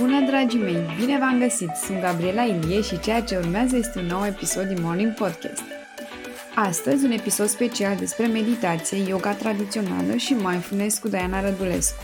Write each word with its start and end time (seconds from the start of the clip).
Bună, 0.00 0.20
dragii 0.20 0.58
mei! 0.58 0.96
Bine 0.98 1.18
v-am 1.18 1.38
găsit! 1.38 1.70
Sunt 1.86 2.00
Gabriela 2.00 2.42
Ilie 2.42 2.80
și 2.80 3.00
ceea 3.00 3.22
ce 3.22 3.36
urmează 3.36 3.76
este 3.76 3.98
un 3.98 4.06
nou 4.06 4.26
episod 4.26 4.64
din 4.64 4.78
Morning 4.80 5.14
Podcast. 5.14 5.62
Astăzi, 6.54 7.04
un 7.04 7.10
episod 7.10 7.46
special 7.46 7.96
despre 7.96 8.26
meditație, 8.26 8.98
yoga 9.08 9.32
tradițională 9.32 10.16
și 10.16 10.32
mindfulness 10.32 10.98
cu 10.98 11.08
Diana 11.08 11.40
Rădulescu. 11.40 12.02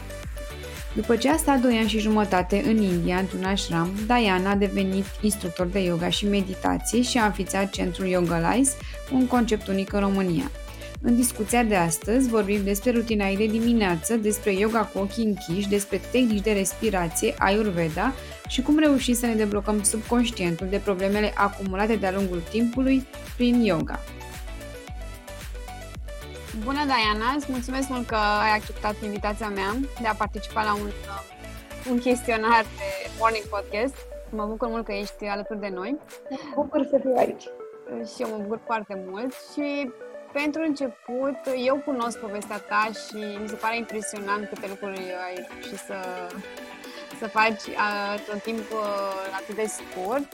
După 0.95 1.16
ce 1.16 1.30
a 1.30 1.36
stat 1.36 1.61
2 1.61 1.76
ani 1.76 1.88
și 1.88 1.98
jumătate 1.98 2.62
în 2.66 2.82
India, 2.82 3.16
într-un 3.16 3.45
ashram, 3.45 3.91
Diana 4.07 4.50
a 4.50 4.54
devenit 4.54 5.04
instructor 5.20 5.66
de 5.66 5.79
yoga 5.79 6.09
și 6.09 6.27
meditație 6.27 7.02
și 7.02 7.18
a 7.18 7.25
înființat 7.25 7.70
centrul 7.70 8.07
Yoga 8.07 8.54
Life, 8.54 8.72
un 9.12 9.27
concept 9.27 9.68
unic 9.68 9.93
în 9.93 10.00
România– 10.00 10.50
în 11.02 11.16
discuția 11.16 11.62
de 11.62 11.76
astăzi 11.76 12.28
vorbim 12.28 12.64
despre 12.64 12.90
rutina 12.90 13.28
ei 13.28 13.36
de 13.36 13.46
dimineață, 13.46 14.16
despre 14.16 14.52
yoga 14.52 14.84
cu 14.84 14.98
ochii 14.98 15.24
închiși, 15.24 15.68
despre 15.68 16.00
tehnici 16.10 16.42
de 16.42 16.52
respirație, 16.52 17.34
Ayurveda 17.38 18.12
și 18.48 18.62
cum 18.62 18.78
reușim 18.78 19.14
să 19.14 19.27
ne 19.27 19.34
deblocăm 19.34 19.82
subconștientul 19.82 20.66
de 20.66 20.78
problemele 20.78 21.32
acumulate 21.36 21.96
de-a 21.96 22.12
lungul 22.12 22.42
timpului 22.50 23.06
prin 23.36 23.62
yoga. 23.62 23.98
Bună, 26.64 26.84
Diana! 26.84 27.34
Îți 27.36 27.46
mulțumesc 27.50 27.88
mult 27.88 28.06
că 28.06 28.14
ai 28.14 28.50
acceptat 28.55 28.94
invitația 29.05 29.48
mea 29.48 29.77
de 30.00 30.06
a 30.06 30.14
participa 30.14 30.62
la 30.62 30.74
un, 30.74 30.91
un 31.91 31.98
chestionar 31.98 32.62
de 32.62 33.10
Morning 33.19 33.44
Podcast. 33.44 33.94
Mă 34.30 34.44
bucur 34.44 34.69
mult 34.69 34.84
că 34.84 34.92
ești 34.92 35.24
alături 35.24 35.60
de 35.60 35.70
noi. 35.74 35.98
Mă 36.55 36.62
bucur 36.62 36.86
să 36.91 36.98
fiu 37.00 37.14
aici. 37.16 37.44
Și 38.14 38.22
eu 38.22 38.28
mă 38.28 38.42
bucur 38.42 38.60
foarte 38.64 39.05
mult 39.06 39.32
și 39.52 39.91
pentru 40.33 40.62
început, 40.62 41.39
eu 41.66 41.77
cunosc 41.84 42.19
povestea 42.19 42.59
ta 42.59 42.91
și 42.93 43.16
mi 43.43 43.48
se 43.48 43.55
pare 43.55 43.77
impresionant 43.77 44.48
câte 44.48 44.66
lucruri 44.69 45.01
ai 45.27 45.47
și 45.62 45.77
să, 45.77 45.97
să 47.19 47.27
faci 47.28 47.62
într-un 48.17 48.39
timp 48.39 48.67
atât 49.41 49.55
de 49.55 49.67
scurt. 49.67 50.33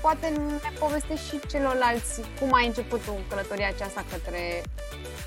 Poate 0.00 0.28
ne 0.28 0.70
povestești 0.78 1.28
și 1.28 1.40
celorlalți 1.50 2.20
cum 2.40 2.52
ai 2.52 2.66
început 2.66 3.04
tu 3.04 3.12
călătoria 3.28 3.68
aceasta 3.68 4.04
către 4.10 4.62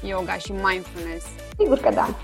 yoga 0.02 0.38
și 0.38 0.52
mindfulness. 0.52 1.26
Sigur 1.58 1.80
că 1.80 1.90
da. 1.90 2.16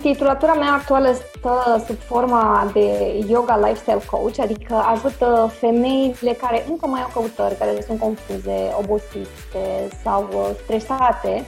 Titulatura 0.00 0.52
mea 0.52 0.72
actuală 0.72 1.12
stă 1.12 1.82
sub 1.86 1.98
forma 1.98 2.70
de 2.72 3.18
yoga 3.28 3.58
lifestyle 3.58 4.02
coach, 4.10 4.38
adică 4.38 4.74
ajută 4.74 5.50
femeile 5.60 6.32
care 6.32 6.64
încă 6.68 6.86
mai 6.86 7.00
au 7.00 7.10
căutări, 7.12 7.58
care 7.58 7.80
sunt 7.86 8.00
confuze, 8.00 8.74
obosite 8.78 9.88
sau 10.02 10.28
uh, 10.32 10.50
stresate, 10.62 11.44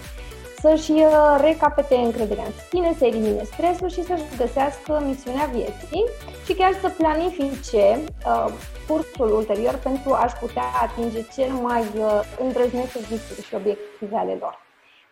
să-și 0.60 0.90
uh, 0.90 1.38
recapete 1.40 1.94
încrederea 1.94 2.44
în 2.44 2.52
sine, 2.70 2.94
să 2.98 3.04
elimine 3.04 3.42
stresul 3.44 3.88
și 3.88 4.02
să-și 4.02 4.22
găsească 4.36 5.02
misiunea 5.06 5.50
vieții 5.52 6.04
și 6.44 6.54
chiar 6.54 6.72
să 6.80 6.88
planifice 6.88 8.00
uh, 8.26 8.52
cursul 8.88 9.30
ulterior 9.36 9.74
pentru 9.82 10.12
a-și 10.12 10.36
putea 10.36 10.64
atinge 10.82 11.26
cel 11.36 11.52
mai 11.52 11.84
uh, 11.98 12.20
îndrăznețe 12.40 12.98
visuri 12.98 13.46
și 13.46 13.54
obiective 13.54 14.16
ale 14.16 14.36
lor. 14.40 14.65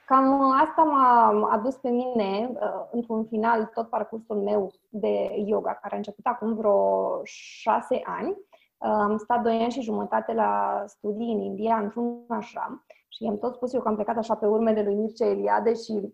Cam 0.07 0.51
asta 0.51 0.83
m-a 0.83 1.49
adus 1.51 1.75
pe 1.77 1.89
mine, 1.89 2.51
uh, 2.53 2.89
într-un 2.91 3.25
final, 3.25 3.71
tot 3.75 3.89
parcursul 3.89 4.37
meu 4.37 4.71
de 4.89 5.43
yoga, 5.47 5.79
care 5.83 5.95
a 5.95 5.97
început 5.97 6.27
acum 6.27 6.55
vreo 6.55 7.21
șase 7.25 8.01
ani. 8.05 8.29
Uh, 8.29 8.89
am 8.91 9.17
stat 9.17 9.43
doi 9.43 9.63
ani 9.63 9.73
și 9.73 9.81
jumătate 9.81 10.33
la 10.33 10.83
studii 10.87 11.33
în 11.33 11.41
India, 11.41 11.77
într-un 11.77 12.25
ashram, 12.29 12.85
și 13.09 13.27
am 13.29 13.39
tot 13.39 13.55
spus 13.55 13.73
eu 13.73 13.81
că 13.81 13.89
am 13.89 13.95
plecat 13.95 14.17
așa 14.17 14.35
pe 14.35 14.47
urmele 14.47 14.83
lui 14.83 14.95
Mircea 14.95 15.27
Eliade 15.27 15.75
și 15.75 16.13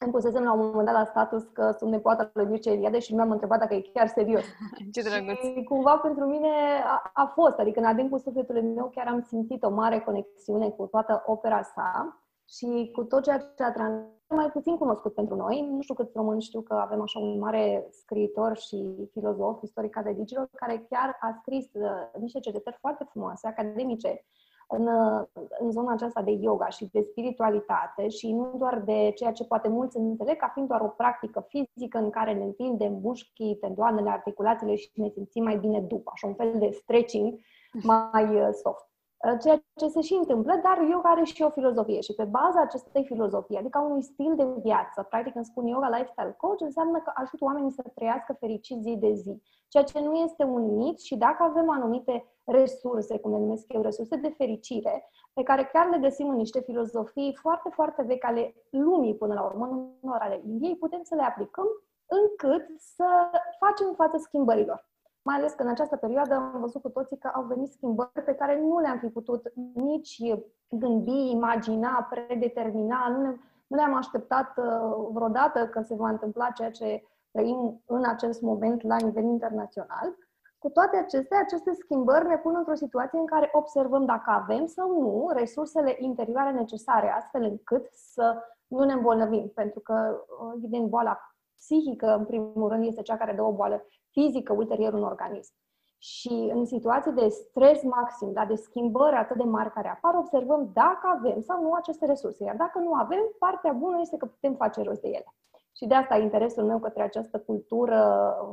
îmi 0.00 0.12
pusesem 0.12 0.42
la 0.42 0.52
un 0.52 0.66
moment 0.66 0.86
dat 0.86 0.94
la 0.94 1.04
status 1.04 1.42
că 1.42 1.74
sunt 1.78 1.90
nepoata 1.90 2.30
lui 2.32 2.46
Mircea 2.46 2.70
Eliade 2.70 2.98
și 2.98 3.14
mi-am 3.14 3.30
întrebat 3.30 3.58
dacă 3.58 3.74
e 3.74 3.90
chiar 3.92 4.06
serios. 4.06 4.44
Ce 4.92 5.02
drăguț! 5.02 5.38
Și 5.38 5.64
cumva 5.64 5.96
pentru 5.96 6.24
mine 6.24 6.48
a, 6.84 7.10
a 7.12 7.32
fost, 7.34 7.58
adică 7.58 7.80
în 7.80 7.86
adâncul 7.86 8.18
sufletului 8.18 8.62
meu 8.62 8.90
chiar 8.94 9.06
am 9.06 9.20
simțit 9.20 9.62
o 9.62 9.70
mare 9.70 10.00
conexiune 10.00 10.68
cu 10.68 10.86
toată 10.86 11.22
opera 11.26 11.62
sa 11.62 12.18
și 12.48 12.90
cu 12.92 13.04
tot 13.04 13.22
ceea 13.22 13.38
ce 13.56 13.62
a 13.62 13.72
transmis 13.72 14.16
mai 14.28 14.50
puțin 14.50 14.76
cunoscut 14.76 15.14
pentru 15.14 15.36
noi. 15.36 15.68
Nu 15.70 15.80
știu 15.80 15.94
câți 15.94 16.12
români 16.14 16.42
știu 16.42 16.60
că 16.60 16.74
avem 16.74 17.00
așa 17.00 17.18
un 17.18 17.38
mare 17.38 17.86
scriitor 17.90 18.56
și 18.56 19.08
filozof, 19.12 19.62
istoric 19.62 19.96
al 19.96 20.02
religilor, 20.02 20.48
care 20.54 20.86
chiar 20.90 21.16
a 21.20 21.38
scris 21.40 21.66
uh, 21.72 22.20
niște 22.20 22.40
cercetări 22.40 22.76
foarte 22.80 23.06
frumoase, 23.10 23.46
academice, 23.46 24.24
în, 24.68 24.86
uh, 24.86 25.26
în 25.58 25.70
zona 25.70 25.92
aceasta 25.92 26.22
de 26.22 26.30
yoga 26.30 26.68
și 26.68 26.88
de 26.92 27.02
spiritualitate 27.02 28.08
și 28.08 28.32
nu 28.32 28.54
doar 28.58 28.80
de 28.80 29.12
ceea 29.14 29.32
ce 29.32 29.44
poate 29.44 29.68
mulți 29.68 29.96
înțeleg 29.96 30.36
ca 30.36 30.50
fiind 30.52 30.68
doar 30.68 30.80
o 30.80 30.88
practică 30.88 31.46
fizică 31.48 31.98
în 31.98 32.10
care 32.10 32.34
ne 32.34 32.44
întindem 32.44 32.92
mușchii, 32.92 33.56
tendoanele, 33.56 34.10
articulațiile 34.10 34.74
și 34.74 34.90
ne 34.94 35.08
simțim 35.08 35.42
mai 35.42 35.56
bine 35.56 35.80
după, 35.80 36.10
așa 36.14 36.26
un 36.26 36.34
fel 36.34 36.58
de 36.58 36.70
stretching 36.70 37.38
mai 37.82 38.36
uh, 38.36 38.48
soft. 38.52 38.87
Uh, 39.26 39.38
ceea 39.42 39.62
ce 39.76 39.88
se 39.88 40.00
și 40.00 40.14
întâmplă, 40.14 40.60
dar 40.62 40.88
yoga 40.90 41.08
are 41.08 41.24
și 41.24 41.42
o 41.42 41.50
filozofie 41.50 42.00
și 42.00 42.14
pe 42.14 42.24
baza 42.24 42.60
acestei 42.60 43.04
filozofii, 43.04 43.56
adică 43.56 43.78
unui 43.78 44.02
stil 44.02 44.34
de 44.36 44.46
viață, 44.62 45.02
practic 45.02 45.32
când 45.32 45.44
spun 45.44 45.66
yoga 45.66 45.88
lifestyle 45.88 46.34
coach, 46.36 46.60
înseamnă 46.60 46.98
că 47.00 47.10
ajută 47.14 47.44
oamenii 47.44 47.70
să 47.70 47.82
trăiască 47.94 48.36
fericit 48.40 48.78
zi 48.80 48.96
de 48.96 49.12
zi, 49.12 49.42
ceea 49.68 49.84
ce 49.84 50.00
nu 50.00 50.14
este 50.14 50.44
un 50.44 50.76
mit 50.76 51.00
și 51.00 51.16
dacă 51.16 51.42
avem 51.42 51.70
anumite 51.70 52.24
resurse, 52.44 53.18
cum 53.18 53.30
le 53.30 53.38
numesc 53.38 53.72
eu, 53.72 53.82
resurse 53.82 54.16
de 54.16 54.28
fericire, 54.28 55.10
pe 55.32 55.42
care 55.42 55.64
chiar 55.72 55.88
le 55.88 55.98
găsim 55.98 56.28
în 56.28 56.36
niște 56.36 56.60
filozofii 56.60 57.38
foarte, 57.40 57.68
foarte 57.68 58.02
vechi 58.02 58.24
ale 58.24 58.54
lumii 58.70 59.16
până 59.16 59.34
la 59.34 59.42
urmă, 59.42 59.66
nu 60.00 60.12
ale 60.12 60.40
Indiei, 60.44 60.76
putem 60.76 61.02
să 61.02 61.14
le 61.14 61.22
aplicăm 61.22 61.66
încât 62.06 62.66
să 62.78 63.30
facem 63.58 63.94
față 63.94 64.16
schimbărilor 64.16 64.86
mai 65.28 65.36
ales 65.36 65.52
că 65.52 65.62
în 65.62 65.68
această 65.68 65.96
perioadă 65.96 66.34
am 66.34 66.60
văzut 66.60 66.82
cu 66.82 66.88
toții 66.88 67.18
că 67.18 67.30
au 67.34 67.42
venit 67.42 67.70
schimbări 67.70 68.24
pe 68.24 68.34
care 68.34 68.60
nu 68.60 68.78
le-am 68.78 68.98
fi 68.98 69.06
putut 69.06 69.52
nici 69.74 70.22
gândi, 70.68 71.30
imagina, 71.30 72.08
predetermina, 72.10 73.08
nu, 73.08 73.20
ne, 73.22 73.34
nu 73.66 73.76
le-am 73.76 73.94
așteptat 73.94 74.56
uh, 74.56 75.08
vreodată 75.12 75.66
că 75.66 75.80
se 75.82 75.94
va 75.94 76.08
întâmpla 76.08 76.50
ceea 76.50 76.70
ce 76.70 77.02
trăim 77.30 77.82
în 77.86 78.04
acest 78.04 78.40
moment 78.40 78.82
la 78.82 78.96
nivel 78.96 79.24
internațional. 79.24 80.16
Cu 80.58 80.68
toate 80.68 80.96
acestea, 80.96 81.38
aceste 81.38 81.72
schimbări 81.72 82.26
ne 82.26 82.36
pun 82.36 82.54
într-o 82.56 82.74
situație 82.74 83.18
în 83.18 83.26
care 83.26 83.48
observăm 83.52 84.04
dacă 84.04 84.30
avem 84.30 84.66
sau 84.66 85.00
nu 85.00 85.30
resursele 85.34 85.96
interioare 85.98 86.50
necesare, 86.50 87.12
astfel 87.12 87.42
încât 87.42 87.88
să 87.92 88.42
nu 88.66 88.84
ne 88.84 88.92
îmbolnăvim. 88.92 89.50
Pentru 89.54 89.80
că, 89.80 90.20
uh, 90.40 90.52
evident, 90.56 90.88
boala 90.88 91.18
psihică, 91.58 92.16
în 92.18 92.24
primul 92.24 92.68
rând, 92.68 92.86
este 92.86 93.02
cea 93.02 93.16
care 93.16 93.32
dă 93.32 93.42
o 93.42 93.52
boală 93.52 93.86
fizică 94.10 94.52
ulterior 94.52 94.92
în 94.92 95.02
organism. 95.02 95.52
Și 96.00 96.50
în 96.54 96.64
situații 96.66 97.12
de 97.12 97.28
stres 97.28 97.82
maxim, 97.82 98.32
da, 98.32 98.44
de 98.44 98.54
schimbări 98.54 99.16
atât 99.16 99.36
de 99.36 99.42
mari 99.42 99.72
care 99.72 99.88
apar, 99.88 100.14
observăm 100.14 100.70
dacă 100.72 101.06
avem 101.16 101.40
sau 101.40 101.62
nu 101.62 101.72
aceste 101.72 102.06
resurse. 102.06 102.44
Iar 102.44 102.56
dacă 102.56 102.78
nu 102.78 102.92
avem, 102.92 103.24
partea 103.38 103.72
bună 103.72 103.98
este 104.00 104.16
că 104.16 104.26
putem 104.26 104.54
face 104.54 104.82
rost 104.82 105.00
de 105.00 105.08
ele. 105.08 105.34
Și 105.76 105.86
de 105.86 105.94
asta 105.94 106.16
interesul 106.16 106.64
meu 106.64 106.78
către 106.78 107.02
această 107.02 107.38
cultură 107.38 108.00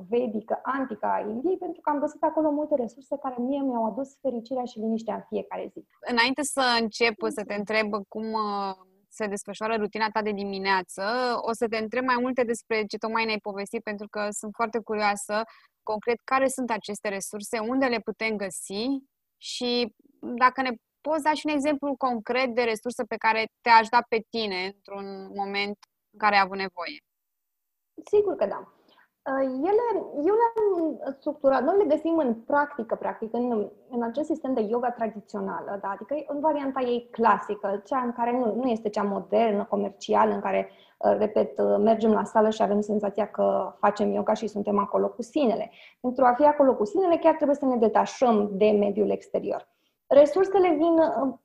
vedică, 0.10 0.60
antică 0.64 1.06
a 1.06 1.20
Indiei, 1.20 1.58
pentru 1.58 1.82
că 1.82 1.90
am 1.90 2.00
găsit 2.00 2.24
acolo 2.24 2.52
multe 2.52 2.76
resurse 2.76 3.18
care 3.18 3.36
mie 3.40 3.62
mi-au 3.62 3.86
adus 3.86 4.20
fericirea 4.22 4.64
și 4.64 4.80
liniștea 4.80 5.16
în 5.16 5.24
fiecare 5.28 5.70
zi. 5.74 5.86
Înainte 6.12 6.42
să 6.44 6.64
încep 6.82 7.16
să 7.28 7.44
te 7.48 7.54
întreb 7.54 7.90
cum 8.08 8.26
se 9.16 9.28
desfășoară 9.28 9.76
rutina 9.76 10.10
ta 10.10 10.22
de 10.22 10.32
dimineață. 10.32 11.04
O 11.42 11.54
să 11.54 11.68
te 11.68 11.78
întreb 11.78 12.04
mai 12.04 12.18
multe 12.20 12.44
despre 12.44 12.86
ce 12.86 12.98
tocmai 12.98 13.26
ne-ai 13.26 13.40
povestit, 13.40 13.84
pentru 13.84 14.08
că 14.08 14.28
sunt 14.32 14.54
foarte 14.56 14.80
curioasă 14.80 15.44
concret 15.84 16.20
care 16.24 16.48
sunt 16.48 16.70
aceste 16.72 17.10
resurse, 17.10 17.60
unde 17.60 17.86
le 17.86 18.00
putem 18.00 18.36
găsi 18.36 18.86
și 19.38 19.96
dacă 20.20 20.62
ne 20.62 20.72
poți 21.02 21.24
da 21.24 21.34
și 21.34 21.46
un 21.48 21.54
exemplu 21.54 21.96
concret 21.96 22.56
de 22.56 22.64
resurse 22.64 23.04
pe 23.04 23.16
care 23.16 23.46
te-a 23.62 23.76
ajutat 23.76 24.06
pe 24.08 24.26
tine 24.30 24.66
într-un 24.66 25.08
moment 25.36 25.78
în 26.12 26.20
care 26.20 26.36
ai 26.36 26.42
avut 26.42 26.58
nevoie. 26.58 26.98
Sigur 28.12 28.36
că 28.36 28.46
da. 28.46 28.75
Uh, 29.32 29.42
ele, 29.42 30.06
eu 30.16 30.36
le-am 30.36 31.00
structurat, 31.20 31.64
noi 31.64 31.78
le 31.78 31.96
găsim 31.96 32.18
în 32.18 32.34
practică, 32.34 32.96
practic, 32.96 33.34
în, 33.34 33.70
în 33.90 34.04
acest 34.04 34.28
sistem 34.28 34.54
de 34.54 34.62
yoga 34.62 34.92
tradițională, 34.92 35.80
da? 35.82 35.90
adică 35.90 36.16
în 36.28 36.40
varianta 36.40 36.82
ei 36.82 37.08
clasică, 37.12 37.82
cea 37.86 38.00
în 38.00 38.12
care 38.12 38.32
nu, 38.32 38.56
nu 38.56 38.70
este 38.70 38.90
cea 38.90 39.04
modernă, 39.04 39.66
comercială, 39.70 40.34
în 40.34 40.40
care, 40.40 40.70
uh, 40.98 41.16
repet, 41.18 41.60
uh, 41.60 41.76
mergem 41.80 42.12
la 42.12 42.24
sală 42.24 42.50
și 42.50 42.62
avem 42.62 42.82
senzația 42.82 43.28
că 43.28 43.76
facem 43.80 44.14
yoga 44.14 44.34
și 44.34 44.48
suntem 44.48 44.80
acolo 44.80 45.08
cu 45.08 45.22
sinele. 45.22 45.72
Pentru 46.02 46.26
a 46.26 46.34
fi 46.34 46.46
acolo 46.46 46.76
cu 46.76 46.86
sinele, 46.86 47.18
chiar 47.18 47.36
trebuie 47.36 47.58
să 47.58 47.66
ne 47.66 47.76
detașăm 47.76 48.50
de 48.52 48.70
mediul 48.70 49.10
exterior. 49.10 49.68
Resursele 50.08 50.70
vin 50.70 50.96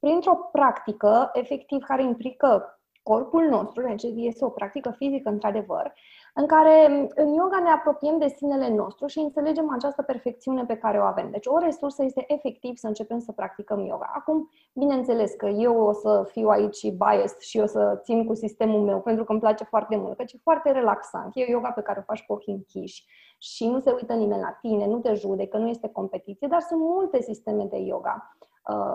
printr-o 0.01 0.49
practică, 0.53 1.31
efectiv, 1.33 1.85
care 1.85 2.03
implică 2.03 2.81
corpul 3.03 3.49
nostru, 3.49 3.83
deci 3.83 4.03
este 4.03 4.45
o 4.45 4.49
practică 4.49 4.91
fizică, 4.91 5.29
într-adevăr, 5.29 5.93
în 6.35 6.47
care 6.47 7.09
în 7.15 7.33
yoga 7.33 7.59
ne 7.63 7.69
apropiem 7.69 8.19
de 8.19 8.29
sinele 8.37 8.75
nostru 8.75 9.07
și 9.07 9.19
înțelegem 9.19 9.71
această 9.73 10.03
perfecțiune 10.03 10.65
pe 10.65 10.77
care 10.77 10.99
o 10.99 11.03
avem. 11.03 11.31
Deci 11.31 11.47
o 11.47 11.59
resursă 11.59 12.05
este 12.05 12.25
efectiv 12.29 12.77
să 12.77 12.87
începem 12.87 13.19
să 13.19 13.33
practicăm 13.33 13.79
yoga. 13.85 14.11
Acum, 14.15 14.51
bineînțeles 14.75 15.33
că 15.33 15.47
eu 15.47 15.81
o 15.81 15.93
să 15.93 16.29
fiu 16.31 16.49
aici 16.49 16.91
biased 16.91 17.39
și 17.39 17.59
o 17.59 17.67
să 17.67 18.01
țin 18.03 18.27
cu 18.27 18.35
sistemul 18.35 18.81
meu, 18.81 19.01
pentru 19.01 19.25
că 19.25 19.33
îmi 19.33 19.41
place 19.41 19.65
foarte 19.65 19.97
mult, 19.97 20.17
că 20.17 20.23
e 20.23 20.39
foarte 20.43 20.71
relaxant. 20.71 21.31
E 21.35 21.51
yoga 21.51 21.71
pe 21.71 21.83
care 21.83 21.99
o 21.99 22.03
faci 22.03 22.25
cu 22.27 22.33
ochii 22.33 22.53
închiși 22.53 23.05
și 23.39 23.69
nu 23.69 23.81
se 23.81 23.91
uită 23.91 24.13
nimeni 24.13 24.41
la 24.41 24.59
tine, 24.61 24.87
nu 24.87 24.99
te 24.99 25.15
judecă, 25.15 25.57
nu 25.57 25.69
este 25.69 25.89
competiție, 25.89 26.47
dar 26.51 26.61
sunt 26.61 26.81
multe 26.81 27.23
sisteme 27.23 27.65
de 27.65 27.77
yoga 27.79 28.35
Uh, 28.40 28.40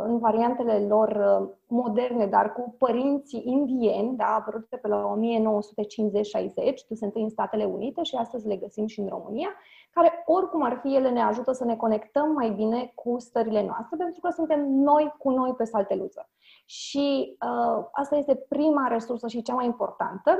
în 0.04 0.18
variantele 0.20 0.86
lor 0.88 1.40
uh, 1.42 1.50
moderne, 1.68 2.26
dar 2.26 2.54
cu 2.54 2.76
părinții 2.78 3.44
indieni, 3.46 4.16
da, 4.16 4.26
apărute 4.26 4.78
pe 4.78 4.88
la 4.88 5.18
1950-60, 5.18 5.20
dus 6.88 7.02
întâi 7.02 7.22
în 7.22 7.30
Statele 7.30 7.64
Unite 7.64 8.04
și 8.04 8.16
astăzi 8.16 8.48
le 8.48 8.56
găsim 8.56 8.88
și 8.88 9.00
în 9.00 9.08
România, 9.08 9.50
care 9.92 10.24
oricum 10.26 10.64
ar 10.64 10.80
fi, 10.82 10.96
ele 10.96 11.10
ne 11.10 11.22
ajută 11.22 11.52
să 11.52 11.66
ne 11.66 11.76
conectăm 11.76 12.32
mai 12.32 12.50
bine 12.50 12.92
cu 12.96 13.20
stările 13.20 13.66
noastre, 13.66 13.98
pentru 13.98 14.20
că 14.20 14.30
suntem 14.30 14.70
noi 14.70 15.14
cu 15.18 15.30
noi 15.30 15.54
pe 15.54 15.64
salteluță. 15.64 16.30
Și 16.66 17.38
uh, 17.42 17.86
asta 17.92 18.16
este 18.16 18.36
prima 18.36 18.88
resursă 18.88 19.28
și 19.28 19.42
cea 19.42 19.54
mai 19.54 19.66
importantă, 19.66 20.38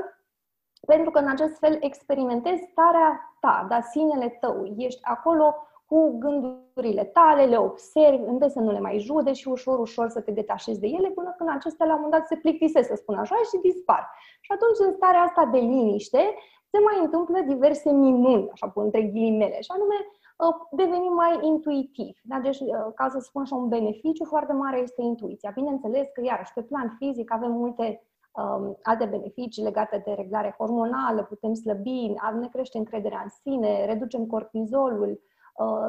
pentru 0.86 1.10
că 1.10 1.18
în 1.18 1.28
acest 1.28 1.58
fel 1.58 1.76
experimentezi 1.80 2.68
starea 2.70 3.36
ta, 3.40 3.66
da, 3.68 3.80
sinele 3.80 4.28
tău. 4.40 4.74
Ești 4.76 5.00
acolo 5.04 5.54
cu 5.86 6.18
gândurile 6.18 7.04
tale, 7.04 7.44
le 7.44 7.56
observi, 7.56 8.22
unde 8.22 8.48
să 8.48 8.60
nu 8.60 8.70
le 8.70 8.80
mai 8.80 8.98
jude 8.98 9.32
și 9.32 9.48
ușor, 9.48 9.78
ușor 9.78 10.08
să 10.08 10.20
te 10.20 10.30
detașezi 10.30 10.80
de 10.80 10.86
ele 10.86 11.10
până 11.10 11.34
când 11.36 11.50
acestea 11.52 11.86
la 11.86 11.94
un 11.94 12.00
moment 12.00 12.20
dat 12.20 12.28
se 12.28 12.36
plictisesc, 12.36 12.88
să 12.88 12.94
spun 12.94 13.14
așa, 13.14 13.34
și 13.34 13.60
dispar. 13.62 14.10
Și 14.40 14.52
atunci, 14.52 14.88
în 14.88 14.94
starea 14.94 15.20
asta 15.20 15.44
de 15.44 15.58
liniște, 15.58 16.34
se 16.70 16.78
mai 16.78 16.98
întâmplă 17.04 17.38
diverse 17.40 17.90
minuni, 17.92 18.48
așa, 18.52 18.68
cu 18.70 18.80
între 18.80 19.02
ghilimele, 19.02 19.60
și 19.60 19.70
anume 19.76 19.94
ă, 20.40 20.68
devenim 20.70 21.12
mai 21.12 21.38
intuitiv. 21.42 22.18
Da? 22.22 22.38
Deci, 22.38 22.60
ă, 22.60 22.92
ca 22.94 23.08
să 23.08 23.18
spun 23.18 23.42
așa, 23.42 23.56
un 23.56 23.68
beneficiu 23.68 24.24
foarte 24.24 24.52
mare 24.52 24.78
este 24.78 25.02
intuiția. 25.02 25.50
Bineînțeles 25.54 26.06
că, 26.14 26.20
iarăși, 26.24 26.52
pe 26.52 26.62
plan 26.62 26.96
fizic 26.98 27.32
avem 27.32 27.52
multe 27.52 28.02
um, 28.32 28.78
alte 28.82 29.04
beneficii 29.04 29.62
legate 29.62 30.02
de 30.04 30.12
reglare 30.12 30.54
hormonală, 30.58 31.22
putem 31.22 31.54
slăbi, 31.54 32.14
ne 32.40 32.48
crește 32.52 32.78
încrederea 32.78 33.20
în 33.22 33.28
sine, 33.28 33.84
reducem 33.84 34.26
cortizolul, 34.26 35.10
Uh, 35.10 35.34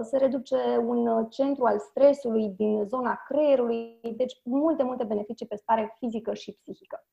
se 0.02 0.18
reduce 0.18 0.58
un 0.86 1.08
uh, 1.08 1.26
centru 1.30 1.66
al 1.66 1.80
stresului 1.80 2.50
din 2.50 2.84
zona 2.86 3.22
creierului, 3.28 4.00
deci 4.16 4.42
multe, 4.44 4.84
multe 4.84 5.04
beneficii 5.04 5.48
pe 5.48 5.56
stare 5.56 5.96
fizică 6.00 6.34
și 6.34 6.52
psihică. 6.52 7.06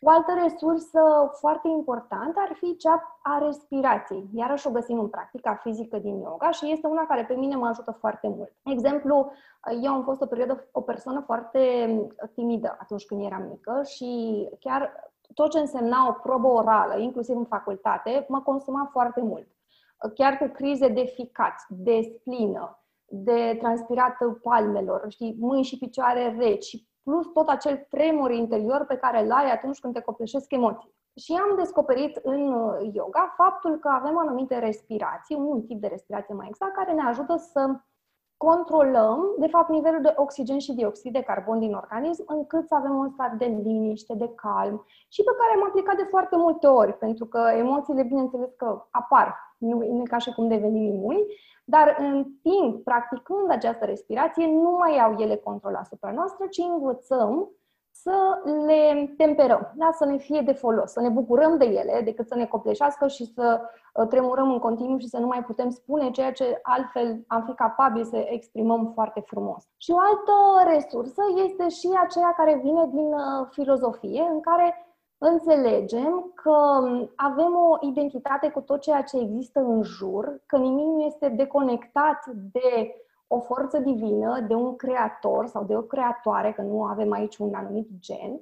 O 0.00 0.10
altă 0.10 0.32
resursă 0.42 1.00
foarte 1.32 1.68
importantă 1.68 2.40
ar 2.48 2.56
fi 2.56 2.76
cea 2.76 3.18
a 3.22 3.38
respirației. 3.38 4.28
Iarăși 4.32 4.66
o 4.66 4.70
găsim 4.70 4.98
în 4.98 5.08
practica 5.08 5.54
fizică 5.54 5.98
din 5.98 6.20
yoga 6.20 6.50
și 6.50 6.72
este 6.72 6.86
una 6.86 7.06
care 7.06 7.24
pe 7.24 7.34
mine 7.34 7.56
mă 7.56 7.66
ajută 7.66 7.90
foarte 7.90 8.28
mult. 8.28 8.52
Exemplu, 8.62 9.32
eu 9.82 9.92
am 9.92 10.02
fost 10.02 10.20
o 10.20 10.26
perioadă 10.26 10.68
o 10.72 10.80
persoană 10.80 11.20
foarte 11.20 11.60
timidă 12.34 12.76
atunci 12.80 13.06
când 13.06 13.24
eram 13.24 13.42
mică 13.42 13.82
și 13.84 14.48
chiar 14.60 15.10
tot 15.34 15.50
ce 15.50 15.58
însemna 15.58 16.08
o 16.08 16.12
probă 16.12 16.46
orală, 16.46 16.98
inclusiv 16.98 17.36
în 17.36 17.44
facultate, 17.44 18.24
mă 18.28 18.40
consuma 18.40 18.88
foarte 18.92 19.20
mult 19.20 19.46
chiar 20.14 20.38
cu 20.38 20.46
crize 20.46 20.88
de 20.88 21.04
ficat, 21.04 21.54
de 21.68 22.00
splină, 22.02 22.82
de 23.06 23.56
transpirat 23.60 24.16
palmelor, 24.42 25.04
știi, 25.08 25.36
mâini 25.38 25.64
și 25.64 25.78
picioare 25.78 26.36
reci, 26.38 26.84
plus 27.02 27.26
tot 27.32 27.48
acel 27.48 27.86
tremur 27.90 28.30
interior 28.30 28.84
pe 28.84 28.96
care 28.96 29.24
îl 29.24 29.32
ai 29.32 29.50
atunci 29.50 29.78
când 29.78 29.94
te 29.94 30.00
copleșesc 30.00 30.52
emoții. 30.52 30.96
Și 31.16 31.32
am 31.32 31.56
descoperit 31.56 32.16
în 32.22 32.52
uh, 32.52 32.90
yoga 32.92 33.34
faptul 33.36 33.78
că 33.78 33.88
avem 33.88 34.18
anumite 34.18 34.58
respirații, 34.58 35.36
un 35.36 35.62
tip 35.62 35.80
de 35.80 35.86
respirație 35.86 36.34
mai 36.34 36.46
exact, 36.48 36.74
care 36.74 36.92
ne 36.92 37.02
ajută 37.02 37.36
să 37.36 37.80
controlăm, 38.36 39.34
de 39.38 39.46
fapt, 39.46 39.68
nivelul 39.68 40.00
de 40.00 40.12
oxigen 40.16 40.58
și 40.58 40.72
dioxid 40.72 41.12
de 41.12 41.22
carbon 41.22 41.58
din 41.58 41.74
organism, 41.74 42.24
încât 42.26 42.66
să 42.66 42.74
avem 42.74 42.96
un 42.96 43.08
stat 43.08 43.32
de 43.32 43.44
liniște, 43.44 44.14
de 44.14 44.28
calm 44.34 44.84
și 45.08 45.22
pe 45.22 45.36
care 45.38 45.52
am 45.54 45.68
aplicat 45.68 45.96
de 45.96 46.06
foarte 46.10 46.36
multe 46.36 46.66
ori, 46.66 46.92
pentru 46.98 47.26
că 47.26 47.50
emoțiile, 47.56 48.02
bineînțeles 48.02 48.50
că 48.56 48.86
apar, 48.90 49.47
nu, 49.58 49.76
nu 49.78 50.02
e 50.02 50.10
ca 50.10 50.18
și 50.18 50.32
cum 50.32 50.48
devenim 50.48 50.92
imuni, 50.94 51.24
dar 51.64 51.96
în 51.98 52.26
timp, 52.42 52.84
practicând 52.84 53.50
această 53.50 53.84
respirație, 53.84 54.46
nu 54.46 54.70
mai 54.78 54.98
au 54.98 55.14
ele 55.18 55.36
control 55.36 55.74
asupra 55.74 56.12
noastră, 56.12 56.46
ci 56.46 56.58
învățăm 56.58 57.50
să 58.02 58.42
le 58.66 59.14
temperăm, 59.16 59.72
da? 59.74 59.90
să 59.92 60.04
ne 60.04 60.16
fie 60.16 60.40
de 60.40 60.52
folos, 60.52 60.90
să 60.90 61.00
ne 61.00 61.08
bucurăm 61.08 61.56
de 61.56 61.64
ele, 61.64 62.00
decât 62.04 62.26
să 62.26 62.34
ne 62.34 62.46
copleșească 62.46 63.06
și 63.06 63.32
să 63.34 63.60
uh, 63.94 64.06
tremurăm 64.08 64.50
în 64.50 64.58
continuu 64.58 64.98
și 64.98 65.08
să 65.08 65.18
nu 65.18 65.26
mai 65.26 65.44
putem 65.44 65.70
spune 65.70 66.10
ceea 66.10 66.32
ce 66.32 66.58
altfel 66.62 67.24
am 67.26 67.42
fi 67.44 67.54
capabili 67.54 68.04
să 68.04 68.16
exprimăm 68.16 68.90
foarte 68.94 69.20
frumos. 69.26 69.64
Și 69.76 69.90
o 69.90 69.98
altă 69.98 70.70
resursă 70.70 71.22
este 71.44 71.68
și 71.68 71.88
aceea 72.02 72.34
care 72.36 72.60
vine 72.62 72.88
din 72.92 73.12
uh, 73.12 73.46
filozofie, 73.50 74.28
în 74.32 74.40
care 74.40 74.87
înțelegem 75.18 76.32
că 76.34 76.50
um, 76.82 77.10
avem 77.16 77.54
o 77.54 77.76
identitate 77.80 78.50
cu 78.50 78.60
tot 78.60 78.80
ceea 78.80 79.02
ce 79.02 79.18
există 79.18 79.60
în 79.60 79.82
jur, 79.82 80.40
că 80.46 80.56
nimic 80.56 80.86
nu 80.86 81.00
este 81.00 81.28
deconectat 81.28 82.26
de 82.52 82.94
o 83.26 83.40
forță 83.40 83.78
divină, 83.78 84.40
de 84.40 84.54
un 84.54 84.76
creator 84.76 85.46
sau 85.46 85.64
de 85.64 85.76
o 85.76 85.80
creatoare, 85.80 86.52
că 86.52 86.62
nu 86.62 86.82
avem 86.82 87.12
aici 87.12 87.36
un 87.36 87.54
anumit 87.54 87.88
gen, 87.98 88.40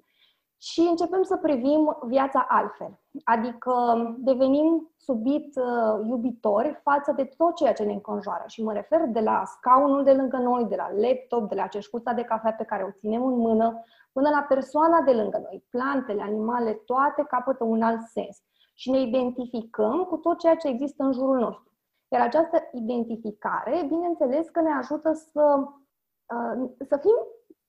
și 0.59 0.81
începem 0.81 1.23
să 1.23 1.37
privim 1.37 1.99
viața 2.07 2.47
altfel. 2.49 3.01
Adică 3.25 3.75
devenim 4.19 4.91
subit 4.97 5.57
uh, 5.57 6.07
iubitori 6.07 6.81
față 6.83 7.13
de 7.13 7.25
tot 7.37 7.55
ceea 7.55 7.73
ce 7.73 7.85
ne 7.85 7.93
înconjoară. 7.93 8.45
Și 8.47 8.63
mă 8.63 8.73
refer 8.73 9.07
de 9.07 9.21
la 9.21 9.43
scaunul 9.45 10.05
de 10.05 10.13
lângă 10.13 10.37
noi, 10.37 10.65
de 10.65 10.77
la 10.77 10.91
laptop, 10.91 11.49
de 11.49 11.55
la 11.55 11.67
ceșcuța 11.67 12.13
de 12.13 12.23
cafea 12.23 12.53
pe 12.53 12.65
care 12.65 12.83
o 12.83 12.91
ținem 12.91 13.25
în 13.25 13.39
mână, 13.39 13.83
până 14.13 14.29
la 14.29 14.45
persoana 14.49 15.01
de 15.01 15.13
lângă 15.13 15.39
noi. 15.39 15.65
Plantele, 15.71 16.23
animale, 16.23 16.73
toate 16.73 17.25
capătă 17.29 17.65
un 17.65 17.83
alt 17.83 18.03
sens. 18.03 18.43
Și 18.75 18.91
ne 18.91 19.01
identificăm 19.01 20.05
cu 20.05 20.17
tot 20.17 20.39
ceea 20.39 20.57
ce 20.57 20.69
există 20.69 21.05
în 21.05 21.13
jurul 21.13 21.39
nostru. 21.39 21.71
Iar 22.09 22.21
această 22.21 22.69
identificare, 22.73 23.85
bineînțeles 23.89 24.49
că 24.49 24.61
ne 24.61 24.73
ajută 24.73 25.13
să, 25.13 25.59
uh, 26.35 26.71
să 26.89 26.97
fim 26.97 27.17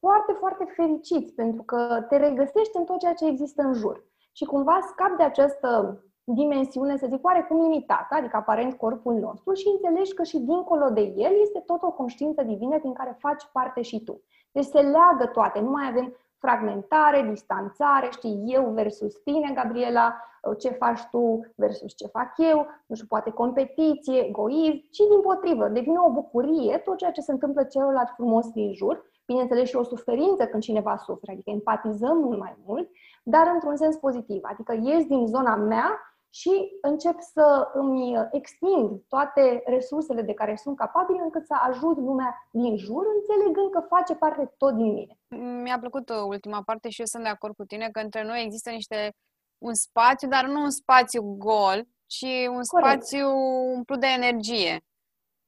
foarte, 0.07 0.33
foarte 0.33 0.65
fericiți, 0.75 1.33
pentru 1.33 1.63
că 1.63 2.05
te 2.09 2.17
regăsești 2.17 2.77
în 2.77 2.83
tot 2.83 2.99
ceea 2.99 3.13
ce 3.13 3.25
există 3.25 3.61
în 3.61 3.73
jur. 3.73 4.03
Și 4.31 4.45
cumva 4.45 4.79
scap 4.81 5.17
de 5.17 5.23
această 5.23 6.01
dimensiune, 6.23 6.97
să 6.97 7.07
zic, 7.09 7.25
oarecum 7.25 7.61
limitată, 7.61 8.15
adică 8.15 8.35
aparent 8.37 8.73
corpul 8.73 9.13
nostru, 9.13 9.53
și 9.53 9.67
înțelegi 9.67 10.13
că 10.13 10.23
și 10.23 10.37
dincolo 10.37 10.89
de 10.89 11.01
el 11.01 11.31
este 11.41 11.63
tot 11.65 11.81
o 11.81 11.91
conștiință 11.91 12.43
divină 12.43 12.77
din 12.77 12.93
care 12.93 13.17
faci 13.19 13.43
parte 13.51 13.81
și 13.81 14.03
tu. 14.03 14.21
Deci 14.51 14.65
se 14.65 14.79
leagă 14.79 15.25
toate, 15.33 15.59
nu 15.59 15.69
mai 15.69 15.87
avem 15.89 16.15
fragmentare, 16.37 17.27
distanțare, 17.29 18.07
știi, 18.11 18.43
eu 18.45 18.63
versus 18.63 19.15
tine, 19.15 19.51
Gabriela, 19.53 20.15
ce 20.57 20.69
faci 20.69 21.01
tu 21.11 21.39
versus 21.55 21.95
ce 21.95 22.07
fac 22.07 22.33
eu, 22.37 22.67
nu 22.85 22.95
știu, 22.95 23.07
poate 23.07 23.31
competiție, 23.31 24.27
egoism, 24.27 24.89
ci 24.91 25.01
din 25.09 25.21
potrivă, 25.21 25.67
devine 25.67 25.97
o 25.99 26.11
bucurie 26.11 26.77
tot 26.77 26.97
ceea 26.97 27.11
ce 27.11 27.21
se 27.21 27.31
întâmplă 27.31 27.63
celălalt 27.63 28.09
frumos 28.09 28.51
din 28.51 28.73
jur, 28.73 29.05
bineînțeles 29.27 29.69
și 29.69 29.75
o 29.75 29.83
suferință 29.83 30.45
când 30.45 30.63
cineva 30.63 30.97
suferă, 30.97 31.31
adică 31.31 31.49
empatizăm 31.49 32.17
mult 32.17 32.39
mai 32.39 32.55
mult, 32.65 32.89
dar 33.23 33.47
într-un 33.53 33.75
sens 33.75 33.95
pozitiv, 33.95 34.39
adică 34.43 34.73
ies 34.83 35.05
din 35.05 35.25
zona 35.27 35.55
mea 35.55 36.01
și 36.29 36.77
încep 36.81 37.19
să 37.19 37.71
îmi 37.73 38.27
extind 38.31 39.01
toate 39.07 39.63
resursele 39.65 40.21
de 40.21 40.33
care 40.33 40.55
sunt 40.55 40.77
capabil 40.77 41.15
încât 41.23 41.45
să 41.45 41.55
ajut 41.67 41.97
lumea 41.97 42.47
din 42.51 42.77
jur, 42.77 43.05
înțelegând 43.15 43.71
că 43.71 43.85
face 43.89 44.15
parte 44.15 44.53
tot 44.57 44.73
din 44.73 44.93
mine. 44.93 45.19
Mi-a 45.63 45.79
plăcut 45.79 46.09
uh, 46.09 46.15
ultima 46.27 46.61
parte 46.65 46.89
și 46.89 46.99
eu 46.99 47.05
sunt 47.05 47.23
de 47.23 47.29
acord 47.29 47.55
cu 47.55 47.63
tine 47.63 47.89
că 47.89 47.99
între 47.99 48.23
noi 48.23 48.43
există 48.43 48.69
niște 48.69 49.13
un 49.57 49.73
spațiu, 49.73 50.27
dar 50.27 50.45
nu 50.45 50.61
un 50.61 50.69
spațiu 50.69 51.35
gol, 51.37 51.87
ci 52.05 52.47
un 52.49 52.61
Corect. 52.61 52.67
spațiu 52.67 53.27
umplut 53.75 53.99
de 53.99 54.07
energie. 54.07 54.81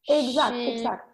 Exact, 0.02 0.54
și 0.54 0.70
exact 0.70 1.10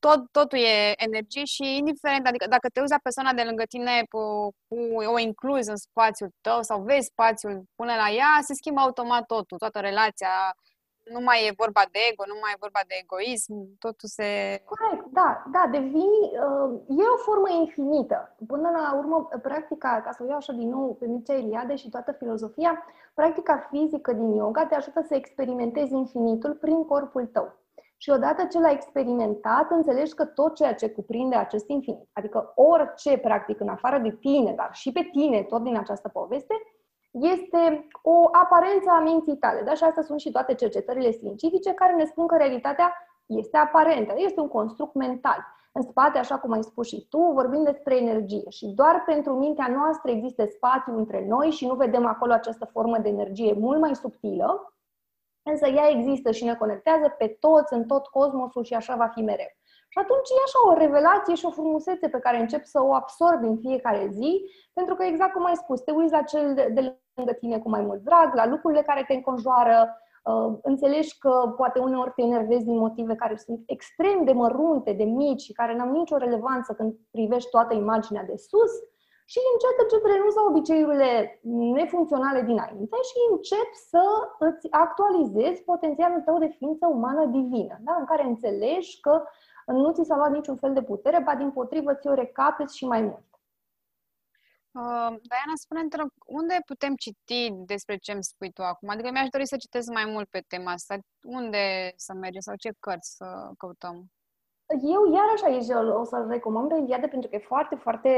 tot, 0.00 0.30
totul 0.30 0.58
e 0.58 0.92
energie 0.96 1.44
și 1.44 1.76
indiferent, 1.76 2.26
adică 2.26 2.46
dacă 2.48 2.68
te 2.68 2.80
uiți 2.80 2.92
la 2.92 2.98
persoana 3.02 3.32
de 3.32 3.42
lângă 3.42 3.64
tine 3.68 4.04
cu, 4.10 4.22
cu 4.68 4.78
o 5.14 5.18
incluz 5.18 5.66
în 5.66 5.76
spațiul 5.76 6.30
tău 6.40 6.62
sau 6.62 6.82
vezi 6.82 7.10
spațiul 7.12 7.64
până 7.76 7.94
la 7.94 8.08
ea, 8.10 8.32
se 8.46 8.54
schimbă 8.54 8.80
automat 8.80 9.26
totul, 9.26 9.58
toată 9.58 9.78
relația, 9.80 10.54
nu 11.14 11.20
mai 11.20 11.38
e 11.46 11.60
vorba 11.62 11.82
de 11.92 11.98
ego, 12.10 12.22
nu 12.32 12.36
mai 12.42 12.52
e 12.54 12.64
vorba 12.64 12.82
de 12.90 12.94
egoism, 13.02 13.54
totul 13.84 14.08
se... 14.16 14.28
Corect, 14.72 15.04
da, 15.18 15.28
da, 15.54 15.62
devii, 15.70 16.20
uh, 16.46 16.70
e 17.02 17.14
o 17.16 17.24
formă 17.28 17.48
infinită. 17.64 18.18
Până 18.46 18.68
la 18.78 18.96
urmă, 19.00 19.28
practica, 19.42 20.00
ca 20.04 20.10
să 20.12 20.22
o 20.22 20.26
iau 20.26 20.36
așa 20.36 20.52
din 20.52 20.68
nou 20.68 20.96
pe 20.98 21.06
Mircea 21.06 21.34
Eliade 21.34 21.74
și 21.76 21.88
toată 21.88 22.12
filozofia, 22.12 22.84
practica 23.14 23.68
fizică 23.70 24.12
din 24.12 24.30
yoga 24.34 24.66
te 24.66 24.74
ajută 24.74 25.00
să 25.08 25.14
experimentezi 25.14 25.94
infinitul 25.94 26.52
prin 26.54 26.84
corpul 26.84 27.26
tău. 27.26 27.57
Și 28.00 28.10
odată 28.10 28.44
ce 28.44 28.60
l-ai 28.60 28.72
experimentat, 28.72 29.70
înțelegi 29.70 30.14
că 30.14 30.24
tot 30.24 30.54
ceea 30.54 30.74
ce 30.74 30.90
cuprinde 30.90 31.36
acest 31.36 31.68
infinit, 31.68 32.08
adică 32.12 32.52
orice 32.54 33.18
practic 33.18 33.60
în 33.60 33.68
afară 33.68 33.98
de 33.98 34.10
tine, 34.10 34.52
dar 34.52 34.68
și 34.72 34.92
pe 34.92 35.08
tine, 35.12 35.42
tot 35.42 35.62
din 35.62 35.76
această 35.76 36.08
poveste, 36.08 36.54
este 37.10 37.88
o 38.02 38.28
aparență 38.32 38.90
a 38.90 39.00
minții 39.00 39.36
tale. 39.36 39.62
Da? 39.62 39.74
Și 39.74 39.84
astea 39.84 40.02
sunt 40.02 40.20
și 40.20 40.30
toate 40.30 40.54
cercetările 40.54 41.10
științifice 41.10 41.72
care 41.72 41.94
ne 41.94 42.04
spun 42.04 42.26
că 42.26 42.36
realitatea 42.36 42.92
este 43.26 43.56
aparentă, 43.56 44.14
este 44.16 44.40
un 44.40 44.48
construct 44.48 44.94
mental. 44.94 45.46
În 45.72 45.82
spate, 45.82 46.18
așa 46.18 46.38
cum 46.38 46.52
ai 46.52 46.62
spus 46.62 46.86
și 46.86 47.06
tu, 47.08 47.18
vorbim 47.18 47.62
despre 47.62 47.96
energie 47.96 48.50
și 48.50 48.66
doar 48.66 49.02
pentru 49.06 49.32
mintea 49.32 49.68
noastră 49.68 50.10
există 50.10 50.44
spațiu 50.46 50.96
între 50.96 51.26
noi 51.28 51.50
și 51.50 51.66
nu 51.66 51.74
vedem 51.74 52.06
acolo 52.06 52.32
această 52.32 52.64
formă 52.64 52.98
de 52.98 53.08
energie 53.08 53.52
mult 53.52 53.80
mai 53.80 53.94
subtilă, 53.94 54.72
însă 55.50 55.66
ea 55.68 55.88
există 55.90 56.30
și 56.30 56.44
ne 56.44 56.54
conectează 56.54 57.14
pe 57.18 57.36
toți, 57.40 57.72
în 57.72 57.84
tot 57.84 58.06
cosmosul 58.06 58.64
și 58.64 58.74
așa 58.74 58.94
va 58.96 59.06
fi 59.14 59.22
mereu. 59.22 59.52
Și 59.88 59.98
atunci 59.98 60.28
e 60.30 60.46
așa 60.46 60.60
o 60.70 60.78
revelație 60.84 61.34
și 61.34 61.44
o 61.46 61.50
frumusețe 61.50 62.08
pe 62.08 62.18
care 62.18 62.38
încep 62.38 62.64
să 62.64 62.82
o 62.82 62.94
absorb 62.94 63.42
în 63.42 63.56
fiecare 63.56 64.08
zi, 64.10 64.32
pentru 64.72 64.94
că 64.94 65.04
exact 65.04 65.32
cum 65.32 65.44
ai 65.44 65.56
spus, 65.56 65.80
te 65.80 65.90
uiți 65.90 66.12
la 66.12 66.22
cel 66.22 66.54
de 66.54 66.98
lângă 67.14 67.32
tine 67.32 67.58
cu 67.58 67.68
mai 67.68 67.80
mult 67.80 68.00
drag, 68.00 68.34
la 68.34 68.46
lucrurile 68.46 68.82
care 68.82 69.04
te 69.06 69.14
înconjoară, 69.14 69.96
uh, 70.24 70.58
înțelegi 70.62 71.18
că 71.18 71.54
poate 71.56 71.78
uneori 71.78 72.12
te 72.14 72.22
enervezi 72.22 72.64
din 72.64 72.78
motive 72.78 73.14
care 73.14 73.36
sunt 73.36 73.60
extrem 73.66 74.24
de 74.24 74.32
mărunte, 74.32 74.92
de 74.92 75.04
mici 75.04 75.40
și 75.40 75.52
care 75.52 75.76
n-au 75.76 75.90
nicio 75.90 76.16
relevanță 76.16 76.72
când 76.72 76.94
privești 77.10 77.50
toată 77.50 77.74
imaginea 77.74 78.22
de 78.22 78.36
sus 78.36 78.72
și 79.32 79.38
încet, 79.52 79.76
încet 79.82 80.04
renunți 80.12 80.36
la 80.36 80.48
obiceiurile 80.50 81.40
nefuncționale 81.78 82.40
dinainte 82.42 82.96
și 83.08 83.18
începi 83.30 83.76
să 83.92 84.04
îți 84.38 84.66
actualizezi 84.70 85.62
potențialul 85.62 86.20
tău 86.20 86.38
de 86.38 86.54
ființă 86.58 86.86
umană 86.86 87.24
divină, 87.26 87.76
da? 87.80 87.94
în 87.98 88.04
care 88.04 88.22
înțelegi 88.22 89.00
că 89.00 89.24
nu 89.66 89.92
ți 89.92 90.04
s-a 90.04 90.16
luat 90.16 90.30
niciun 90.30 90.56
fel 90.56 90.72
de 90.72 90.82
putere, 90.82 91.22
ba 91.22 91.34
din 91.34 91.50
potrivă 91.50 91.94
ți-o 91.94 92.14
recapeți 92.14 92.76
și 92.76 92.84
mai 92.86 93.02
mult. 93.02 93.26
Uh, 94.70 95.12
Diana, 95.28 95.54
spune 95.54 95.88
te 95.88 95.96
rog, 95.96 96.10
unde 96.26 96.56
putem 96.66 96.94
citi 96.94 97.50
despre 97.50 97.96
ce 97.96 98.12
îmi 98.12 98.24
spui 98.24 98.52
tu 98.52 98.62
acum? 98.62 98.88
Adică 98.88 99.10
mi-aș 99.10 99.28
dori 99.28 99.46
să 99.46 99.56
citesc 99.56 99.88
mai 99.92 100.04
mult 100.04 100.28
pe 100.28 100.44
tema 100.46 100.72
asta. 100.72 100.98
Unde 101.22 101.92
să 101.96 102.12
mergem 102.12 102.40
sau 102.40 102.54
ce 102.56 102.70
cărți 102.80 103.16
să 103.16 103.50
căutăm? 103.58 104.10
Eu 104.68 105.12
iarăși 105.12 105.44
aici 105.44 105.86
o 106.00 106.04
să 106.04 106.26
recomand 106.28 106.68
pe 106.68 106.74
Iliade 106.78 107.06
pentru 107.06 107.28
că 107.28 107.36
e 107.36 107.38
foarte, 107.38 107.74
foarte 107.74 108.10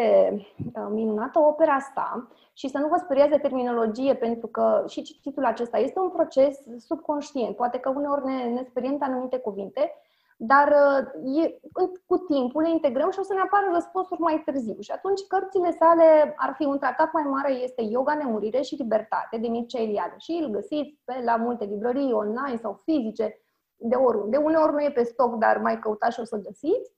uh, 0.74 0.86
minunată 0.90 1.38
opera 1.38 1.72
asta 1.72 2.28
și 2.52 2.68
să 2.68 2.78
nu 2.78 2.88
vă 2.88 2.96
speriați 2.96 3.30
de 3.30 3.36
terminologie 3.36 4.14
pentru 4.14 4.46
că 4.46 4.84
și 4.88 5.02
cititul 5.02 5.44
acesta 5.44 5.78
este 5.78 5.98
un 5.98 6.08
proces 6.08 6.58
subconștient. 6.78 7.56
Poate 7.56 7.78
că 7.78 7.88
uneori 7.88 8.24
ne, 8.24 8.44
ne 8.44 8.62
speriem 8.62 8.96
de 8.96 9.04
anumite 9.04 9.38
cuvinte, 9.38 9.92
dar 10.36 10.68
uh, 10.68 11.42
e, 11.42 11.60
cu 12.06 12.16
timpul 12.16 12.62
le 12.62 12.70
integrăm 12.70 13.10
și 13.10 13.18
o 13.18 13.22
să 13.22 13.34
ne 13.34 13.40
apară 13.40 13.66
răspunsuri 13.72 14.20
mai 14.20 14.42
târziu. 14.44 14.80
Și 14.80 14.90
atunci 14.90 15.20
cărțile 15.28 15.70
sale 15.70 16.34
ar 16.36 16.54
fi 16.56 16.64
un 16.64 16.78
tratat 16.78 17.12
mai 17.12 17.22
mare, 17.22 17.52
este 17.52 17.82
Yoga, 17.82 18.14
Nemurire 18.14 18.60
și 18.60 18.74
Libertate, 18.74 19.38
de 19.38 19.48
Mircea 19.48 19.80
Eliade. 19.80 20.14
Și 20.18 20.40
îl 20.42 20.50
găsiți 20.50 20.98
pe 21.04 21.20
la 21.24 21.36
multe 21.36 21.64
librării 21.64 22.12
online 22.12 22.56
sau 22.62 22.80
fizice, 22.84 23.40
de 23.80 23.94
oriunde. 23.94 24.36
Uneori 24.36 24.72
nu 24.72 24.82
e 24.82 24.90
pe 24.90 25.02
stoc, 25.02 25.34
dar 25.34 25.58
mai 25.58 25.78
căutați 25.78 26.14
și 26.14 26.20
o 26.20 26.24
să 26.24 26.36
găsiți. 26.36 26.92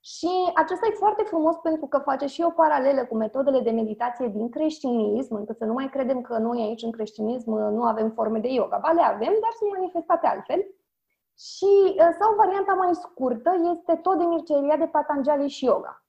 Și 0.00 0.30
acesta 0.54 0.86
e 0.86 0.94
foarte 0.94 1.22
frumos 1.22 1.56
pentru 1.56 1.86
că 1.86 1.98
face 1.98 2.26
și 2.26 2.42
o 2.42 2.50
paralelă 2.50 3.04
cu 3.04 3.16
metodele 3.16 3.60
de 3.60 3.70
meditație 3.70 4.28
din 4.28 4.48
creștinism, 4.48 5.34
încât 5.34 5.56
să 5.56 5.64
nu 5.64 5.72
mai 5.72 5.88
credem 5.88 6.20
că 6.20 6.38
noi 6.38 6.60
aici 6.60 6.82
în 6.82 6.90
creștinism 6.90 7.50
nu 7.50 7.82
avem 7.82 8.10
forme 8.10 8.38
de 8.38 8.48
yoga. 8.48 8.78
Ba 8.82 8.90
le 8.90 9.02
avem, 9.02 9.32
dar 9.40 9.52
sunt 9.58 9.70
manifestate 9.70 10.26
altfel. 10.26 10.66
Și, 11.38 11.72
uh, 11.86 12.08
sau 12.20 12.34
varianta 12.36 12.72
mai 12.72 12.94
scurtă, 12.94 13.50
este 13.72 13.94
tot 14.02 14.18
de 14.18 14.24
Mircea 14.24 14.76
de 14.76 14.86
Patanjali 14.86 15.48
și 15.48 15.64
Yoga. 15.64 16.03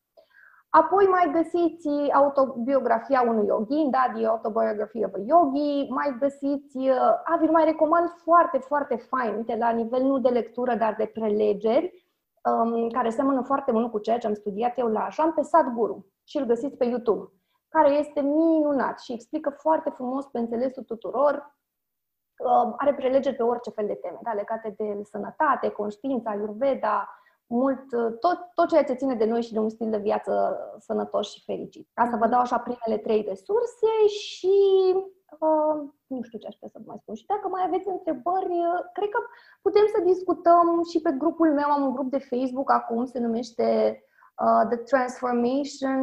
Apoi 0.82 1.06
mai 1.06 1.32
găsiți 1.32 2.12
autobiografia 2.14 3.22
unui 3.28 3.46
yogi, 3.46 3.90
da, 3.90 4.12
The 4.14 4.26
Autobiography 4.26 5.04
of 5.06 5.14
a 5.14 5.22
Yogi, 5.26 5.90
mai 5.90 6.16
găsiți, 6.20 6.78
uh, 6.78 7.32
a, 7.32 7.38
vi 7.40 7.46
mai 7.46 7.66
recomand 7.66 8.10
foarte, 8.10 8.58
foarte 8.58 8.96
fain, 8.96 9.36
uite, 9.36 9.56
la 9.56 9.70
nivel 9.70 10.02
nu 10.04 10.20
de 10.20 10.30
lectură, 10.30 10.76
dar 10.76 10.96
de 10.98 11.06
prelegeri, 11.06 12.08
um, 12.44 12.90
care 12.90 13.10
seamănă 13.10 13.42
foarte 13.42 13.72
mult 13.72 13.92
cu 13.92 14.00
ceea 14.00 14.18
ce 14.18 14.28
am 14.28 14.34
studiat 14.34 14.78
eu 14.78 14.88
la 14.88 15.04
Ashram, 15.06 15.34
pe 15.34 15.42
Sadhguru. 15.42 16.06
Și 16.24 16.38
îl 16.38 16.46
găsiți 16.46 16.78
pe 16.78 16.86
YouTube, 16.86 17.32
care 17.70 17.90
este 17.90 18.22
minunat 18.22 19.00
și 19.00 19.14
explică 19.14 19.50
foarte 19.50 19.90
frumos 19.90 20.26
pe 20.26 20.40
înțelesul 20.40 20.84
tuturor 20.84 21.54
Uh, 22.38 22.74
are 22.78 22.94
prelegeri 22.94 23.36
pe 23.36 23.44
orice 23.44 23.70
fel 23.70 23.88
de 23.88 23.94
teme, 23.94 24.20
da, 24.22 24.34
legate 24.34 24.74
de 24.78 25.02
sănătate, 25.04 25.70
conștiința, 25.70 26.30
ayurveda, 26.30 27.10
mult, 27.48 27.92
uh, 27.92 28.18
tot, 28.20 28.38
tot 28.54 28.68
ceea 28.68 28.84
ce 28.84 28.94
ține 28.94 29.16
de 29.16 29.26
noi 29.26 29.42
și 29.42 29.54
de 29.54 29.60
un 29.60 29.70
stil 29.70 29.90
de 29.90 29.98
viață 29.98 30.32
sănătos 30.80 31.32
și 31.32 31.44
fericit. 31.46 31.88
Ca 31.94 32.08
să 32.10 32.16
vă 32.16 32.28
dau 32.28 32.40
așa 32.40 32.58
primele 32.58 33.02
trei 33.02 33.26
resurse 33.28 33.92
și 34.08 34.56
uh, 35.40 35.76
nu 36.08 36.22
știu 36.22 36.40
ce 36.40 36.48
aș 36.48 36.54
putea 36.54 36.70
să 36.72 36.80
vă 36.80 36.88
mai 36.88 36.98
spun. 37.02 37.16
Și 37.16 37.26
dacă 37.26 37.48
mai 37.48 37.64
aveți 37.66 37.88
întrebări, 37.88 38.50
uh, 38.50 38.80
cred 38.94 39.10
că 39.10 39.20
putem 39.62 39.86
să 39.96 40.02
discutăm 40.02 40.84
și 40.92 41.02
pe 41.02 41.12
grupul 41.18 41.54
meu. 41.54 41.70
Am 41.70 41.84
un 41.86 41.94
grup 41.94 42.10
de 42.12 42.28
Facebook 42.32 42.72
acum, 42.72 43.06
se 43.06 43.20
numește 43.20 43.68
uh, 44.44 44.64
The 44.70 44.78
Transformation 44.78 46.00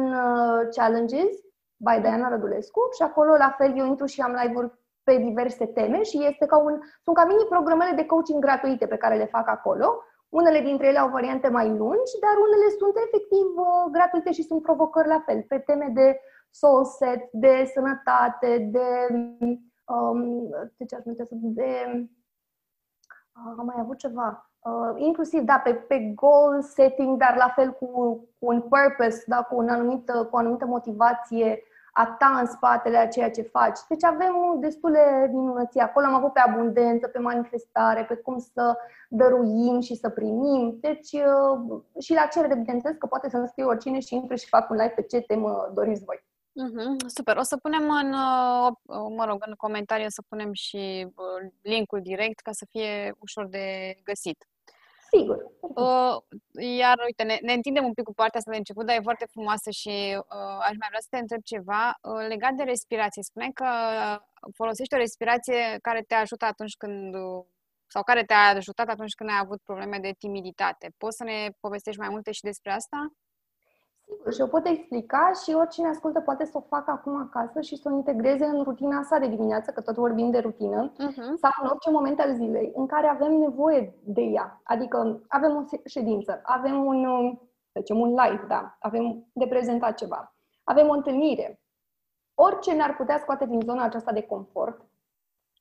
Challenges 0.75 1.35
by 1.77 2.01
Diana 2.01 2.29
Rădulescu 2.29 2.81
și 2.95 3.03
acolo 3.03 3.31
la 3.35 3.55
fel 3.57 3.77
eu 3.77 3.85
intru 3.85 4.05
și 4.05 4.21
am 4.21 4.37
live-uri 4.43 4.71
pe 5.03 5.17
diverse 5.17 5.65
teme 5.65 6.03
și 6.03 6.25
este 6.25 6.45
ca 6.45 6.57
un, 6.57 6.79
sunt 7.03 7.15
ca 7.15 7.25
mini 7.25 7.45
programele 7.49 7.95
de 7.95 8.05
coaching 8.05 8.39
gratuite 8.41 8.87
pe 8.87 8.97
care 8.97 9.17
le 9.17 9.25
fac 9.25 9.47
acolo. 9.47 10.03
Unele 10.39 10.59
dintre 10.59 10.87
ele 10.87 10.97
au 10.97 11.09
variante 11.09 11.47
mai 11.47 11.67
lungi, 11.67 12.19
dar 12.25 12.35
unele 12.45 12.69
sunt 12.79 12.95
efectiv 13.05 13.47
uh, 13.55 13.91
gratuite 13.91 14.31
și 14.31 14.43
sunt 14.43 14.61
provocări 14.61 15.07
la 15.07 15.19
fel, 15.25 15.45
pe 15.47 15.59
teme 15.59 15.89
de 15.93 16.19
soul 16.49 16.85
set, 16.85 17.31
de 17.31 17.71
sănătate, 17.73 18.69
de 18.71 18.87
um, 19.85 20.49
de 20.77 20.85
ce 20.85 20.95
aș 20.95 21.01
să 21.15 21.27
de 21.31 21.71
uh, 23.35 23.53
am 23.57 23.65
mai 23.65 23.75
avut 23.79 23.97
ceva, 23.97 24.51
uh, 24.59 24.93
inclusiv, 24.95 25.41
da, 25.41 25.61
pe, 25.63 25.73
pe 25.73 26.11
goal 26.15 26.61
setting, 26.61 27.17
dar 27.17 27.35
la 27.35 27.49
fel 27.55 27.71
cu, 27.71 27.85
cu 28.39 28.45
un 28.45 28.61
purpose, 28.61 29.23
da, 29.27 29.43
cu, 29.43 29.55
un 29.55 29.69
anumit, 29.69 30.11
cu 30.11 30.27
o 30.31 30.37
anumită 30.37 30.65
motivație 30.65 31.63
a 31.93 32.15
ta 32.19 32.37
în 32.39 32.45
spatele 32.45 32.97
a 32.97 33.07
ceea 33.07 33.31
ce 33.31 33.41
faci. 33.41 33.79
Deci 33.89 34.03
avem 34.03 34.33
destule 34.59 35.29
minunății 35.31 35.79
acolo. 35.79 36.05
Am 36.05 36.13
avut 36.13 36.33
pe 36.33 36.39
abundență, 36.39 37.07
pe 37.07 37.19
manifestare, 37.19 38.05
pe 38.05 38.15
cum 38.15 38.37
să 38.53 38.77
dăruim 39.09 39.79
și 39.79 39.95
să 39.95 40.09
primim. 40.09 40.77
Deci 40.81 41.11
uh, 41.11 41.81
și 41.99 42.13
la 42.13 42.25
cerere, 42.25 42.55
bineînțeles, 42.55 42.97
că 42.99 43.07
poate 43.07 43.29
să-mi 43.29 43.47
scrie 43.47 43.65
oricine 43.65 43.99
și 43.99 44.15
intru 44.15 44.35
și 44.35 44.47
fac 44.47 44.69
un 44.69 44.75
live 44.75 44.93
pe 44.95 45.01
ce 45.01 45.21
temă 45.21 45.71
doriți 45.73 46.03
voi. 46.03 46.23
Mm-hmm, 46.61 47.07
super. 47.07 47.37
O 47.37 47.41
să 47.41 47.57
punem 47.57 47.89
în, 47.89 48.13
uh, 48.13 48.71
mă 49.15 49.25
rog, 49.25 49.43
în 49.45 49.53
comentariu 49.53 50.05
să 50.09 50.21
punem 50.29 50.53
și 50.53 51.07
uh, 51.15 51.51
linkul 51.61 52.01
direct 52.01 52.39
ca 52.39 52.51
să 52.51 52.65
fie 52.69 53.15
ușor 53.19 53.47
de 53.47 53.95
găsit. 54.03 54.47
Sigur. 55.15 55.51
Uh, 55.59 56.15
iar, 56.77 56.97
uite, 57.05 57.23
ne, 57.23 57.37
ne 57.41 57.53
întindem 57.53 57.85
un 57.85 57.93
pic 57.93 58.03
cu 58.03 58.13
partea 58.13 58.39
asta 58.39 58.51
de 58.51 58.57
început, 58.57 58.85
dar 58.85 58.95
e 58.95 59.09
foarte 59.09 59.25
frumoasă 59.31 59.69
și 59.69 59.95
uh, 60.17 60.57
aș 60.67 60.75
mai 60.81 60.89
vrea 60.91 60.99
să 61.05 61.07
te 61.09 61.17
întreb 61.17 61.41
ceva 61.41 61.83
uh, 62.01 62.27
legat 62.27 62.53
de 62.53 62.63
respirație. 62.63 63.23
Spuneai 63.23 63.51
că 63.53 63.67
folosești 64.55 64.93
o 64.93 64.97
respirație 64.97 65.77
care 65.81 66.01
te 66.07 66.15
ajută 66.15 66.45
atunci 66.45 66.75
când 66.75 67.15
sau 67.87 68.03
care 68.03 68.23
te-a 68.23 68.47
ajutat 68.55 68.87
atunci 68.89 69.13
când 69.13 69.29
ai 69.29 69.39
avut 69.41 69.61
probleme 69.63 69.97
de 69.99 70.11
timiditate. 70.19 70.93
Poți 70.97 71.17
să 71.17 71.23
ne 71.23 71.49
povestești 71.59 71.99
mai 71.99 72.09
multe 72.09 72.31
și 72.31 72.41
despre 72.41 72.71
asta? 72.71 72.97
Sigur, 74.05 74.33
și 74.33 74.41
o 74.41 74.47
pot 74.47 74.65
explica 74.65 75.31
și 75.43 75.53
oricine 75.53 75.87
ascultă 75.87 76.19
poate 76.19 76.45
să 76.45 76.57
o 76.57 76.61
facă 76.61 76.91
acum 76.91 77.15
acasă 77.15 77.61
și 77.61 77.75
să 77.75 77.89
o 77.91 77.95
integreze 77.95 78.45
în 78.45 78.63
rutina 78.63 79.03
sa 79.03 79.17
de 79.17 79.27
dimineață, 79.27 79.71
că 79.71 79.81
tot 79.81 79.95
vorbim 79.95 80.31
de 80.31 80.39
rutină, 80.39 80.91
uh-huh. 80.91 81.33
sau 81.41 81.51
în 81.61 81.67
orice 81.69 81.89
moment 81.89 82.19
al 82.19 82.33
zilei 82.33 82.71
în 82.75 82.85
care 82.85 83.07
avem 83.07 83.31
nevoie 83.31 83.95
de 84.03 84.21
ea. 84.21 84.61
Adică 84.63 85.21
avem 85.27 85.55
o 85.55 85.77
ședință, 85.85 86.39
avem 86.43 86.85
un, 86.85 87.05
zicem, 87.73 87.99
un 87.99 88.09
live, 88.09 88.45
da, 88.47 88.77
avem 88.79 89.25
de 89.33 89.47
prezentat 89.47 89.97
ceva, 89.97 90.35
avem 90.63 90.87
o 90.87 90.93
întâlnire. 90.93 91.61
Orice 92.33 92.73
ne-ar 92.73 92.95
putea 92.95 93.19
scoate 93.19 93.45
din 93.45 93.59
zona 93.65 93.83
aceasta 93.83 94.11
de 94.11 94.21
confort, 94.21 94.81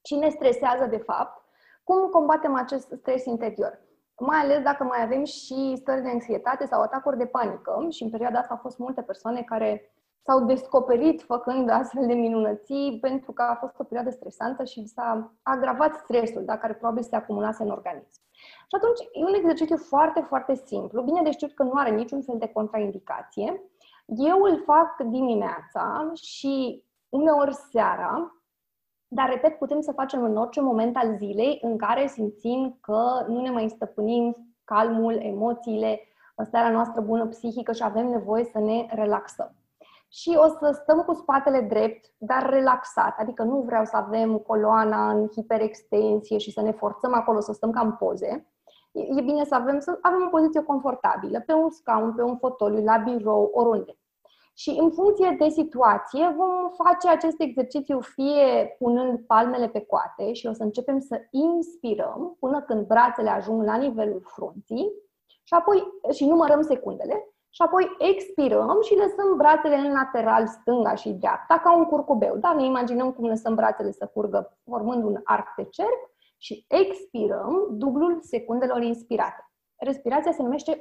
cine 0.03 0.29
stresează 0.29 0.87
de 0.87 0.97
fapt, 0.97 1.43
cum 1.85 2.09
combatem 2.09 2.55
acest 2.55 2.91
stres 2.91 3.25
interior 3.25 3.81
mai 4.19 4.39
ales 4.39 4.63
dacă 4.63 4.85
mai 4.85 5.03
avem 5.03 5.25
și 5.25 5.75
stări 5.77 6.03
de 6.03 6.09
anxietate 6.09 6.67
sau 6.67 6.81
atacuri 6.81 7.19
de 7.19 7.27
panică 7.27 7.87
și 7.91 8.03
în 8.03 8.11
perioada 8.11 8.39
asta 8.39 8.55
au 8.55 8.61
fost 8.63 8.79
multe 8.79 9.03
persoane 9.03 9.43
care 9.43 9.93
s-au 10.25 10.45
descoperit 10.45 11.23
făcând 11.23 11.71
astfel 11.71 12.07
de 12.07 12.13
minunății 12.13 12.99
pentru 13.01 13.33
că 13.33 13.43
a 13.43 13.55
fost 13.55 13.79
o 13.79 13.85
perioadă 13.85 14.11
stresantă 14.11 14.65
și 14.65 14.87
s-a 14.87 15.33
agravat 15.43 15.95
stresul, 15.95 16.45
da, 16.45 16.59
care 16.59 16.75
probabil 16.75 17.03
se 17.03 17.17
acumulase 17.17 17.63
în 17.63 17.71
organism. 17.71 18.21
Și 18.69 18.77
atunci 18.77 19.01
e 19.13 19.25
un 19.25 19.35
exercițiu 19.35 19.77
foarte, 19.77 20.21
foarte 20.21 20.55
simplu, 20.55 21.03
bine 21.03 21.23
de 21.23 21.31
știut 21.31 21.55
că 21.55 21.63
nu 21.63 21.73
are 21.75 21.91
niciun 21.91 22.23
fel 22.23 22.39
de 22.39 22.53
contraindicație. 22.53 23.63
Eu 24.07 24.43
îl 24.43 24.63
fac 24.65 24.97
dimineața 24.97 26.13
și 26.15 26.85
uneori 27.09 27.55
seara, 27.55 28.42
dar, 29.15 29.29
repet, 29.29 29.59
putem 29.59 29.81
să 29.81 29.93
facem 29.93 30.23
în 30.23 30.37
orice 30.37 30.61
moment 30.61 30.97
al 30.97 31.17
zilei 31.17 31.59
în 31.63 31.77
care 31.77 32.07
simțim 32.07 32.79
că 32.81 33.25
nu 33.29 33.41
ne 33.41 33.51
mai 33.51 33.69
stăpânim 33.69 34.55
calmul, 34.65 35.15
emoțiile, 35.15 36.01
starea 36.47 36.71
noastră 36.71 37.01
bună 37.01 37.27
psihică 37.27 37.73
și 37.73 37.83
avem 37.83 38.07
nevoie 38.07 38.45
să 38.45 38.59
ne 38.59 38.87
relaxăm. 38.91 39.55
și 40.09 40.39
o 40.39 40.47
să 40.49 40.79
stăm 40.83 40.99
cu 40.99 41.15
spatele 41.15 41.61
drept, 41.61 42.05
dar 42.19 42.51
relaxat. 42.51 43.19
Adică 43.19 43.43
nu 43.43 43.61
vreau 43.61 43.85
să 43.85 43.97
avem 43.97 44.39
coloana 44.39 45.11
în 45.11 45.29
hiperextensie 45.29 46.39
și 46.39 46.53
să 46.53 46.63
ne 46.63 46.73
forțăm 46.73 47.15
acolo 47.15 47.41
să 47.41 47.53
stăm 47.53 47.71
ca 47.71 47.81
în 47.81 47.93
poze. 47.93 48.47
E 48.93 49.21
bine 49.21 49.45
să 49.45 49.55
avem, 49.55 49.81
să 49.81 49.99
avem 50.03 50.25
o 50.27 50.31
poziție 50.31 50.63
confortabilă, 50.63 51.41
pe 51.41 51.53
un 51.53 51.71
scaun, 51.71 52.15
pe 52.15 52.23
un 52.23 52.37
fotoliu, 52.37 52.85
la 52.85 52.97
birou, 52.97 53.51
oriunde. 53.55 53.97
Și 54.55 54.77
în 54.81 54.91
funcție 54.91 55.37
de 55.39 55.49
situație 55.49 56.35
vom 56.37 56.71
face 56.85 57.09
acest 57.09 57.41
exercițiu 57.41 58.01
fie 58.01 58.77
punând 58.79 59.19
palmele 59.27 59.69
pe 59.69 59.81
coate 59.81 60.33
și 60.33 60.47
o 60.47 60.53
să 60.53 60.63
începem 60.63 61.01
să 61.01 61.21
inspirăm 61.31 62.37
până 62.41 62.63
când 62.63 62.87
brațele 62.87 63.31
ajung 63.31 63.65
la 63.65 63.77
nivelul 63.77 64.23
frunții 64.25 64.93
și 65.43 65.55
apoi 65.55 65.83
și 66.13 66.27
numărăm 66.27 66.63
secundele 66.63 67.33
și 67.55 67.63
apoi 67.63 67.97
expirăm 67.99 68.79
și 68.83 68.95
lăsăm 68.95 69.37
brațele 69.37 69.75
în 69.75 69.93
lateral 69.93 70.47
stânga 70.47 70.95
și 70.95 71.11
dreapta 71.11 71.59
ca 71.59 71.77
un 71.77 71.85
curcubeu. 71.85 72.37
Da, 72.37 72.53
ne 72.53 72.65
imaginăm 72.65 73.13
cum 73.13 73.27
lăsăm 73.27 73.55
brațele 73.55 73.93
să 73.93 74.11
curgă 74.15 74.59
formând 74.65 75.05
un 75.05 75.21
arc 75.25 75.55
de 75.57 75.65
cerc 75.65 76.11
și 76.39 76.65
expirăm 76.69 77.69
dublul 77.71 78.19
secundelor 78.21 78.83
inspirate. 78.83 79.51
Respirația 79.77 80.33
se 80.33 80.43
numește 80.43 80.77
1-2 80.77 80.81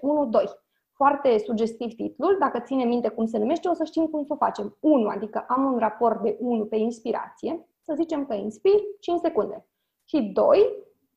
foarte 1.01 1.37
sugestiv 1.37 1.93
titlul, 1.93 2.37
dacă 2.39 2.59
ține 2.59 2.83
minte 2.83 3.09
cum 3.09 3.25
se 3.25 3.37
numește, 3.37 3.67
o 3.69 3.73
să 3.73 3.83
știm 3.83 4.05
cum 4.05 4.23
să 4.23 4.33
o 4.33 4.35
facem. 4.35 4.77
1, 4.79 5.07
adică 5.07 5.45
am 5.47 5.73
un 5.73 5.77
raport 5.77 6.21
de 6.21 6.37
1 6.39 6.65
pe 6.65 6.75
inspirație, 6.75 7.67
să 7.79 7.93
zicem 7.95 8.25
că 8.25 8.33
inspir 8.33 8.79
5 8.99 9.19
secunde. 9.19 9.65
Și 10.05 10.21
2, 10.21 10.59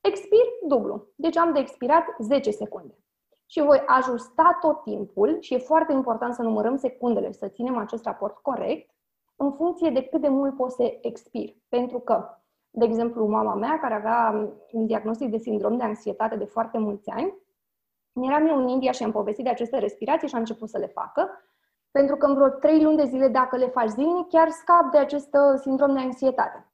expir 0.01 0.45
dublu. 0.69 1.07
Deci 1.17 1.37
am 1.37 1.53
de 1.53 1.59
expirat 1.59 2.05
10 2.19 2.51
secunde. 2.51 2.99
Și 3.47 3.61
voi 3.61 3.83
ajusta 3.87 4.59
tot 4.61 4.83
timpul 4.83 5.37
și 5.41 5.55
e 5.55 5.59
foarte 5.59 5.93
important 5.93 6.35
să 6.35 6.43
numărăm 6.43 6.77
secundele 6.77 7.31
și 7.31 7.39
să 7.39 7.49
ținem 7.49 7.77
acest 7.77 8.05
raport 8.05 8.39
corect 8.39 8.91
în 9.37 9.53
funcție 9.53 9.91
de 9.91 10.03
cât 10.03 10.21
de 10.21 10.29
mult 10.29 10.57
pot 10.57 10.71
să 10.71 10.99
expir. 11.01 11.55
Pentru 11.69 11.99
că, 11.99 12.29
de 12.71 12.85
exemplu, 12.85 13.27
mama 13.27 13.55
mea, 13.55 13.79
care 13.81 13.95
avea 13.95 14.49
un 14.73 14.87
diagnostic 14.87 15.31
de 15.31 15.39
sindrom 15.39 15.77
de 15.77 15.85
anxietate 15.85 16.37
de 16.37 16.45
foarte 16.45 16.79
mulți 16.79 17.11
ani, 17.11 17.43
Eram 18.23 18.47
eu 18.47 18.57
în 18.57 18.69
India 18.69 18.93
și 18.93 19.03
am 19.03 19.13
povestit 19.13 19.45
de 19.45 19.51
aceste 19.51 19.79
respirații 19.79 20.29
și 20.29 20.35
a 20.35 20.39
început 20.39 20.69
să 20.69 20.79
le 20.79 20.87
facă, 20.87 21.31
pentru 21.91 22.17
că 22.17 22.27
în 22.27 22.35
vreo 22.35 22.49
trei 22.49 22.83
luni 22.83 22.97
de 22.97 23.05
zile, 23.05 23.29
dacă 23.29 23.57
le 23.57 23.67
faci 23.67 23.89
zilnic, 23.89 24.29
chiar 24.29 24.51
scap 24.51 24.91
de 24.91 24.99
acest 24.99 25.35
uh, 25.35 25.59
sindrom 25.61 25.93
de 25.93 26.01
anxietate. 26.01 26.69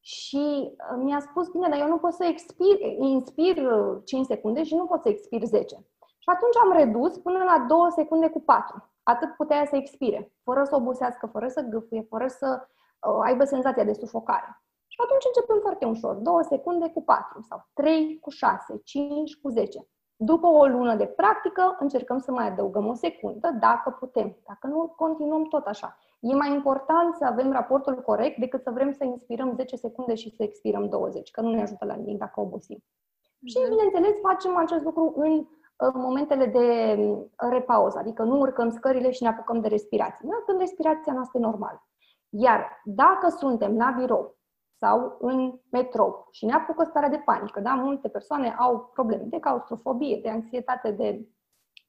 Și 0.00 0.44
uh, 0.70 1.02
mi-a 1.02 1.20
spus, 1.20 1.48
bine, 1.48 1.68
dar 1.68 1.78
eu 1.78 1.88
nu 1.88 1.98
pot 1.98 2.12
să 2.12 2.24
expir, 2.24 2.80
inspir 2.98 3.56
5 4.04 4.22
uh, 4.22 4.26
secunde 4.28 4.62
și 4.62 4.74
nu 4.74 4.84
pot 4.84 5.02
să 5.02 5.08
expir 5.08 5.42
10. 5.42 5.74
Și 6.18 6.28
atunci 6.34 6.56
am 6.62 6.72
redus 6.72 7.18
până 7.18 7.38
la 7.44 7.64
2 7.68 7.78
secunde 7.90 8.28
cu 8.28 8.40
4. 8.40 8.90
Atât 9.02 9.34
putea 9.36 9.66
să 9.66 9.76
expire, 9.76 10.32
fără 10.42 10.64
să 10.64 10.74
obosească, 10.76 11.26
fără 11.26 11.48
să 11.48 11.60
gâfâie, 11.60 12.06
fără 12.08 12.26
să 12.26 12.60
uh, 12.60 13.18
aibă 13.22 13.44
senzația 13.44 13.84
de 13.84 13.92
sufocare. 13.92 14.62
Și 14.86 15.00
atunci 15.04 15.24
începem 15.26 15.58
foarte 15.60 15.84
ușor, 15.84 16.14
2 16.14 16.44
secunde 16.44 16.88
cu 16.88 17.02
4 17.02 17.40
sau 17.40 17.68
3 17.72 18.18
cu 18.20 18.30
6, 18.30 18.80
5 18.84 19.36
cu 19.36 19.48
10. 19.48 19.88
După 20.16 20.46
o 20.46 20.66
lună 20.66 20.94
de 20.94 21.06
practică, 21.06 21.76
încercăm 21.78 22.18
să 22.18 22.32
mai 22.32 22.46
adăugăm 22.46 22.86
o 22.86 22.94
secundă, 22.94 23.50
dacă 23.60 23.96
putem. 23.98 24.36
Dacă 24.46 24.66
nu, 24.66 24.92
continuăm 24.96 25.44
tot 25.44 25.66
așa. 25.66 25.98
E 26.20 26.34
mai 26.34 26.52
important 26.52 27.14
să 27.14 27.24
avem 27.24 27.52
raportul 27.52 28.02
corect 28.02 28.38
decât 28.38 28.62
să 28.62 28.70
vrem 28.70 28.92
să 28.92 29.04
inspirăm 29.04 29.52
10 29.54 29.76
secunde 29.76 30.14
și 30.14 30.34
să 30.36 30.42
expirăm 30.42 30.88
20, 30.88 31.30
că 31.30 31.40
nu 31.40 31.50
ne 31.50 31.62
ajută 31.62 31.84
la 31.84 31.94
nimic 31.94 32.18
dacă 32.18 32.40
obosim. 32.40 32.78
Mm-hmm. 32.78 33.44
Și, 33.44 33.58
bineînțeles, 33.68 34.20
facem 34.20 34.56
acest 34.56 34.84
lucru 34.84 35.12
în 35.16 35.46
momentele 35.94 36.46
de 36.46 36.98
repauză, 37.36 37.98
adică 37.98 38.22
nu 38.22 38.38
urcăm 38.38 38.70
scările 38.70 39.10
și 39.10 39.22
ne 39.22 39.28
apucăm 39.28 39.60
de 39.60 39.68
respirație. 39.68 40.28
Da? 40.28 40.42
Când 40.46 40.58
respirația 40.60 41.12
noastră 41.12 41.38
e 41.38 41.42
normală. 41.42 41.88
Iar 42.28 42.80
dacă 42.84 43.28
suntem 43.28 43.76
la 43.76 43.94
birou 43.98 44.35
sau 44.76 45.16
în 45.20 45.58
metrou 45.70 46.28
și 46.30 46.44
ne 46.44 46.52
apucă 46.52 46.84
starea 46.84 47.08
de 47.08 47.22
panică. 47.24 47.60
Da? 47.60 47.74
Multe 47.74 48.08
persoane 48.08 48.54
au 48.58 48.90
probleme 48.92 49.22
de 49.26 49.38
claustrofobie, 49.38 50.20
de 50.22 50.28
anxietate 50.28 50.90
de 50.90 51.28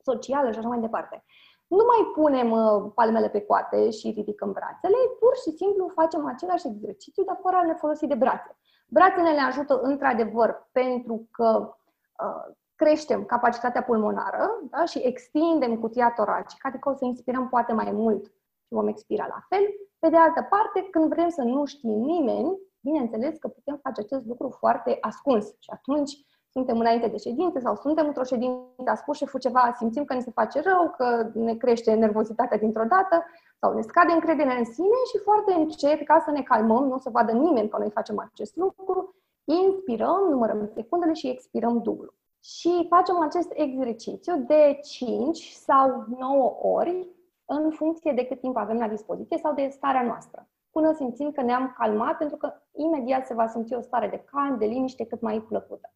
socială 0.04 0.52
și 0.52 0.58
așa 0.58 0.68
mai 0.68 0.80
departe. 0.80 1.24
Nu 1.68 1.84
mai 1.88 2.12
punem 2.14 2.52
uh, 2.52 2.92
palmele 2.96 3.30
pe 3.30 3.42
coate 3.42 3.90
și 3.90 4.10
ridicăm 4.16 4.52
brațele, 4.52 4.98
pur 5.20 5.36
și 5.44 5.52
simplu 5.58 5.92
facem 5.94 6.26
același 6.26 6.68
exercițiu, 6.68 7.24
dar 7.24 7.40
fără 7.42 7.56
a 7.56 7.66
ne 7.66 7.74
folosi 7.74 8.08
de 8.08 8.16
brațe. 8.16 8.58
Brațele 8.88 9.32
ne 9.32 9.42
ajută 9.42 9.80
într-adevăr 9.82 10.70
pentru 10.72 11.28
că 11.32 11.76
uh, 12.24 12.56
creștem 12.76 13.26
capacitatea 13.26 13.84
pulmonară 13.84 14.60
da? 14.70 14.86
și 14.86 15.00
extindem 15.00 15.80
cutia 15.80 16.12
toracică, 16.12 16.68
adică 16.68 16.90
o 16.90 16.94
să 16.94 17.06
inspirăm 17.06 17.50
poate 17.50 17.74
mai 17.74 17.92
mult 17.92 18.26
și 18.66 18.74
vom 18.74 18.88
expira 18.88 19.26
la 19.30 19.46
fel. 19.50 19.64
Pe 20.00 20.10
de 20.10 20.18
altă 20.18 20.48
parte, 20.50 20.88
când 20.92 21.10
vrem 21.10 21.30
să 21.30 21.42
nu 21.42 21.66
știe 21.66 21.96
nimeni, 21.96 22.58
bineînțeles 22.88 23.38
că 23.38 23.48
putem 23.48 23.80
face 23.84 24.02
acest 24.02 24.26
lucru 24.26 24.50
foarte 24.50 24.98
ascuns 25.02 25.46
și 25.60 25.70
atunci 25.78 26.12
suntem 26.56 26.78
înainte 26.80 27.08
de 27.08 27.18
ședință 27.18 27.60
sau 27.60 27.76
suntem 27.76 28.06
într-o 28.08 28.24
ședință, 28.24 28.90
a 28.92 28.96
spus 28.96 29.18
șeful 29.18 29.40
ceva, 29.40 29.74
simțim 29.78 30.06
că 30.06 30.14
ne 30.14 30.20
se 30.20 30.32
face 30.32 30.62
rău, 30.62 30.94
că 30.98 31.08
ne 31.34 31.56
crește 31.56 31.94
nervozitatea 31.94 32.58
dintr-o 32.58 32.84
dată 32.96 33.16
sau 33.60 33.74
ne 33.74 33.82
scade 33.82 34.12
încrederea 34.14 34.56
în 34.56 34.66
sine 34.66 35.00
și 35.12 35.18
foarte 35.24 35.54
încet, 35.54 36.06
ca 36.08 36.22
să 36.26 36.32
ne 36.32 36.42
calmăm, 36.42 36.84
nu 36.88 36.94
o 36.94 36.98
să 36.98 37.10
vadă 37.10 37.32
nimeni 37.32 37.70
că 37.70 37.78
noi 37.78 37.90
facem 37.90 38.20
acest 38.20 38.56
lucru, 38.56 39.16
inspirăm, 39.44 40.22
numărăm 40.30 40.72
secundele 40.74 41.14
și 41.14 41.30
expirăm 41.30 41.82
dublu. 41.82 42.14
Și 42.44 42.86
facem 42.90 43.20
acest 43.20 43.52
exercițiu 43.54 44.36
de 44.38 44.80
5 44.84 45.52
sau 45.52 46.06
9 46.20 46.58
ori 46.62 47.08
în 47.46 47.72
funcție 47.72 48.12
de 48.12 48.26
cât 48.26 48.40
timp 48.40 48.58
avem 48.58 48.78
la 48.78 48.88
dispoziție 48.88 49.38
sau 49.38 49.54
de 49.54 49.68
starea 49.72 50.04
noastră 50.04 50.48
până 50.78 50.94
simțim 50.94 51.32
că 51.32 51.42
ne-am 51.42 51.74
calmat, 51.78 52.18
pentru 52.18 52.38
că 52.38 52.54
imediat 52.72 53.26
se 53.26 53.34
va 53.34 53.48
simți 53.48 53.74
o 53.74 53.82
stare 53.82 54.08
de 54.08 54.24
calm, 54.32 54.58
de 54.58 54.66
liniște 54.66 55.06
cât 55.06 55.22
mai 55.22 55.40
plăcută. 55.40 55.94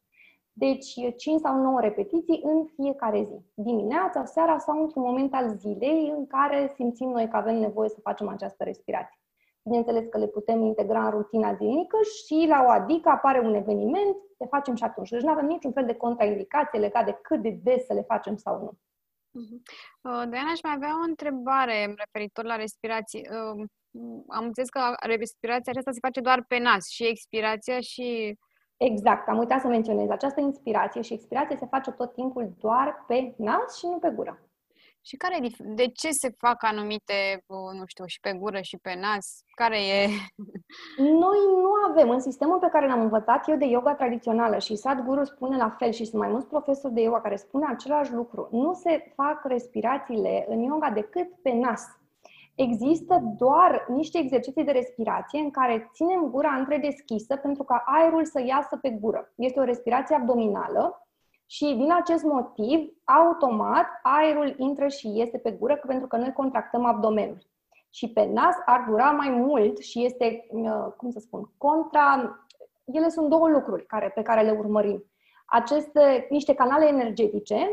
Deci 0.52 0.94
5 1.18 1.40
sau 1.40 1.62
9 1.62 1.80
repetiții 1.80 2.42
în 2.44 2.66
fiecare 2.66 3.24
zi, 3.24 3.46
dimineața, 3.54 4.26
seara 4.26 4.58
sau 4.58 4.82
într-un 4.82 5.04
moment 5.04 5.34
al 5.34 5.50
zilei 5.58 6.14
în 6.18 6.28
care 6.28 6.72
simțim 6.76 7.10
noi 7.10 7.28
că 7.28 7.36
avem 7.36 7.56
nevoie 7.56 7.90
să 7.90 8.00
facem 8.02 8.28
această 8.28 8.64
respirație. 8.64 9.20
Bineînțeles 9.64 10.06
că 10.10 10.18
le 10.18 10.28
putem 10.28 10.64
integra 10.64 11.06
în 11.06 11.12
rutina 11.12 11.54
zilnică 11.54 11.98
și 12.02 12.46
la 12.48 12.64
o 12.66 12.70
adică 12.70 13.10
apare 13.10 13.40
un 13.40 13.54
eveniment, 13.54 14.16
le 14.38 14.46
facem 14.46 14.76
și 14.76 14.84
atunci. 14.84 15.10
Deci 15.10 15.22
nu 15.22 15.32
avem 15.32 15.46
niciun 15.46 15.72
fel 15.72 15.86
de 15.86 15.96
contraindicație 15.96 16.80
legat 16.80 17.06
de 17.06 17.20
cât 17.22 17.42
de 17.42 17.60
des 17.64 17.86
să 17.86 17.94
le 17.94 18.02
facem 18.02 18.36
sau 18.36 18.60
nu. 18.60 18.72
Uh-huh. 19.42 20.30
Diana, 20.30 20.52
aș 20.52 20.62
mai 20.64 20.74
avea 20.76 21.00
o 21.00 21.04
întrebare 21.08 21.94
referitor 21.98 22.46
la 22.46 22.56
respirație. 22.56 23.30
Uh, 23.92 24.24
am 24.28 24.44
înțeles 24.46 24.70
că 24.70 24.82
respirația 25.00 25.72
aceasta 25.72 25.92
se 25.92 26.00
face 26.02 26.20
doar 26.20 26.46
pe 26.48 26.58
nas 26.58 26.88
și 26.88 27.08
expirația 27.08 27.80
și... 27.80 28.38
Exact, 28.78 29.28
am 29.28 29.38
uitat 29.38 29.62
să 29.62 29.68
menționez. 29.68 30.10
Această 30.10 30.40
inspirație 30.40 31.02
și 31.02 31.14
expirație 31.14 31.58
se 31.58 31.66
face 31.66 31.92
tot 31.92 32.14
timpul 32.14 32.54
doar 32.60 33.04
pe 33.08 33.34
nas 33.38 33.78
și 33.78 33.86
nu 33.86 34.00
pe 34.00 34.10
gură. 34.10 34.52
Și 35.04 35.16
care 35.16 35.38
de 35.60 35.88
ce 35.88 36.12
se 36.12 36.30
fac 36.38 36.64
anumite, 36.64 37.44
nu 37.48 37.84
știu, 37.86 38.06
și 38.06 38.20
pe 38.20 38.34
gură 38.34 38.62
și 38.62 38.78
pe 38.78 38.96
nas? 38.96 39.44
Care 39.56 39.78
e? 39.78 40.08
Noi 40.98 41.38
nu 41.62 41.72
avem. 41.90 42.10
În 42.10 42.20
sistemul 42.20 42.60
pe 42.60 42.70
care 42.72 42.88
l-am 42.88 43.02
învățat 43.02 43.48
eu 43.48 43.58
de 43.58 43.66
yoga 43.66 43.96
tradițională 43.96 44.58
și 44.58 44.76
Sadhguru 44.76 45.24
spune 45.24 45.58
la 45.58 45.76
fel 45.80 45.92
și 45.92 46.06
sunt 46.06 46.22
mai 46.22 46.30
mulți 46.30 46.48
profesori 46.48 46.94
de 46.94 47.02
yoga 47.02 47.22
care 47.22 47.36
spune 47.36 47.66
același 47.70 48.14
lucru. 48.14 48.48
Nu 48.52 48.74
se 48.74 49.14
fac 49.16 49.42
respirațiile 49.44 50.46
în 50.50 50.60
yoga 50.60 50.90
decât 50.90 51.28
pe 51.42 51.52
nas. 51.52 51.84
Există 52.62 53.22
doar 53.38 53.86
niște 53.88 54.18
exerciții 54.18 54.64
de 54.64 54.72
respirație 54.72 55.40
în 55.40 55.50
care 55.52 55.90
ținem 55.94 56.30
gura 56.30 56.50
întredeschisă 56.50 57.36
pentru 57.36 57.64
ca 57.64 57.84
aerul 57.86 58.26
să 58.26 58.44
iasă 58.46 58.78
pe 58.82 58.90
gură. 58.90 59.32
Este 59.36 59.60
o 59.60 59.64
respirație 59.64 60.16
abdominală 60.16 61.08
și 61.46 61.66
din 61.66 61.92
acest 61.92 62.24
motiv, 62.24 62.90
automat, 63.04 63.86
aerul 64.02 64.54
intră 64.58 64.88
și 64.88 65.18
iese 65.18 65.38
pe 65.38 65.52
gură 65.52 65.76
pentru 65.88 66.08
că 66.08 66.18
noi 66.18 66.34
contractăm 66.34 66.86
abdomenul. 66.86 67.38
Și 67.90 68.10
pe 68.10 68.26
nas 68.26 68.56
ar 68.66 68.86
dura 68.90 69.12
mai 69.12 69.30
mult 69.30 69.78
și 69.78 70.06
este, 70.06 70.46
uh, 70.50 70.88
cum 70.98 71.10
să 71.10 71.20
spun, 71.20 71.52
contra... 71.58 72.40
Ele 72.86 73.10
sunt 73.10 73.30
două 73.30 73.48
lucruri 73.48 73.86
care, 73.86 74.12
pe 74.16 74.22
care 74.22 74.42
le 74.42 74.52
urmărim. 74.52 75.06
Aceste 75.46 76.28
niște 76.30 76.54
canale 76.54 76.88
energetice 76.88 77.70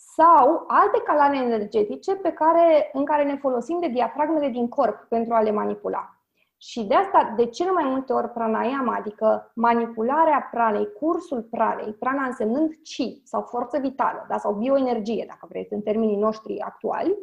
sau 0.00 0.64
alte 0.66 1.00
canale 1.04 1.36
energetice 1.36 2.14
pe 2.14 2.32
care, 2.32 2.90
în 2.92 3.04
care 3.04 3.24
ne 3.24 3.36
folosim 3.36 3.80
de 3.80 3.88
diafragmele 3.88 4.48
din 4.48 4.68
corp 4.68 5.06
pentru 5.08 5.34
a 5.34 5.40
le 5.40 5.50
manipula. 5.50 6.12
Și 6.56 6.84
de 6.84 6.94
asta, 6.94 7.34
de 7.36 7.46
cele 7.46 7.70
mai 7.70 7.84
multe 7.84 8.12
ori, 8.12 8.28
pranayama, 8.28 8.94
adică 8.94 9.52
manipularea 9.54 10.48
pranei, 10.50 10.92
cursul 10.92 11.42
pranei, 11.42 11.92
prana 11.92 12.24
însemnând 12.24 12.74
chi 12.82 13.20
sau 13.24 13.42
forță 13.42 13.78
vitală, 13.78 14.26
da, 14.28 14.38
sau 14.38 14.52
bioenergie, 14.52 15.24
dacă 15.28 15.46
vreți, 15.48 15.72
în 15.72 15.80
termenii 15.80 16.16
noștri 16.16 16.60
actuali, 16.60 17.16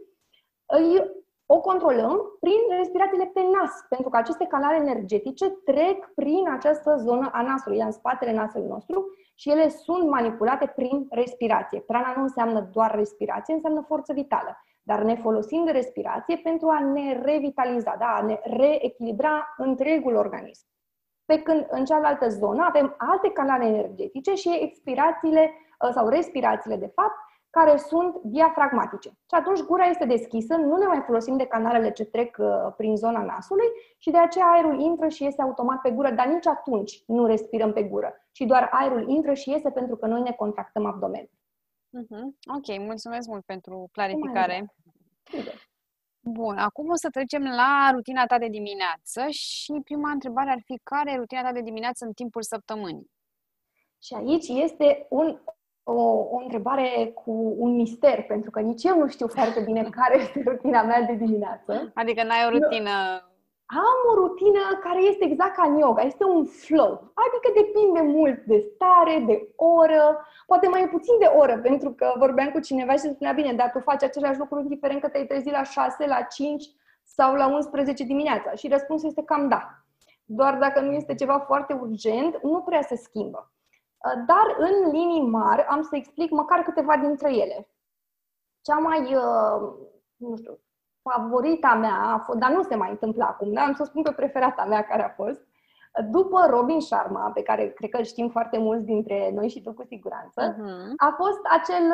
îi, 0.65 1.03
o 1.45 1.59
controlăm 1.59 2.37
prin 2.39 2.77
respirațiile 2.77 3.31
pe 3.33 3.41
nas, 3.41 3.71
pentru 3.89 4.09
că 4.09 4.17
aceste 4.17 4.45
canale 4.45 4.75
energetice 4.75 5.49
trec 5.49 6.11
prin 6.15 6.49
această 6.49 6.95
zonă 6.97 7.29
a 7.33 7.41
nasului, 7.41 7.79
în 7.79 7.91
spatele 7.91 8.33
nasului 8.33 8.67
nostru, 8.67 9.05
și 9.35 9.49
ele 9.49 9.69
sunt 9.69 10.09
manipulate 10.09 10.73
prin 10.75 11.07
respirație. 11.09 11.79
Prana 11.79 12.13
nu 12.15 12.21
înseamnă 12.21 12.69
doar 12.71 12.95
respirație, 12.95 13.53
înseamnă 13.53 13.81
forță 13.87 14.13
vitală. 14.13 14.59
dar 14.87 15.03
ne 15.03 15.15
folosim 15.15 15.65
de 15.65 15.71
respirație 15.71 16.37
pentru 16.37 16.67
a 16.69 16.79
ne 16.79 17.21
revitaliza, 17.21 17.95
da? 17.99 18.05
a 18.05 18.21
ne 18.21 18.39
reechilibra 18.43 19.53
întregul 19.57 20.15
organism. 20.15 20.65
Pe 21.25 21.41
când 21.41 21.65
în 21.69 21.85
cealaltă 21.85 22.29
zonă 22.29 22.65
avem 22.67 22.95
alte 22.97 23.31
canale 23.31 23.65
energetice 23.65 24.33
și 24.33 24.57
expirațiile 24.61 25.51
uh, 25.79 25.89
sau 25.93 26.07
respirațiile, 26.07 26.75
de 26.75 26.91
fapt, 26.95 27.15
care 27.57 27.77
sunt 27.77 28.15
diafragmatice. 28.23 29.09
Și 29.09 29.35
atunci 29.39 29.61
gura 29.61 29.83
este 29.83 30.05
deschisă, 30.05 30.55
nu 30.55 30.77
ne 30.77 30.85
mai 30.85 31.01
folosim 31.05 31.37
de 31.37 31.45
canalele 31.45 31.91
ce 31.91 32.05
trec 32.05 32.37
uh, 32.39 32.47
prin 32.77 32.95
zona 32.95 33.21
nasului 33.23 33.65
și 33.97 34.11
de 34.11 34.17
aceea 34.17 34.45
aerul 34.45 34.79
intră 34.79 35.07
și 35.07 35.23
iese 35.23 35.41
automat 35.41 35.81
pe 35.81 35.91
gură, 35.91 36.09
dar 36.11 36.27
nici 36.27 36.47
atunci 36.47 37.03
nu 37.07 37.25
respirăm 37.25 37.73
pe 37.73 37.83
gură, 37.83 38.13
ci 38.31 38.39
doar 38.39 38.69
aerul 38.71 39.09
intră 39.09 39.33
și 39.33 39.49
iese 39.49 39.71
pentru 39.71 39.95
că 39.95 40.05
noi 40.05 40.21
ne 40.21 40.31
contractăm 40.31 40.85
abdomenul. 40.85 41.29
Uh-huh. 41.99 42.25
Ok, 42.57 42.79
mulțumesc 42.79 43.27
mult 43.27 43.45
pentru 43.45 43.89
clarificare. 43.91 44.75
Bun, 46.19 46.57
acum 46.57 46.89
o 46.89 46.95
să 46.95 47.09
trecem 47.09 47.43
la 47.43 47.89
rutina 47.91 48.25
ta 48.25 48.37
de 48.37 48.47
dimineață 48.47 49.25
și 49.29 49.73
prima 49.83 50.09
întrebare 50.11 50.49
ar 50.49 50.61
fi 50.65 50.79
care 50.83 51.11
e 51.11 51.15
rutina 51.15 51.41
ta 51.41 51.51
de 51.51 51.61
dimineață 51.61 52.05
în 52.05 52.11
timpul 52.13 52.41
săptămânii? 52.41 53.11
Și 54.03 54.13
aici 54.13 54.47
este 54.47 55.05
un, 55.09 55.39
o, 55.87 56.01
o 56.31 56.37
întrebare 56.41 57.11
cu 57.13 57.55
un 57.57 57.75
mister, 57.75 58.23
pentru 58.23 58.51
că 58.51 58.59
nici 58.59 58.83
eu 58.83 58.97
nu 58.97 59.07
știu 59.07 59.27
foarte 59.27 59.59
bine 59.59 59.89
care 60.01 60.19
este 60.19 60.43
rutina 60.45 60.81
mea 60.83 61.01
de 61.01 61.13
dimineață. 61.13 61.91
Adică 61.93 62.23
n-ai 62.23 62.45
o 62.47 62.49
rutină 62.49 62.91
am 63.65 63.99
o 64.11 64.15
rutină 64.15 64.79
care 64.83 65.01
este 65.01 65.25
exact 65.25 65.55
ca 65.55 65.63
în 65.63 65.77
yoga, 65.77 66.01
este 66.01 66.23
un 66.23 66.45
flow. 66.45 66.91
Adică 67.23 67.47
depinde 67.61 68.01
mult 68.01 68.43
de 68.43 68.71
stare, 68.73 69.23
de 69.27 69.49
oră, 69.55 70.25
poate 70.45 70.67
mai 70.67 70.89
puțin 70.89 71.15
de 71.19 71.25
oră, 71.25 71.57
pentru 71.57 71.91
că 71.91 72.13
vorbeam 72.17 72.51
cu 72.51 72.59
cineva 72.59 72.91
și 72.91 72.97
spunea, 72.97 73.33
bine, 73.33 73.53
dar 73.53 73.71
tu 73.71 73.79
faci 73.79 74.03
același 74.03 74.39
lucru 74.39 74.59
indiferent 74.59 75.01
că 75.01 75.09
te-ai 75.09 75.25
trezit 75.25 75.51
la 75.51 75.63
6, 75.63 76.07
la 76.07 76.21
5 76.21 76.65
sau 77.03 77.35
la 77.35 77.47
11 77.47 78.03
dimineața. 78.03 78.51
Și 78.51 78.67
răspunsul 78.67 79.07
este 79.07 79.23
cam 79.23 79.47
da. 79.47 79.69
Doar 80.25 80.57
dacă 80.57 80.79
nu 80.79 80.91
este 80.91 81.15
ceva 81.15 81.39
foarte 81.39 81.73
urgent, 81.73 82.39
nu 82.43 82.61
prea 82.61 82.81
se 82.81 82.95
schimbă. 82.95 83.51
Dar 84.25 84.55
în 84.57 84.91
linii 84.91 85.27
mari 85.27 85.65
am 85.65 85.81
să 85.81 85.95
explic 85.95 86.31
măcar 86.31 86.61
câteva 86.61 86.97
dintre 86.97 87.33
ele. 87.33 87.69
Cea 88.61 88.77
mai, 88.77 89.15
uh, 89.15 89.73
nu 90.15 90.35
știu, 90.35 90.59
favorita 91.09 91.73
mea, 91.73 92.13
a 92.13 92.19
fost, 92.19 92.39
dar 92.39 92.51
nu 92.51 92.61
se 92.61 92.75
mai 92.75 92.89
întâmplă 92.89 93.23
acum, 93.23 93.53
dar 93.53 93.63
am 93.63 93.73
să 93.73 93.83
spun 93.83 94.01
pe 94.01 94.11
preferata 94.11 94.65
mea 94.65 94.83
care 94.83 95.03
a 95.03 95.09
fost, 95.09 95.47
după 96.11 96.45
Robin 96.49 96.79
Sharma, 96.79 97.31
pe 97.33 97.41
care 97.41 97.67
cred 97.69 97.89
că 97.89 97.97
îl 97.97 98.03
știm 98.03 98.29
foarte 98.29 98.57
mulți 98.57 98.85
dintre 98.85 99.31
noi 99.33 99.49
și 99.49 99.61
tu 99.61 99.73
cu 99.73 99.83
siguranță, 99.83 100.53
uh-huh. 100.53 100.93
a 100.97 101.13
fost 101.17 101.39
acel 101.49 101.85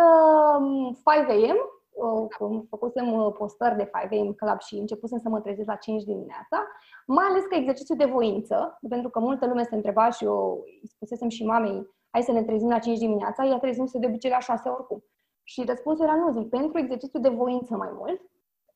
uh, 0.60 1.28
5 1.28 1.50
AM, 1.50 1.58
uh, 1.92 2.28
cum 2.38 2.66
făcusem 2.70 3.14
uh, 3.14 3.34
postări 3.38 3.76
de 3.76 3.92
5 4.10 4.22
AM 4.22 4.34
Club 4.34 4.60
și 4.60 4.76
începusem 4.76 5.20
să 5.20 5.30
mă 5.30 5.40
trezesc 5.40 5.68
la 5.68 5.76
5 5.76 6.04
dimineața, 6.04 6.68
mai 7.06 7.26
ales 7.30 7.44
că 7.44 7.56
exercițiu 7.56 7.96
de 7.96 8.06
voință, 8.06 8.78
pentru 8.90 9.10
că 9.10 9.20
multă 9.20 9.46
lume 9.46 9.64
se 9.64 9.76
întreba 9.76 10.10
și 10.10 10.24
eu 10.24 10.64
îi 10.82 10.88
spusesem 10.88 11.30
și 11.30 11.46
mamei, 11.46 11.90
hai 12.12 12.24
să 12.24 12.32
ne 12.32 12.44
trezim 12.44 12.70
la 12.70 12.80
5 12.80 12.98
dimineața, 12.98 13.46
ea 13.46 13.58
trezim 13.58 13.86
se 13.86 14.00
de 14.00 14.06
obicei 14.06 14.30
la 14.30 14.40
6 14.40 14.70
oricum. 14.70 15.04
Și 15.44 15.64
răspunsul 15.66 16.06
era 16.06 16.16
nu, 16.16 16.32
zic, 16.32 16.50
pentru 16.50 16.78
exercițiu 16.78 17.20
de 17.20 17.30
voință 17.30 17.76
mai 17.76 17.90
mult, 17.94 18.22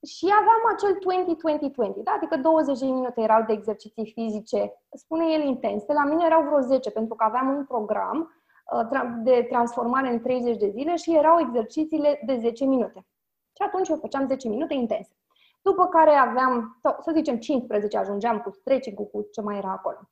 și 0.06 0.28
aveam 0.40 0.62
acel 0.74 0.94
20-20-20, 2.00 2.04
da? 2.04 2.12
adică 2.12 2.38
20 2.38 2.80
de 2.80 2.86
minute 2.86 3.22
erau 3.22 3.44
de 3.44 3.54
exerciții 3.54 4.12
fizice, 4.12 4.74
spune 4.92 5.26
el 5.34 5.42
intense, 5.42 5.94
la 5.94 6.06
mine 6.06 6.26
erau 6.26 6.44
vreo 6.44 6.60
10, 6.60 6.92
pentru 6.92 7.16
că 7.16 7.24
aveam 7.24 7.56
un 7.56 7.66
program 7.66 8.34
uh, 8.72 8.88
de 9.24 9.46
transformare 9.50 10.10
în 10.10 10.22
30 10.22 10.58
de 10.58 10.70
zile 10.70 10.96
și 10.96 11.16
erau 11.16 11.40
exercițiile 11.40 12.22
de 12.26 12.38
10 12.38 12.66
minute. 12.66 13.06
Și 13.54 13.62
atunci 13.66 13.88
eu 13.88 13.98
făceam 13.98 14.28
10 14.28 14.48
minute 14.48 14.74
intense. 14.74 15.18
După 15.62 15.86
care 15.88 16.12
aveam, 16.12 16.80
să 17.02 17.12
zicem 17.14 17.38
15, 17.38 17.98
ajungeam 17.98 18.40
cu 18.40 18.52
stretching 18.52 19.12
cu 19.12 19.28
ce 19.32 19.42
mai 19.42 19.58
era 19.58 19.72
acolo. 19.72 20.10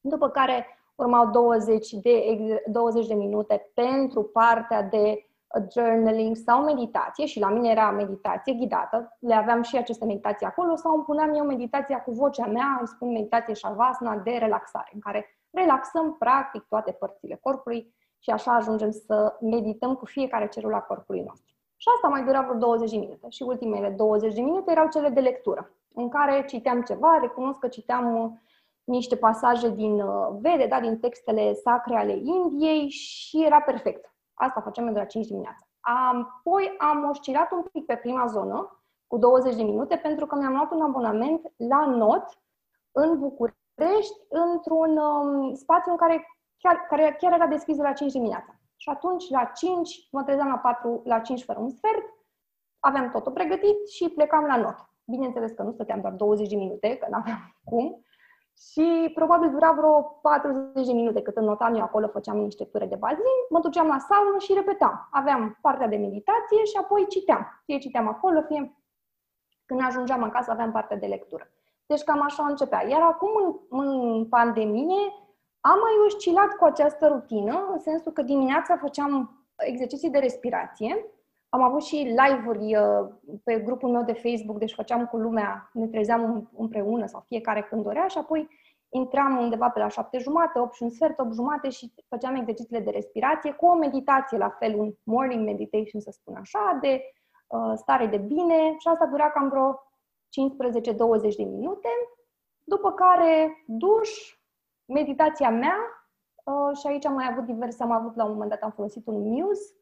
După 0.00 0.28
care 0.28 0.79
urmau 1.00 1.30
20 1.30 1.92
de, 1.92 2.62
20 2.66 3.06
de 3.06 3.14
minute 3.14 3.70
pentru 3.74 4.22
partea 4.22 4.82
de 4.82 5.24
journaling 5.72 6.36
sau 6.36 6.62
meditație 6.62 7.26
și 7.26 7.40
la 7.40 7.48
mine 7.48 7.68
era 7.70 7.90
meditație 7.90 8.52
ghidată, 8.52 9.16
le 9.18 9.34
aveam 9.34 9.62
și 9.62 9.76
aceste 9.76 10.04
meditații 10.04 10.46
acolo 10.46 10.76
sau 10.76 10.94
îmi 10.94 11.04
puneam 11.04 11.34
eu 11.34 11.44
meditația 11.44 12.02
cu 12.02 12.10
vocea 12.10 12.46
mea, 12.46 12.76
îmi 12.78 12.88
spun 12.88 13.10
meditație 13.12 13.54
shavasana 13.54 14.16
de 14.16 14.30
relaxare, 14.30 14.90
în 14.94 15.00
care 15.00 15.26
relaxăm 15.50 16.16
practic 16.18 16.62
toate 16.62 16.92
părțile 16.92 17.38
corpului 17.42 17.94
și 18.18 18.30
așa 18.30 18.54
ajungem 18.54 18.90
să 18.90 19.36
medităm 19.40 19.94
cu 19.94 20.04
fiecare 20.04 20.48
celulă 20.48 20.76
a 20.76 20.80
corpului 20.80 21.22
nostru. 21.22 21.54
Și 21.76 21.88
asta 21.94 22.08
mai 22.08 22.24
dura 22.24 22.42
vreo 22.42 22.58
20 22.58 22.90
de 22.90 22.96
minute. 22.96 23.28
Și 23.28 23.42
ultimele 23.42 23.88
20 23.88 24.34
de 24.34 24.40
minute 24.40 24.70
erau 24.70 24.88
cele 24.88 25.08
de 25.08 25.20
lectură, 25.20 25.70
în 25.94 26.08
care 26.08 26.44
citeam 26.46 26.82
ceva, 26.82 27.18
recunosc 27.20 27.58
că 27.58 27.68
citeam 27.68 28.22
uh, 28.22 28.30
niște 28.84 29.16
pasaje 29.16 29.70
din 29.70 30.00
uh, 30.00 30.28
Vede, 30.40 30.66
da, 30.66 30.80
din 30.80 30.98
textele 30.98 31.54
sacre 31.54 31.96
ale 31.96 32.12
Indiei 32.12 32.88
și 32.88 33.44
era 33.44 33.60
perfect. 33.60 34.14
Asta 34.34 34.60
facem 34.60 34.92
de 34.92 34.98
la 34.98 35.04
5 35.04 35.26
dimineața. 35.26 35.68
Apoi 35.80 36.74
am 36.78 37.08
oscilat 37.08 37.52
un 37.52 37.62
pic 37.72 37.84
pe 37.84 37.96
prima 37.96 38.26
zonă, 38.26 38.80
cu 39.06 39.16
20 39.16 39.54
de 39.54 39.62
minute, 39.62 39.96
pentru 39.96 40.26
că 40.26 40.36
mi-am 40.36 40.52
luat 40.52 40.72
un 40.72 40.82
abonament 40.82 41.52
la 41.56 41.86
NOT 41.86 42.24
în 42.92 43.18
București, 43.18 44.16
într-un 44.28 44.96
um, 44.96 45.54
spațiu 45.54 45.90
în 45.90 45.96
care 45.96 46.26
chiar, 46.58 46.76
care 46.88 47.16
chiar 47.20 47.32
era 47.32 47.46
deschis 47.46 47.76
de 47.76 47.82
la 47.82 47.92
5 47.92 48.12
dimineața. 48.12 48.60
Și 48.76 48.88
atunci, 48.88 49.30
la 49.30 49.44
5, 49.44 50.08
mă 50.10 50.22
trezeam 50.22 50.48
la 50.48 50.58
4, 50.58 51.02
la 51.04 51.20
5 51.20 51.44
fără 51.44 51.58
un 51.58 51.70
sfert, 51.70 52.04
aveam 52.78 53.10
totul 53.10 53.32
pregătit 53.32 53.88
și 53.88 54.08
plecam 54.08 54.44
la 54.44 54.56
not. 54.56 54.76
Bineînțeles 55.04 55.52
că 55.52 55.62
nu 55.62 55.70
stăteam 55.70 56.00
doar 56.00 56.12
20 56.12 56.48
de 56.48 56.56
minute, 56.56 56.96
că 56.96 57.06
n-aveam 57.10 57.60
cum, 57.64 58.04
și 58.68 59.10
probabil 59.14 59.50
dura 59.50 59.72
vreo 59.72 60.02
40 60.22 60.86
de 60.86 60.92
minute 60.92 61.22
cât 61.22 61.40
notam 61.40 61.74
eu 61.74 61.82
acolo, 61.82 62.08
făceam 62.08 62.38
niște 62.38 62.64
ture 62.64 62.86
de 62.86 62.96
bazin, 62.96 63.38
mă 63.50 63.60
duceam 63.60 63.86
la 63.86 63.98
saună 63.98 64.38
și 64.38 64.52
repetam. 64.54 65.08
Aveam 65.10 65.58
partea 65.60 65.86
de 65.86 65.96
meditație 65.96 66.64
și 66.64 66.76
apoi 66.76 67.06
citeam. 67.08 67.62
Fie 67.64 67.78
citeam 67.78 68.08
acolo, 68.08 68.42
fie 68.42 68.76
când 69.66 69.80
ajungeam 69.84 70.22
acasă 70.22 70.50
aveam 70.50 70.72
partea 70.72 70.96
de 70.96 71.06
lectură. 71.06 71.50
Deci 71.86 72.02
cam 72.02 72.22
așa 72.22 72.46
începea. 72.46 72.88
Iar 72.88 73.02
acum, 73.02 73.30
în, 73.70 73.88
în 74.14 74.28
pandemie, 74.28 75.12
am 75.60 75.78
mai 75.78 76.06
oscilat 76.06 76.56
cu 76.56 76.64
această 76.64 77.06
rutină, 77.06 77.68
în 77.72 77.78
sensul 77.78 78.12
că 78.12 78.22
dimineața 78.22 78.76
făceam 78.76 79.44
exerciții 79.56 80.10
de 80.10 80.18
respirație, 80.18 81.06
am 81.50 81.62
avut 81.62 81.82
și 81.82 81.96
live-uri 81.96 82.76
uh, 82.76 83.08
pe 83.44 83.58
grupul 83.58 83.90
meu 83.90 84.02
de 84.02 84.12
Facebook, 84.12 84.58
deci 84.58 84.74
făceam 84.74 85.06
cu 85.06 85.16
lumea, 85.16 85.70
ne 85.72 85.86
trezeam 85.86 86.50
împreună 86.56 87.06
sau 87.06 87.24
fiecare 87.26 87.62
când 87.62 87.82
dorea 87.82 88.06
și 88.06 88.18
apoi 88.18 88.48
intram 88.88 89.38
undeva 89.38 89.68
pe 89.70 89.78
la 89.78 89.88
șapte 89.88 90.18
jumate, 90.18 90.58
opt 90.58 90.74
și 90.74 90.82
un 90.82 90.90
sfert, 90.90 91.18
opt 91.18 91.34
jumate 91.34 91.68
și 91.68 91.92
făceam 92.08 92.34
exercițiile 92.34 92.80
de 92.80 92.90
respirație 92.90 93.52
cu 93.52 93.66
o 93.66 93.74
meditație, 93.74 94.38
la 94.38 94.48
fel, 94.48 94.78
un 94.78 94.92
morning 95.02 95.44
meditation, 95.44 96.00
să 96.00 96.10
spun 96.10 96.34
așa, 96.34 96.78
de 96.80 97.02
uh, 97.46 97.72
stare 97.74 98.06
de 98.06 98.16
bine 98.16 98.74
și 98.78 98.88
asta 98.88 99.06
dura 99.06 99.30
cam 99.30 99.48
vreo 99.48 99.82
15-20 101.30 101.36
de 101.36 101.44
minute, 101.44 101.88
după 102.64 102.92
care 102.92 103.64
duș, 103.66 104.10
meditația 104.84 105.50
mea 105.50 105.76
uh, 106.44 106.76
și 106.78 106.86
aici 106.86 107.06
am 107.06 107.14
mai 107.14 107.28
avut 107.30 107.44
diverse, 107.44 107.82
am 107.82 107.90
avut 107.90 108.16
la 108.16 108.24
un 108.24 108.32
moment 108.32 108.50
dat, 108.50 108.60
am 108.60 108.70
folosit 108.70 109.06
un 109.06 109.20
Muse, 109.20 109.74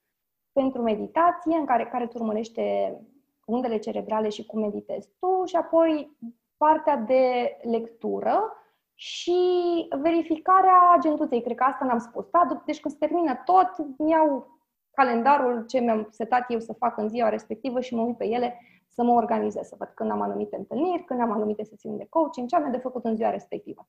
pentru 0.53 0.83
meditație, 0.83 1.57
în 1.57 1.65
care, 1.65 1.87
care 1.87 2.05
îți 2.05 2.17
urmărește 2.17 2.97
undele 3.45 3.79
cerebrale 3.79 4.29
și 4.29 4.47
cum 4.47 4.61
meditezi 4.61 5.09
tu 5.19 5.45
și 5.45 5.57
apoi 5.57 6.17
partea 6.57 6.97
de 6.97 7.57
lectură 7.63 8.53
și 8.95 9.39
verificarea 10.01 10.93
agentuței. 10.97 11.43
Cred 11.43 11.57
că 11.57 11.65
asta 11.65 11.85
n-am 11.85 11.99
spus. 11.99 12.29
Da? 12.31 12.63
Deci 12.65 12.81
când 12.81 12.95
se 12.95 13.07
termină 13.07 13.43
tot, 13.45 13.71
iau 14.09 14.59
calendarul 14.91 15.67
ce 15.67 15.79
mi-am 15.79 16.09
setat 16.11 16.51
eu 16.51 16.61
să 16.61 16.73
fac 16.73 16.99
în 16.99 17.09
ziua 17.09 17.29
respectivă 17.29 17.81
și 17.81 17.95
mă 17.95 18.03
uit 18.03 18.17
pe 18.17 18.27
ele 18.27 18.61
să 18.89 19.03
mă 19.03 19.13
organizez, 19.13 19.67
să 19.67 19.75
văd 19.79 19.89
când 19.89 20.11
am 20.11 20.21
anumite 20.21 20.57
întâlniri, 20.57 21.05
când 21.05 21.21
am 21.21 21.31
anumite 21.31 21.63
sesiuni 21.63 21.99
de 21.99 22.07
coaching, 22.09 22.49
ce 22.49 22.57
am 22.57 22.71
de 22.71 22.79
făcut 22.79 23.05
în 23.05 23.17
ziua 23.17 23.31
respectivă. 23.31 23.89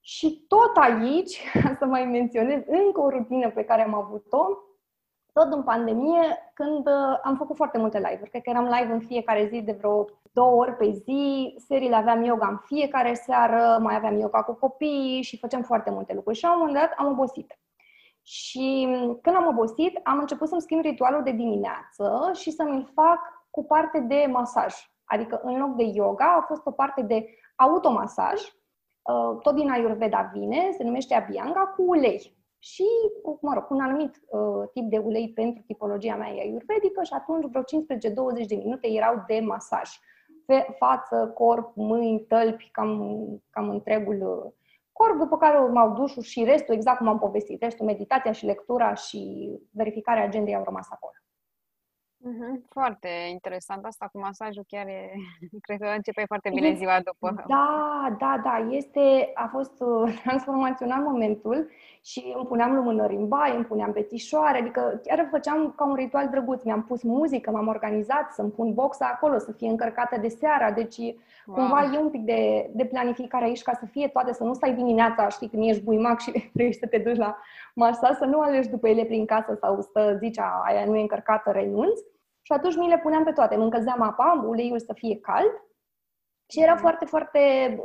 Și 0.00 0.44
tot 0.48 0.76
aici, 0.76 1.40
să 1.78 1.84
mai 1.84 2.04
menționez 2.04 2.62
încă 2.66 3.00
o 3.00 3.08
rutină 3.08 3.50
pe 3.50 3.64
care 3.64 3.82
am 3.82 3.94
avut-o, 3.94 4.46
tot 5.32 5.52
în 5.52 5.62
pandemie, 5.62 6.52
când 6.54 6.86
uh, 6.86 7.18
am 7.22 7.36
făcut 7.36 7.56
foarte 7.56 7.78
multe 7.78 7.98
live-uri. 7.98 8.30
Cred 8.30 8.42
că 8.42 8.50
eram 8.50 8.64
live 8.64 8.92
în 8.92 9.00
fiecare 9.00 9.48
zi 9.52 9.62
de 9.62 9.72
vreo 9.72 10.06
două 10.32 10.56
ori 10.56 10.76
pe 10.76 10.90
zi, 10.90 11.54
seriile 11.58 11.94
aveam 11.96 12.22
yoga 12.22 12.46
în 12.46 12.56
fiecare 12.64 13.14
seară, 13.14 13.78
mai 13.80 13.94
aveam 13.94 14.18
yoga 14.18 14.42
cu 14.42 14.52
copiii 14.52 15.22
și 15.22 15.38
făceam 15.38 15.62
foarte 15.62 15.90
multe 15.90 16.14
lucruri. 16.14 16.36
Și 16.36 16.44
la 16.44 16.52
un 16.52 16.58
moment 16.58 16.78
dat 16.78 16.92
am 16.96 17.06
obosit. 17.06 17.58
Și 18.22 18.86
mm, 18.88 19.18
când 19.22 19.36
am 19.36 19.46
obosit, 19.46 20.00
am 20.02 20.18
început 20.18 20.48
să-mi 20.48 20.60
schimb 20.60 20.82
ritualul 20.82 21.22
de 21.22 21.30
dimineață 21.30 22.30
și 22.34 22.50
să-mi 22.50 22.90
fac 22.94 23.18
cu 23.50 23.64
parte 23.64 24.00
de 24.00 24.26
masaj. 24.30 24.74
Adică 25.04 25.40
în 25.42 25.58
loc 25.58 25.76
de 25.76 25.82
yoga 25.82 26.36
a 26.38 26.44
fost 26.46 26.66
o 26.66 26.70
parte 26.70 27.02
de 27.02 27.26
automasaj, 27.56 28.40
uh, 28.42 29.38
tot 29.42 29.54
din 29.54 29.70
Ayurveda 29.70 30.30
vine, 30.32 30.70
se 30.76 30.84
numește 30.84 31.14
Abhyanga, 31.14 31.60
cu 31.60 31.82
ulei 31.86 32.38
și, 32.62 32.84
mă 33.40 33.54
rog, 33.54 33.66
un 33.70 33.80
anumit 33.80 34.20
uh, 34.28 34.68
tip 34.72 34.90
de 34.90 34.98
ulei 34.98 35.32
pentru 35.32 35.62
tipologia 35.66 36.16
mea 36.16 36.28
ayurvedică 36.28 37.02
și 37.02 37.12
atunci 37.12 37.50
vreo 37.50 37.62
15-20 38.42 38.46
de 38.46 38.54
minute 38.54 38.88
erau 38.88 39.24
de 39.26 39.40
masaj. 39.40 39.90
Fe- 40.46 40.74
față, 40.78 41.32
corp, 41.34 41.72
mâini, 41.74 42.20
tălpi, 42.20 42.68
cam, 42.72 43.18
cam 43.50 43.68
întregul 43.68 44.42
uh, 44.44 44.52
corp, 44.92 45.18
după 45.18 45.36
care 45.36 45.58
urmau 45.58 45.92
dușul 45.92 46.22
și 46.22 46.44
restul, 46.44 46.74
exact 46.74 46.98
cum 46.98 47.08
am 47.08 47.18
povestit, 47.18 47.62
restul, 47.62 47.86
meditația 47.86 48.32
și 48.32 48.44
lectura 48.44 48.94
și 48.94 49.50
verificarea 49.70 50.24
agendei 50.24 50.54
au 50.54 50.64
rămas 50.64 50.86
acolo. 50.90 51.14
Mm-hmm. 52.28 52.60
Foarte 52.68 53.08
interesant. 53.30 53.84
Asta 53.84 54.08
cu 54.12 54.18
masajul 54.18 54.64
chiar 54.68 54.86
e... 54.86 55.12
Cred 55.66 55.78
că 55.78 55.86
începe 55.96 56.24
foarte 56.26 56.50
bine 56.54 56.74
ziua 56.74 57.00
după. 57.04 57.44
Da, 57.46 58.16
da, 58.18 58.40
da. 58.44 58.66
Este, 58.70 59.30
a 59.34 59.46
fost 59.52 59.72
uh, 59.80 60.14
transformațional 60.24 61.02
momentul 61.02 61.70
și 62.02 62.32
îmi 62.36 62.46
puneam 62.46 62.74
lumânări 62.74 63.14
în 63.14 63.28
baie, 63.28 63.54
îmi 63.54 63.64
puneam 63.64 63.92
petișoare, 63.92 64.58
adică 64.58 65.00
chiar 65.04 65.28
făceam 65.30 65.72
ca 65.76 65.84
un 65.84 65.94
ritual 65.94 66.28
drăguț. 66.28 66.62
Mi-am 66.62 66.82
pus 66.82 67.02
muzică, 67.02 67.50
m-am 67.50 67.68
organizat 67.68 68.32
să-mi 68.32 68.50
pun 68.50 68.74
boxa 68.74 69.10
acolo, 69.14 69.38
să 69.38 69.52
fie 69.52 69.68
încărcată 69.68 70.20
de 70.20 70.28
seara. 70.28 70.70
Deci 70.70 70.96
wow. 70.98 71.16
cumva 71.56 71.90
e 71.94 71.98
un 71.98 72.10
pic 72.10 72.20
de, 72.20 72.70
de 72.74 72.84
planificare 72.84 73.44
aici 73.44 73.62
ca 73.62 73.72
să 73.72 73.86
fie 73.86 74.08
toate, 74.08 74.32
să 74.32 74.44
nu 74.44 74.54
stai 74.54 74.74
dimineața, 74.74 75.28
știi, 75.28 75.48
când 75.48 75.68
ești 75.68 75.82
buimac 75.82 76.20
și 76.20 76.30
trebuie 76.54 76.72
să 76.72 76.86
te 76.86 76.98
duci 76.98 77.16
la 77.16 77.36
masaj, 77.84 78.16
să 78.16 78.24
nu 78.24 78.40
alegi 78.40 78.68
după 78.68 78.88
ele 78.88 79.04
prin 79.04 79.26
casă 79.26 79.56
sau 79.60 79.80
să 79.80 80.16
zici, 80.18 80.38
aia 80.38 80.84
nu 80.84 80.96
e 80.96 81.00
încărcată, 81.00 81.50
renunț 81.50 81.98
și 82.42 82.52
atunci 82.52 82.76
mi 82.76 82.88
le 82.88 82.98
puneam 82.98 83.24
pe 83.24 83.32
toate. 83.32 83.56
Mă 83.56 83.62
încălzeam 83.62 84.02
apa, 84.02 84.44
uleiul 84.48 84.78
să 84.78 84.92
fie 84.92 85.20
cald 85.20 85.52
și 86.50 86.62
era 86.62 86.72
mhm. 86.72 86.80
foarte, 86.80 87.04
foarte 87.04 87.40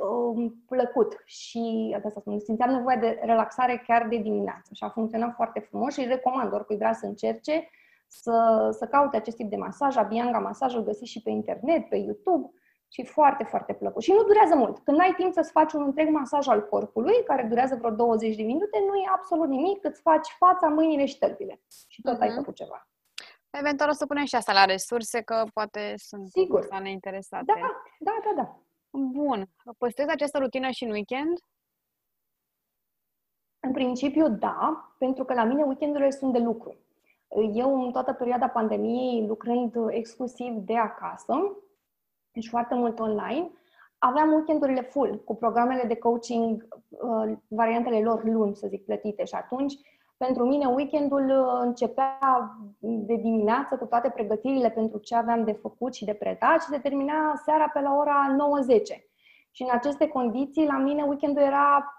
um, 0.10 0.64
plăcut 0.68 1.22
și 1.26 1.94
asta 1.98 2.10
spun, 2.10 2.40
simțeam 2.40 2.72
nevoie 2.72 2.98
de 3.00 3.20
relaxare 3.22 3.84
chiar 3.88 4.08
de 4.08 4.18
dimineață 4.18 4.70
și 4.74 4.84
a 4.84 4.90
funcționat 4.90 5.34
foarte 5.36 5.60
frumos 5.60 5.94
și 5.94 6.00
îl 6.00 6.08
recomand 6.08 6.54
oricui 6.54 6.78
vrea 6.78 6.94
să 6.94 7.06
încerce 7.06 7.70
să, 8.08 8.68
să 8.72 8.86
caute 8.86 9.18
acest 9.18 9.38
tip 9.38 9.50
de 9.50 9.56
masaj. 9.56 9.96
Abianga 9.98 10.40
masaj 10.40 10.76
îl 10.76 10.84
găsiți 10.84 11.12
și 11.12 11.22
pe 11.22 11.30
internet, 11.30 11.90
pe 11.90 11.96
YouTube 11.96 12.50
și 12.96 13.06
foarte, 13.06 13.44
foarte 13.44 13.74
plăcut. 13.74 14.02
Și 14.02 14.12
nu 14.12 14.24
durează 14.24 14.56
mult. 14.56 14.80
Când 14.80 15.00
ai 15.00 15.14
timp 15.14 15.34
să-ți 15.34 15.52
faci 15.52 15.74
un 15.74 15.84
întreg 15.84 16.10
masaj 16.10 16.48
al 16.48 16.68
corpului, 16.68 17.24
care 17.24 17.44
durează 17.44 17.76
vreo 17.76 17.92
20 17.92 18.36
de 18.36 18.44
minute, 18.44 18.80
nu 18.88 18.96
e 18.96 19.08
absolut 19.16 19.48
nimic, 19.48 19.86
îți 19.86 20.02
faci 20.02 20.28
fața, 20.38 20.68
mâinile 20.68 21.06
și 21.06 21.18
tălpile. 21.18 21.62
Și 21.88 22.02
tot 22.02 22.16
uh-huh. 22.16 22.20
ai 22.20 22.28
mhm. 22.28 22.38
făcut 22.38 22.56
ceva. 22.56 22.90
Eventual 23.50 23.90
o 23.90 23.94
să 23.94 24.06
punem 24.06 24.26
și 24.26 24.36
asta 24.36 24.54
la 24.54 24.66
resurse, 24.66 25.22
că 25.22 25.44
poate 25.54 25.94
sunt 25.98 26.28
Sigur. 26.30 26.60
persoane 26.60 26.92
interesate. 26.92 27.44
Da, 27.46 27.82
da, 28.00 28.18
da, 28.24 28.42
da. 28.42 28.60
Bun. 28.90 29.46
Păstrezi 29.78 30.10
această 30.10 30.38
rutină 30.38 30.70
și 30.70 30.84
în 30.84 30.92
weekend? 30.92 31.38
În 33.60 33.72
principiu, 33.72 34.30
da, 34.30 34.94
pentru 34.98 35.24
că 35.24 35.34
la 35.34 35.44
mine 35.44 35.64
weekendurile 35.64 36.10
sunt 36.10 36.34
de 36.34 36.40
lucru. 36.40 36.76
Eu, 37.54 37.86
în 37.86 37.92
toată 37.92 38.14
perioada 38.14 38.48
pandemiei, 38.48 39.28
lucrând 39.28 39.76
exclusiv 39.90 40.54
de 40.54 40.78
acasă, 40.78 41.34
deci 42.36 42.50
foarte 42.50 42.76
mult 42.76 43.00
online, 43.00 43.52
aveam 43.98 44.32
weekendurile 44.34 44.82
full, 44.82 45.22
cu 45.26 45.36
programele 45.36 45.84
de 45.88 45.96
coaching, 45.96 46.68
uh, 46.90 47.32
variantele 47.48 48.00
lor 48.00 48.24
luni, 48.24 48.56
să 48.56 48.68
zic, 48.68 48.86
plătite. 48.86 49.24
Și 49.24 49.36
atunci 49.36 49.74
pentru 50.18 50.46
mine, 50.46 50.66
weekendul 50.66 51.30
uh, 51.30 51.60
începea 51.62 52.20
de 52.80 53.16
dimineață 53.16 53.76
cu 53.76 53.86
toate 53.86 54.10
pregătirile 54.10 54.70
pentru 54.70 54.98
ce 54.98 55.16
aveam 55.16 55.44
de 55.44 55.52
făcut 55.52 55.94
și 55.94 56.06
de 56.06 56.14
predat 56.14 56.62
și 56.62 56.68
se 56.68 56.78
termina 56.78 57.42
seara 57.46 57.70
pe 57.74 57.80
la 57.80 57.96
ora 57.96 58.36
9-10. 58.96 59.04
Și 59.52 59.62
în 59.62 59.70
aceste 59.72 60.08
condiții, 60.08 60.66
la 60.66 60.78
mine, 60.78 61.04
weekendul 61.04 61.42
era 61.42 61.96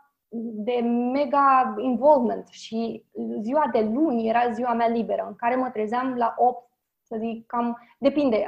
de 0.55 0.81
mega 1.13 1.75
involvement 1.79 2.49
și 2.49 3.05
ziua 3.41 3.69
de 3.73 3.81
luni 3.81 4.29
era 4.29 4.51
ziua 4.51 4.73
mea 4.73 4.89
liberă, 4.89 5.25
în 5.27 5.37
care 5.37 5.57
mă 5.57 5.71
trezeam 5.71 6.15
la 6.15 6.35
8, 6.37 6.71
să 7.03 7.17
zic, 7.19 7.47
cam, 7.47 7.79
depinde, 7.99 8.47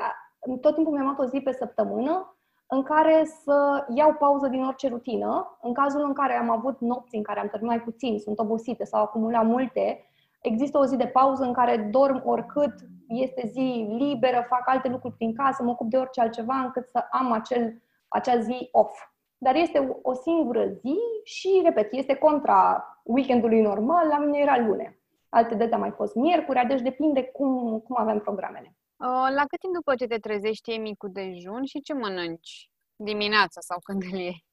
tot 0.61 0.75
timpul 0.75 0.93
mi-am 0.93 1.05
luat 1.05 1.19
o 1.19 1.25
zi 1.25 1.41
pe 1.41 1.53
săptămână 1.53 2.33
în 2.67 2.83
care 2.83 3.25
să 3.45 3.87
iau 3.95 4.15
pauză 4.15 4.49
din 4.49 4.65
orice 4.65 4.89
rutină. 4.89 5.59
În 5.63 5.73
cazul 5.73 6.05
în 6.05 6.13
care 6.13 6.35
am 6.35 6.51
avut 6.51 6.81
nopți 6.81 7.17
în 7.17 7.23
care 7.23 7.41
am 7.41 7.49
terminat 7.49 7.77
mai 7.77 7.85
puțin, 7.85 8.19
sunt 8.19 8.39
obosite 8.39 8.85
sau 8.85 9.03
acumulat 9.03 9.45
multe, 9.45 10.05
există 10.41 10.79
o 10.79 10.85
zi 10.85 10.97
de 10.97 11.07
pauză 11.07 11.45
în 11.45 11.53
care 11.53 11.77
dorm 11.77 12.23
oricât, 12.25 12.75
este 13.09 13.47
zi 13.47 13.87
liberă, 13.99 14.47
fac 14.49 14.63
alte 14.65 14.89
lucruri 14.89 15.15
prin 15.15 15.35
casă, 15.35 15.63
mă 15.63 15.71
ocup 15.71 15.91
de 15.91 15.97
orice 15.97 16.21
altceva 16.21 16.55
încât 16.55 16.89
să 16.89 17.05
am 17.11 17.33
acel, 17.33 17.83
acea 18.09 18.39
zi 18.39 18.69
off. 18.73 19.09
Dar 19.39 19.55
este 19.55 20.01
o 20.03 20.13
singură 20.13 20.67
zi 20.67 20.97
și, 21.25 21.61
repet, 21.65 21.93
este 21.93 22.15
contra 22.15 22.85
weekendului 23.03 23.63
normal, 23.63 24.07
la 24.09 24.19
mine 24.19 24.39
era 24.39 24.59
lune. 24.59 24.99
Alte 25.29 25.55
date 25.55 25.75
a 25.75 25.79
mai 25.79 25.91
fost 25.91 26.15
miercuri, 26.15 26.67
deci 26.67 26.81
depinde 26.81 27.23
cum, 27.23 27.79
cum 27.79 27.97
avem 27.99 28.19
programele. 28.19 28.77
Uh, 29.05 29.29
la 29.35 29.45
cât 29.49 29.59
timp 29.61 29.75
după 29.75 29.95
ce 29.95 30.07
te 30.07 30.19
trezești 30.19 30.71
iei 30.71 30.79
micul 30.79 31.11
dejun 31.13 31.65
și 31.65 31.81
ce 31.81 31.95
mănânci? 31.95 32.71
Dimineața 32.97 33.61
sau 33.61 33.79
când 33.83 34.03
îl 34.03 34.19
iei? 34.19 34.45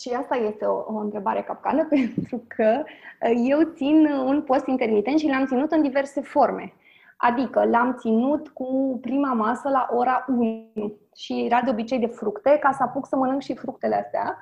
Și 0.00 0.08
asta 0.08 0.36
este 0.36 0.64
o, 0.64 0.76
o 0.76 0.96
întrebare 0.96 1.42
capcană, 1.42 1.86
pentru 1.94 2.44
că 2.48 2.82
uh, 2.84 3.42
eu 3.48 3.62
țin 3.62 4.06
un 4.06 4.42
post 4.42 4.66
intermitent 4.66 5.18
și 5.18 5.26
l-am 5.26 5.46
ținut 5.46 5.72
în 5.72 5.82
diverse 5.82 6.20
forme. 6.20 6.72
Adică 7.16 7.64
l-am 7.64 7.96
ținut 7.98 8.48
cu 8.48 8.98
prima 9.00 9.32
masă 9.32 9.68
la 9.68 9.88
ora 9.90 10.24
1 10.28 10.72
și 11.14 11.44
era 11.44 11.62
de 11.62 11.70
obicei 11.70 11.98
de 11.98 12.06
fructe, 12.06 12.58
ca 12.60 12.72
să 12.72 12.82
apuc 12.82 13.06
să 13.06 13.16
mănânc 13.16 13.42
și 13.42 13.54
fructele 13.54 13.94
astea. 13.94 14.38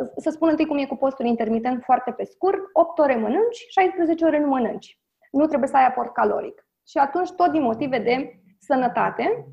Uh, 0.00 0.08
să 0.16 0.30
spun 0.30 0.48
întâi 0.48 0.66
cum 0.66 0.78
e 0.78 0.86
cu 0.86 0.96
postul 0.96 1.26
intermitent 1.26 1.82
foarte 1.82 2.10
pe 2.10 2.24
scurt, 2.24 2.60
8 2.72 2.98
ore 2.98 3.16
mănânci, 3.16 3.66
16 3.68 4.24
ore 4.24 4.40
nu 4.40 4.46
mănânci. 4.46 5.00
Nu 5.30 5.46
trebuie 5.46 5.68
să 5.68 5.76
ai 5.76 5.86
aport 5.86 6.12
caloric. 6.12 6.66
Și 6.86 6.98
atunci, 6.98 7.30
tot 7.30 7.50
din 7.50 7.62
motive 7.62 7.98
de 7.98 8.40
sănătate, 8.58 9.46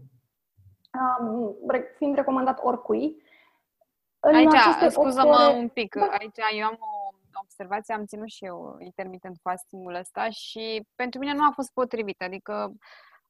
fiind 1.98 2.16
recomandat 2.16 2.60
oricui. 2.64 3.24
În 4.20 4.36
aici, 4.36 4.90
scuză-mă 4.90 5.48
ore... 5.48 5.58
un 5.58 5.68
pic, 5.68 5.96
da. 5.96 6.06
aici 6.20 6.38
eu 6.58 6.66
am 6.66 6.78
o 6.80 7.40
observație, 7.42 7.94
am 7.94 8.06
ținut 8.06 8.28
și 8.28 8.46
eu 8.46 8.76
intermittent 8.80 9.38
fasting-ul 9.42 9.94
ăsta 9.94 10.30
și 10.30 10.88
pentru 10.96 11.20
mine 11.20 11.34
nu 11.34 11.44
a 11.44 11.52
fost 11.54 11.72
potrivit, 11.74 12.22
adică 12.22 12.74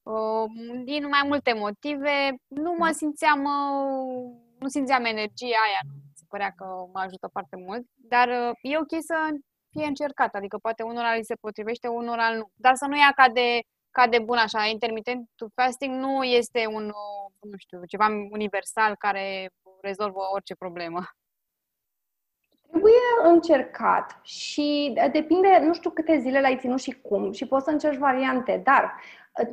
uh, 0.04 0.46
din 0.84 1.08
mai 1.08 1.22
multe 1.26 1.54
motive 1.54 2.36
nu 2.48 2.76
mă 2.78 2.86
da. 2.86 2.92
simțeam, 2.92 3.44
uh, 3.44 4.32
nu 4.60 4.68
simțeam 4.68 5.06
energia 5.06 5.46
aia, 5.66 5.80
nu 5.84 6.12
se 6.14 6.24
părea 6.30 6.54
că 6.56 6.66
mă 6.94 7.00
ajută 7.00 7.28
foarte 7.32 7.56
mult, 7.56 7.86
dar 7.94 8.28
uh, 8.28 8.58
e 8.62 8.78
ok 8.78 8.94
să 9.00 9.16
fie 9.72 9.86
încercat, 9.86 10.36
adică 10.36 10.58
poate 10.58 10.84
unora 10.84 11.16
li 11.16 11.24
se 11.24 11.36
potrivește, 11.36 11.88
unora 11.88 12.30
nu, 12.30 12.50
dar 12.54 12.76
să 12.76 12.86
nu 12.86 12.98
ia 12.98 13.12
ca 13.16 13.30
de 13.30 13.60
ca 13.96 14.08
de 14.08 14.20
bun 14.20 14.38
așa, 14.38 14.66
intermittent 14.66 15.30
fasting 15.54 15.94
nu 16.00 16.24
este 16.24 16.68
un, 16.74 16.84
nu 17.42 17.58
știu, 17.58 17.80
ceva 17.86 18.08
universal 18.32 18.96
care 18.96 19.52
rezolvă 19.82 20.20
orice 20.34 20.56
problemă. 20.56 21.00
Trebuie 22.70 23.34
încercat 23.34 24.20
și 24.24 24.98
depinde, 25.12 25.62
nu 25.64 25.74
știu 25.74 25.90
câte 25.90 26.20
zile 26.20 26.42
l-ai 26.42 26.58
ținut 26.58 26.80
și 26.80 27.02
cum 27.02 27.32
și 27.32 27.48
poți 27.48 27.64
să 27.64 27.72
încerci 27.72 27.98
variante, 27.98 28.62
dar 28.64 28.94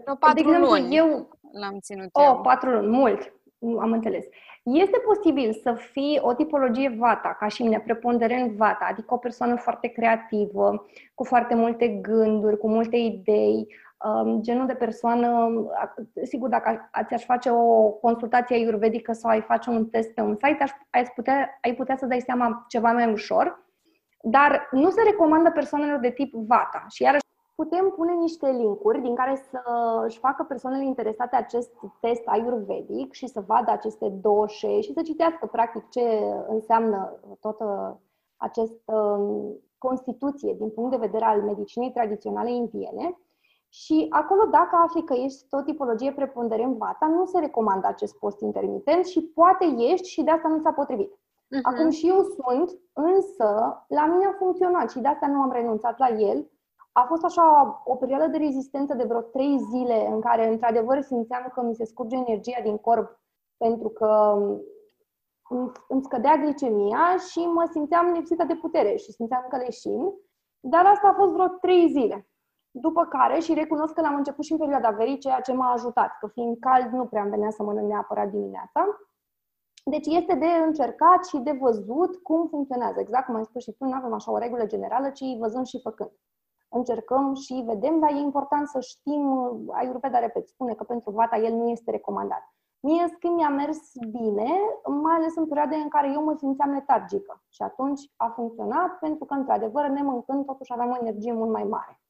o, 0.06 0.14
patru 0.14 0.34
de 0.34 0.40
exemplu, 0.40 0.68
luni 0.68 0.96
eu 0.96 1.38
l-am 1.52 1.78
ținut 1.80 2.08
o, 2.12 2.22
eu. 2.22 2.40
patru 2.40 2.70
luni, 2.70 2.96
mult, 2.96 3.32
am 3.80 3.92
înțeles. 3.92 4.24
Este 4.62 4.98
posibil 4.98 5.52
să 5.62 5.72
fii 5.72 6.18
o 6.22 6.34
tipologie 6.34 6.94
vata, 6.98 7.36
ca 7.40 7.48
și 7.48 7.62
mine, 7.62 7.80
preponderent 7.80 8.50
vata, 8.50 8.86
adică 8.90 9.14
o 9.14 9.16
persoană 9.16 9.56
foarte 9.56 9.88
creativă, 9.88 10.86
cu 11.14 11.24
foarte 11.24 11.54
multe 11.54 11.88
gânduri, 11.88 12.58
cu 12.58 12.68
multe 12.68 12.96
idei, 12.96 13.74
genul 14.40 14.66
de 14.66 14.74
persoană, 14.74 15.50
sigur, 16.22 16.48
dacă 16.48 16.90
ți-aș 17.06 17.24
face 17.24 17.50
o 17.50 17.88
consultație 17.90 18.56
ayurvedică 18.56 19.12
sau 19.12 19.30
ai 19.30 19.40
face 19.40 19.70
un 19.70 19.86
test 19.86 20.10
pe 20.10 20.20
un 20.20 20.34
site, 20.34 20.64
ai 20.90 21.04
putea, 21.14 21.58
ai 21.62 21.74
putea 21.74 21.96
să 21.96 22.06
dai 22.06 22.20
seama 22.20 22.64
ceva 22.68 22.92
mai 22.92 23.12
ușor, 23.12 23.66
dar 24.22 24.68
nu 24.70 24.90
se 24.90 25.02
recomandă 25.02 25.50
persoanelor 25.50 25.98
de 25.98 26.10
tip 26.10 26.34
Vata. 26.34 26.84
Și 26.88 27.02
iarăși 27.02 27.22
putem 27.54 27.92
pune 27.96 28.12
niște 28.12 28.50
linkuri 28.50 29.00
din 29.00 29.14
care 29.14 29.42
să 29.50 29.60
își 30.04 30.18
facă 30.18 30.42
persoanele 30.42 30.84
interesate 30.84 31.36
acest 31.36 31.70
test 32.00 32.22
ayurvedic 32.24 33.12
și 33.12 33.26
să 33.26 33.44
vadă 33.46 33.70
aceste 33.70 34.08
doșe 34.08 34.80
și 34.80 34.92
să 34.92 35.02
citească 35.02 35.46
practic 35.46 35.88
ce 35.88 36.00
înseamnă 36.48 37.18
toată 37.40 38.00
această 38.36 39.20
constituție 39.78 40.54
din 40.58 40.70
punct 40.70 40.90
de 40.90 41.06
vedere 41.06 41.24
al 41.24 41.42
medicinei 41.42 41.90
tradiționale 41.90 42.52
indiene 42.52 43.18
și 43.72 44.06
acolo, 44.10 44.44
dacă 44.50 44.76
afli 44.76 45.04
că 45.04 45.14
ești 45.14 45.48
tot 45.48 45.64
tipologie 45.64 46.12
preponderent 46.12 46.76
vata, 46.76 47.06
nu 47.06 47.24
se 47.24 47.38
recomandă 47.38 47.86
acest 47.86 48.18
post 48.18 48.40
intermitent 48.40 49.04
și 49.04 49.20
poate 49.22 49.64
ești 49.78 50.08
și 50.08 50.22
de 50.22 50.30
asta 50.30 50.48
nu 50.48 50.60
ți-a 50.60 50.72
potrivit. 50.72 51.12
Uh-huh. 51.12 51.62
Acum 51.62 51.90
și 51.90 52.08
eu 52.08 52.22
sunt, 52.22 52.78
însă 52.92 53.48
la 53.88 54.06
mine 54.06 54.26
a 54.26 54.36
funcționat 54.38 54.90
și 54.90 54.98
de 54.98 55.08
asta 55.08 55.26
nu 55.26 55.40
am 55.40 55.52
renunțat 55.52 55.98
la 55.98 56.08
el. 56.08 56.50
A 56.92 57.02
fost 57.02 57.24
așa 57.24 57.42
o 57.84 57.96
perioadă 57.96 58.26
de 58.26 58.36
rezistență 58.36 58.94
de 58.94 59.04
vreo 59.04 59.20
trei 59.20 59.58
zile 59.58 60.06
în 60.06 60.20
care, 60.20 60.48
într-adevăr, 60.48 61.00
simțeam 61.00 61.50
că 61.54 61.62
mi 61.62 61.74
se 61.74 61.84
scurge 61.84 62.16
energia 62.16 62.60
din 62.62 62.76
corp 62.76 63.20
pentru 63.56 63.88
că 63.88 64.38
îmi 65.88 66.02
scădea 66.02 66.36
glicemia 66.36 67.16
și 67.30 67.38
mă 67.38 67.68
simțeam 67.70 68.12
lipsită 68.12 68.44
de 68.44 68.54
putere 68.54 68.96
și 68.96 69.12
simțeam 69.12 69.46
că 69.48 69.56
leșin. 69.56 70.12
Dar 70.60 70.86
asta 70.86 71.08
a 71.08 71.14
fost 71.14 71.32
vreo 71.32 71.46
trei 71.46 71.88
zile. 71.88 72.26
După 72.74 73.04
care, 73.04 73.38
și 73.38 73.54
recunosc 73.54 73.94
că 73.94 74.00
l-am 74.00 74.14
început 74.14 74.44
și 74.44 74.52
în 74.52 74.58
perioada 74.58 74.90
verii, 74.90 75.18
ceea 75.18 75.40
ce 75.40 75.52
m-a 75.52 75.72
ajutat, 75.72 76.18
că 76.20 76.26
fiind 76.26 76.56
cald 76.60 76.92
nu 76.92 77.06
prea 77.06 77.22
îmi 77.22 77.30
venea 77.30 77.50
să 77.50 77.62
mănânc 77.62 77.88
neapărat 77.88 78.30
dimineața. 78.30 78.86
Deci 79.84 80.06
este 80.06 80.34
de 80.34 80.46
încercat 80.66 81.26
și 81.26 81.38
de 81.38 81.58
văzut 81.60 82.16
cum 82.16 82.48
funcționează. 82.48 83.00
Exact 83.00 83.26
cum 83.26 83.34
ai 83.34 83.44
spus 83.44 83.62
și 83.62 83.72
tu, 83.72 83.84
nu 83.84 83.94
avem 83.94 84.12
așa 84.12 84.32
o 84.32 84.38
regulă 84.38 84.66
generală, 84.66 85.10
ci 85.10 85.24
văzând 85.38 85.66
și 85.66 85.80
făcând. 85.80 86.10
Încercăm 86.68 87.34
și 87.34 87.62
vedem, 87.66 87.98
dar 87.98 88.10
e 88.10 88.18
important 88.18 88.68
să 88.68 88.80
știm, 88.80 89.24
Ayurveda, 89.72 90.18
repet, 90.18 90.48
spune 90.48 90.74
că 90.74 90.84
pentru 90.84 91.10
vata 91.10 91.36
el 91.36 91.54
nu 91.54 91.68
este 91.68 91.90
recomandat. 91.90 92.52
Mie, 92.80 93.02
în 93.02 93.08
schimb, 93.08 93.34
mi-a 93.34 93.48
mers 93.48 93.80
bine, 94.10 94.50
mai 95.02 95.14
ales 95.14 95.36
în 95.36 95.46
perioade 95.46 95.74
în 95.74 95.88
care 95.88 96.12
eu 96.12 96.24
mă 96.24 96.34
simțeam 96.38 96.70
letargică. 96.70 97.42
Și 97.48 97.62
atunci 97.62 98.00
a 98.16 98.28
funcționat 98.28 98.98
pentru 98.98 99.24
că, 99.24 99.34
într-adevăr, 99.34 99.86
nemâncând, 99.86 100.44
totuși 100.44 100.72
aveam 100.72 100.90
o 100.90 100.96
energie 101.00 101.32
mult 101.32 101.50
mai 101.50 101.64
mare. 101.64 102.01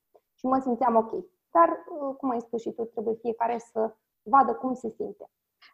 Și 0.42 0.48
mă 0.48 0.58
simțeam 0.60 0.96
ok. 0.96 1.10
Dar, 1.50 1.68
uh, 1.68 2.16
cum 2.16 2.30
ai 2.30 2.40
spus 2.40 2.60
și 2.60 2.70
tu, 2.70 2.84
trebuie 2.84 3.14
fiecare 3.20 3.58
să 3.72 3.94
vadă 4.22 4.54
cum 4.54 4.74
se 4.74 4.88
simte. 4.96 5.30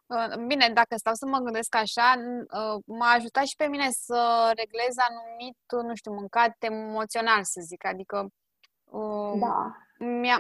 Uh, 0.07 0.37
bine, 0.47 0.71
dacă 0.75 0.97
stau 0.97 1.15
să 1.15 1.27
mă 1.27 1.39
gândesc 1.39 1.75
așa, 1.75 2.15
uh, 2.19 2.83
m-a 2.87 3.11
ajutat 3.11 3.45
și 3.45 3.57
pe 3.57 3.67
mine 3.67 3.89
să 3.91 4.53
reglez 4.57 4.95
anumit, 5.09 5.59
nu 5.89 5.95
știu, 5.95 6.13
mâncat 6.13 6.57
emoțional, 6.59 7.41
să 7.45 7.61
zic. 7.61 7.85
Adică 7.85 8.27
da 9.41 9.77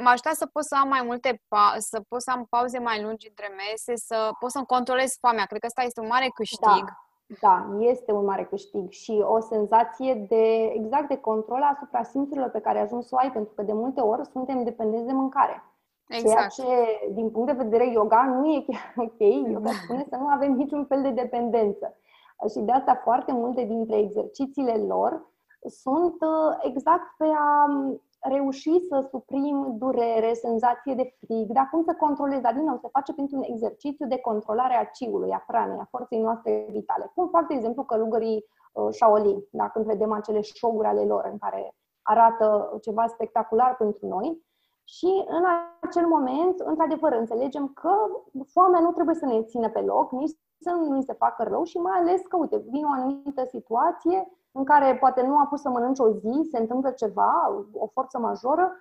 m-a 0.00 0.10
ajutat 0.10 0.34
să 0.34 0.46
pot 0.46 0.64
să 0.64 0.76
am 0.76 0.88
mai 0.88 1.02
multe, 1.02 1.34
pa- 1.34 1.76
să 1.78 2.00
pot 2.08 2.22
să 2.22 2.30
am 2.30 2.44
pauze 2.44 2.78
mai 2.78 3.02
lungi 3.02 3.28
între 3.28 3.48
mese, 3.56 3.96
să 3.96 4.30
pot 4.38 4.50
să-mi 4.50 4.66
controlez 4.66 5.16
foamea. 5.20 5.44
Cred 5.44 5.60
că 5.60 5.66
asta 5.66 5.82
este 5.82 6.00
un 6.00 6.06
mare 6.06 6.28
câștig. 6.34 6.84
Da. 6.84 7.07
Da, 7.40 7.76
este 7.78 8.12
un 8.12 8.24
mare 8.24 8.44
câștig 8.44 8.90
și 8.90 9.24
o 9.26 9.40
senzație 9.40 10.14
de 10.28 10.72
exact 10.74 11.08
de 11.08 11.16
control 11.16 11.62
asupra 11.62 12.02
simțurilor 12.02 12.48
pe 12.48 12.60
care 12.60 12.78
ajung 12.78 13.02
să 13.02 13.14
o 13.14 13.18
ai, 13.18 13.32
pentru 13.32 13.52
că 13.54 13.62
de 13.62 13.72
multe 13.72 14.00
ori 14.00 14.26
suntem 14.26 14.64
dependenți 14.64 15.06
de 15.06 15.12
mâncare. 15.12 15.62
Exact. 16.08 16.52
Ceea 16.52 16.68
ce, 16.68 17.10
din 17.12 17.30
punct 17.30 17.46
de 17.46 17.62
vedere 17.62 17.90
yoga, 17.90 18.24
nu 18.24 18.46
e 18.52 18.64
chiar 18.66 18.94
ok. 19.06 19.48
Yoga 19.50 19.70
spune 19.84 20.06
să 20.08 20.16
nu 20.16 20.26
avem 20.26 20.52
niciun 20.52 20.84
fel 20.84 21.02
de 21.02 21.10
dependență. 21.10 21.96
Și 22.50 22.58
de 22.58 22.72
asta 22.72 23.00
foarte 23.02 23.32
multe 23.32 23.64
dintre 23.64 23.96
exercițiile 23.96 24.76
lor 24.76 25.30
sunt 25.66 26.16
uh, 26.20 26.58
exact 26.62 27.16
pe 27.16 27.24
a 27.24 27.66
reuși 28.20 28.80
să 28.88 29.06
suprim 29.10 29.74
durere, 29.78 30.32
senzație 30.32 30.94
de 30.94 31.14
frig, 31.20 31.50
dar 31.50 31.68
cum 31.70 31.82
să 31.82 31.94
controlezi, 31.98 32.42
dar 32.42 32.54
din 32.54 32.64
nou 32.64 32.78
se 32.82 32.88
face 32.92 33.12
printr-un 33.12 33.42
exercițiu 33.42 34.06
de 34.06 34.18
controlare 34.18 34.74
a 34.74 34.84
ciului, 34.84 35.32
a 35.32 35.44
pranei, 35.46 35.78
a 35.80 35.88
forței 35.90 36.20
noastre 36.20 36.66
vitale. 36.70 37.10
Cum 37.14 37.28
fac, 37.28 37.46
de 37.46 37.54
exemplu, 37.54 37.84
călugării 37.84 38.44
uh, 38.72 38.88
Shaolin, 38.90 39.44
da, 39.50 39.68
când 39.68 39.84
vedem 39.84 40.12
acele 40.12 40.42
show-uri 40.42 40.86
ale 40.86 41.04
lor 41.04 41.28
în 41.32 41.38
care 41.38 41.74
arată 42.02 42.78
ceva 42.80 43.06
spectacular 43.06 43.76
pentru 43.76 44.06
noi. 44.06 44.46
Și 44.84 45.24
în 45.26 45.44
acel 45.80 46.06
moment, 46.06 46.58
într-adevăr, 46.58 47.12
înțelegem 47.12 47.66
că 47.68 47.94
foamea 48.46 48.80
nu 48.80 48.92
trebuie 48.92 49.14
să 49.14 49.26
ne 49.26 49.42
țină 49.42 49.68
pe 49.68 49.80
loc, 49.80 50.12
nici 50.12 50.36
să 50.60 50.70
nu 50.70 50.92
ni 50.92 51.02
se 51.02 51.12
facă 51.12 51.42
rău 51.42 51.64
și 51.64 51.76
mai 51.78 51.98
ales 51.98 52.20
că, 52.28 52.36
uite, 52.36 52.56
vine 52.56 52.86
o 52.86 52.90
anumită 52.90 53.44
situație 53.44 54.28
în 54.58 54.64
care 54.64 54.96
poate 54.96 55.22
nu 55.22 55.38
a 55.38 55.46
pus 55.50 55.60
să 55.60 55.68
mănânci 55.68 55.98
o 55.98 56.10
zi, 56.10 56.48
se 56.50 56.58
întâmplă 56.58 56.90
ceva, 56.90 57.32
o 57.72 57.86
forță 57.86 58.18
majoră, 58.18 58.72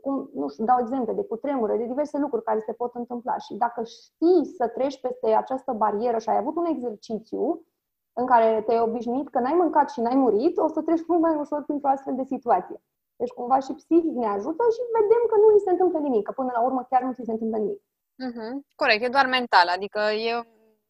cum, 0.00 0.30
nu 0.34 0.48
știu, 0.48 0.64
dau 0.64 0.78
exemple 0.80 1.12
de 1.12 1.24
cutremure, 1.24 1.76
de 1.76 1.84
diverse 1.84 2.18
lucruri 2.18 2.44
care 2.44 2.60
se 2.66 2.72
pot 2.72 2.94
întâmpla. 2.94 3.36
Și 3.38 3.54
dacă 3.54 3.82
știi 3.84 4.54
să 4.56 4.68
treci 4.68 5.00
peste 5.00 5.28
această 5.32 5.72
barieră 5.72 6.18
și 6.18 6.28
ai 6.28 6.36
avut 6.36 6.56
un 6.56 6.64
exercițiu 6.64 7.66
în 8.12 8.26
care 8.26 8.62
te-ai 8.66 8.80
obișnuit 8.80 9.28
că 9.28 9.38
n-ai 9.40 9.58
mâncat 9.62 9.90
și 9.90 10.00
n-ai 10.00 10.14
murit, 10.14 10.58
o 10.58 10.68
să 10.68 10.80
treci 10.82 11.06
mult 11.06 11.20
mai 11.20 11.34
ușor 11.34 11.62
printr-o 11.62 11.88
astfel 11.88 12.14
de 12.14 12.24
situație. 12.24 12.82
Deci 13.16 13.36
cumva 13.38 13.58
și 13.58 13.72
psihic 13.72 14.14
ne 14.22 14.26
ajută 14.26 14.64
și 14.74 14.82
vedem 14.98 15.22
că 15.30 15.36
nu 15.42 15.48
ni 15.54 15.64
se 15.64 15.70
întâmplă 15.70 15.98
nimic, 15.98 16.24
că 16.26 16.32
până 16.32 16.50
la 16.54 16.62
urmă 16.62 16.86
chiar 16.90 17.02
nu 17.02 17.12
ți 17.12 17.24
se 17.24 17.32
întâmplă 17.32 17.58
nimic. 17.58 17.80
Uh-huh. 18.26 18.52
Corect, 18.74 19.02
e 19.04 19.16
doar 19.16 19.26
mental, 19.26 19.66
adică 19.76 20.00
e, 20.28 20.32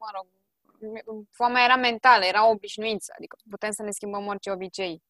mă 0.02 0.08
rog, 0.16 0.26
foamea 1.30 1.64
era 1.64 1.76
mentală, 1.76 2.24
era 2.24 2.46
o 2.46 2.50
obișnuință, 2.50 3.12
adică 3.16 3.36
putem 3.50 3.70
să 3.70 3.82
ne 3.82 3.90
schimbăm 3.90 4.26
orice 4.26 4.50
obicei. 4.50 5.02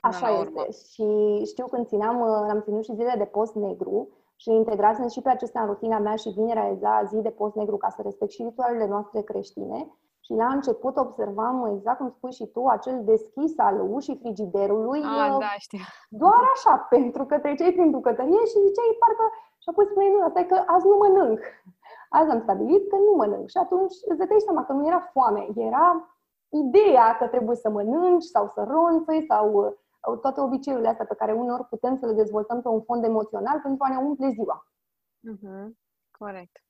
Așa 0.00 0.40
este. 0.40 0.66
Și 0.92 1.06
știu 1.44 1.66
când 1.66 1.86
țineam, 1.86 2.20
uh, 2.20 2.50
am 2.50 2.60
ținut 2.62 2.84
și 2.84 2.94
zile 2.94 3.14
de 3.18 3.24
post 3.24 3.54
negru 3.54 4.08
și 4.36 4.50
integrasem 4.50 5.08
și 5.08 5.20
pe 5.20 5.28
acestea 5.28 5.60
în 5.60 5.66
rutina 5.66 5.98
mea 5.98 6.16
și 6.16 6.28
vinerea 6.28 6.66
era 6.66 7.02
zi 7.04 7.16
de 7.16 7.30
post 7.30 7.54
negru 7.54 7.76
ca 7.76 7.88
să 7.88 8.02
respect 8.02 8.30
și 8.30 8.42
ritualele 8.42 8.86
noastre 8.86 9.20
creștine. 9.20 9.78
Și 10.20 10.32
la 10.32 10.46
început 10.46 10.96
observam, 10.96 11.74
exact 11.76 11.98
cum 11.98 12.10
spui 12.10 12.32
și 12.32 12.46
tu, 12.46 12.66
acel 12.66 13.04
deschis 13.04 13.58
al 13.58 13.76
ușii 13.90 14.18
frigiderului. 14.22 15.00
Ah, 15.02 15.30
uh, 15.32 15.38
da, 15.38 15.54
știu. 15.58 15.78
Doar 16.08 16.42
așa, 16.54 16.76
pentru 16.94 17.24
că 17.24 17.38
treceai 17.38 17.72
prin 17.72 17.90
bucătărie 17.90 18.42
și 18.50 18.64
ziceai 18.66 18.96
parcă... 19.02 19.24
Și 19.62 19.68
apoi 19.70 19.86
spuneai, 19.90 20.12
nu, 20.12 20.24
asta 20.24 20.40
e 20.40 20.52
că 20.52 20.62
azi 20.66 20.86
nu 20.86 20.96
mănânc. 21.02 21.40
Azi 22.08 22.30
am 22.30 22.40
stabilit 22.40 22.88
că 22.88 22.96
nu 22.96 23.14
mănânc. 23.16 23.48
Și 23.48 23.56
atunci 23.56 23.94
îți 24.08 24.18
dădeai 24.18 24.40
seama 24.40 24.64
că 24.64 24.72
nu 24.72 24.86
era 24.86 25.10
foame, 25.12 25.48
era 25.54 26.18
ideea 26.48 27.16
că 27.16 27.26
trebuie 27.26 27.56
să 27.56 27.70
mănânci 27.70 28.22
sau 28.22 28.48
să 28.54 28.66
ronțăi 28.68 29.24
sau 29.28 29.52
uh, 29.52 30.18
toate 30.20 30.40
obiceiurile 30.40 30.88
astea 30.88 31.04
pe 31.06 31.14
care 31.14 31.32
uneori 31.32 31.64
putem 31.64 31.96
să 31.96 32.06
le 32.06 32.12
dezvoltăm 32.12 32.62
pe 32.62 32.68
un 32.68 32.82
fond 32.82 33.04
emoțional 33.04 33.60
pentru 33.60 33.84
a 33.84 33.88
ne 33.88 33.96
umple 33.96 34.28
ziua. 34.28 34.66
Uh-huh. 35.32 35.68
Corect. 36.18 36.62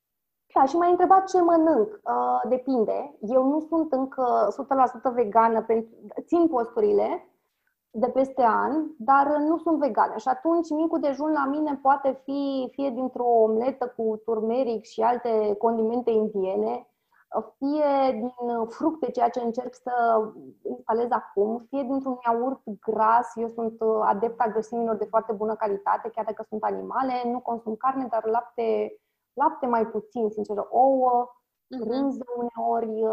Da, 0.53 0.65
și 0.65 0.75
m-ai 0.75 0.89
întrebat 0.89 1.27
ce 1.27 1.41
mănânc. 1.41 1.99
Uh, 2.03 2.41
depinde. 2.49 3.17
Eu 3.19 3.47
nu 3.47 3.59
sunt 3.59 3.91
încă 3.91 4.47
100% 5.11 5.13
vegană, 5.13 5.63
pentru, 5.63 5.95
țin 6.25 6.47
posturile, 6.47 7.28
de 7.91 8.07
peste 8.07 8.43
an, 8.43 8.85
dar 8.97 9.37
nu 9.37 9.57
sunt 9.57 9.79
vegane. 9.79 10.17
Și 10.17 10.27
atunci 10.27 10.69
micul 10.69 10.99
dejun 10.99 11.31
la 11.31 11.45
mine 11.45 11.79
poate 11.81 12.21
fi 12.23 12.69
fie 12.71 12.89
dintr-o 12.89 13.25
omletă 13.25 13.93
cu 13.97 14.21
turmeric 14.25 14.83
și 14.83 15.01
alte 15.01 15.55
condimente 15.57 16.11
indiene, 16.11 16.89
fie 17.57 18.11
din 18.11 18.65
fructe, 18.67 19.11
ceea 19.11 19.29
ce 19.29 19.39
încerc 19.39 19.73
să 19.73 19.91
instalez 20.63 21.07
acum, 21.09 21.65
fie 21.69 21.83
dintr-un 21.83 22.17
iaurt 22.25 22.61
gras. 22.79 23.35
Eu 23.35 23.47
sunt 23.47 23.81
adepta 24.03 24.47
grăsimilor 24.47 24.95
de 24.95 25.05
foarte 25.05 25.33
bună 25.33 25.55
calitate, 25.55 26.09
chiar 26.09 26.25
dacă 26.25 26.45
sunt 26.47 26.63
animale. 26.63 27.13
Nu 27.25 27.39
consum 27.39 27.75
carne, 27.75 28.07
dar 28.09 28.25
lapte, 28.25 28.97
lapte 29.33 29.65
mai 29.65 29.87
puțin, 29.87 30.29
sincer, 30.29 30.57
ouă, 30.69 31.27
uh-huh. 31.27 31.87
rânză 31.87 32.25
uneori 32.37 33.03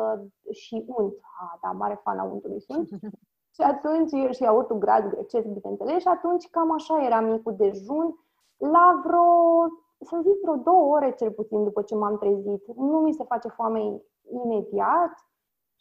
și 0.50 0.84
unt. 0.86 1.14
Ah, 1.40 1.58
da, 1.62 1.70
mare 1.70 2.00
fan 2.02 2.18
a 2.18 2.24
untului 2.24 2.60
sunt. 2.60 2.88
Și 3.56 3.62
atunci, 3.62 4.34
și 4.34 4.42
iaurtul 4.42 4.78
grad 4.78 5.04
grecesc, 5.08 5.46
bineînțeles, 5.46 6.00
și 6.00 6.08
atunci 6.08 6.50
cam 6.50 6.72
așa 6.72 7.04
era 7.04 7.20
micul 7.20 7.54
dejun. 7.56 8.18
La 8.56 9.00
vreo, 9.04 9.28
să 10.00 10.20
zic, 10.22 10.40
vreo 10.42 10.56
două 10.56 10.94
ore 10.94 11.14
cel 11.14 11.30
puțin 11.30 11.64
după 11.64 11.82
ce 11.82 11.94
m-am 11.94 12.18
trezit. 12.18 12.66
Nu 12.76 12.98
mi 12.98 13.12
se 13.12 13.24
face 13.24 13.48
foame 13.48 14.02
imediat, 14.44 15.12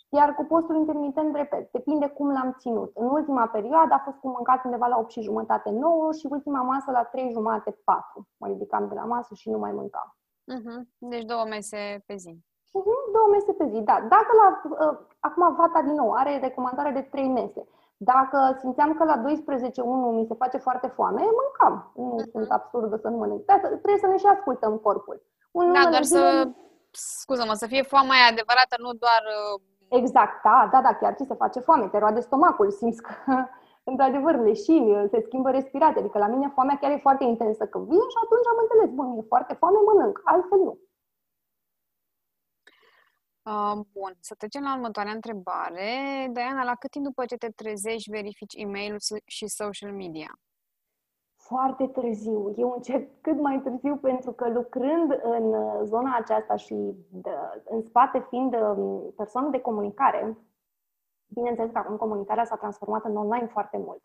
iar 0.09 0.35
cu 0.35 0.43
postul 0.43 0.75
intermitent, 0.75 1.35
repet, 1.35 1.71
depinde 1.71 2.07
cum 2.07 2.31
l-am 2.31 2.55
ținut. 2.59 2.91
În 2.95 3.07
ultima 3.09 3.47
perioadă 3.47 3.93
a 3.93 4.01
fost 4.05 4.17
cu 4.17 4.27
mâncat 4.27 4.63
undeva 4.63 4.87
la 4.87 4.97
8 4.97 5.09
și 5.09 5.21
jumătate, 5.21 5.69
9 5.69 6.11
și 6.11 6.27
ultima 6.29 6.61
masă 6.61 6.91
la 6.91 7.03
3 7.03 7.31
jumate, 7.31 7.77
4. 7.83 8.27
Mă 8.37 8.47
ridicam 8.47 8.87
de 8.87 8.93
la 8.93 9.03
masă 9.03 9.33
și 9.33 9.49
nu 9.49 9.57
mai 9.57 9.71
mâncam. 9.71 10.15
Uh-huh. 10.53 10.79
Deci 10.97 11.23
două 11.23 11.45
mese 11.49 12.03
pe 12.05 12.15
zi. 12.15 12.39
Uh-huh, 12.79 13.01
două 13.15 13.27
mese 13.31 13.51
pe 13.59 13.65
zi, 13.71 13.79
da. 13.91 13.97
Dacă 14.15 14.31
la, 14.41 14.47
uh, 14.63 14.97
acum 15.19 15.55
Vata 15.55 15.81
din 15.81 15.95
nou 16.01 16.09
are 16.11 16.39
recomandare 16.39 16.91
de 16.91 17.07
trei 17.11 17.27
mese. 17.27 17.61
Dacă 17.97 18.57
simțeam 18.59 18.93
că 18.93 19.03
la 19.03 19.17
12 19.17 19.81
1 19.81 20.11
mi 20.11 20.25
se 20.25 20.33
face 20.33 20.57
foarte 20.57 20.87
foame, 20.87 21.21
mâncam. 21.41 21.91
Nu 21.95 22.15
uh-huh. 22.15 22.31
sunt 22.31 22.49
absurdă 22.51 22.95
să 22.95 23.07
nu 23.07 23.17
mănânc. 23.17 23.45
Da, 23.45 23.57
trebuie 23.57 23.97
să 24.03 24.07
ne 24.07 24.17
și 24.17 24.25
ascultăm 24.25 24.77
corpul. 24.77 25.21
Un 25.51 25.73
da, 25.73 25.89
doar 25.89 26.03
să, 26.03 26.47
scuză-mă, 26.91 27.53
să 27.53 27.67
fie 27.67 27.83
foamea 27.93 28.29
adevărată, 28.31 28.75
nu 28.77 28.91
doar... 29.03 29.23
Uh... 29.37 29.61
Exact, 29.99 30.35
da, 30.43 30.69
da, 30.71 30.81
da, 30.81 30.93
chiar 30.93 31.13
ți 31.13 31.25
se 31.27 31.41
face 31.43 31.59
foame, 31.59 31.87
te 31.87 31.97
roade 31.97 32.19
stomacul, 32.19 32.71
simți 32.71 33.01
că 33.01 33.13
într-adevăr 33.91 34.35
leșini, 34.35 35.07
se 35.11 35.19
schimbă 35.25 35.49
respirația. 35.49 36.01
Adică 36.01 36.17
la 36.17 36.27
mine 36.27 36.51
foamea 36.53 36.77
chiar 36.81 36.91
e 36.91 37.07
foarte 37.07 37.23
intensă 37.23 37.63
că 37.65 37.77
vine 37.79 38.07
și 38.13 38.21
atunci 38.23 38.47
am 38.51 38.59
înțeles, 38.63 38.89
bun, 38.97 39.07
e 39.17 39.31
foarte 39.33 39.53
foame, 39.53 39.79
mănânc, 39.87 40.21
altfel 40.23 40.59
nu. 40.67 40.77
Uh, 43.51 43.79
bun, 43.93 44.17
să 44.19 44.35
trecem 44.37 44.63
la 44.63 44.73
următoarea 44.73 45.11
întrebare. 45.11 45.89
Diana, 46.31 46.63
la 46.63 46.75
cât 46.75 46.91
timp 46.91 47.05
după 47.05 47.25
ce 47.25 47.35
te 47.35 47.49
trezești 47.49 48.09
verifici 48.09 48.53
e-mail 48.55 48.95
și 49.25 49.47
social 49.47 49.91
media? 49.91 50.39
Foarte 51.35 51.87
târziu. 51.87 52.53
Eu 52.57 52.71
încep 52.75 53.21
cât 53.21 53.39
mai 53.39 53.61
târziu 53.63 53.95
pentru 53.97 54.31
că 54.31 54.49
lucrând 54.49 55.19
în 55.23 55.53
uh, 55.53 55.79
zona 55.83 56.15
aceasta 56.15 56.55
și 56.55 56.75
de, 57.11 57.29
în 57.63 57.81
spate 57.81 58.25
fiind 58.29 58.55
um, 58.55 59.13
persoană 59.15 59.49
de 59.49 59.59
comunicare, 59.59 60.37
bineînțeles 61.27 61.71
că 61.71 61.77
acum 61.77 61.97
comunicarea 61.97 62.45
s-a 62.45 62.55
transformat 62.55 63.03
în 63.03 63.15
online 63.15 63.47
foarte 63.47 63.77
mult. 63.77 64.03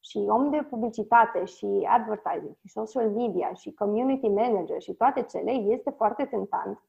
Și 0.00 0.26
om 0.28 0.50
de 0.50 0.66
publicitate 0.70 1.44
și 1.44 1.88
advertising 1.88 2.56
și 2.60 2.68
social 2.68 3.10
media 3.10 3.52
și 3.52 3.72
community 3.72 4.28
manager 4.28 4.80
și 4.80 4.92
toate 4.92 5.22
cele 5.22 5.50
este 5.50 5.90
foarte 5.90 6.24
tentant 6.24 6.82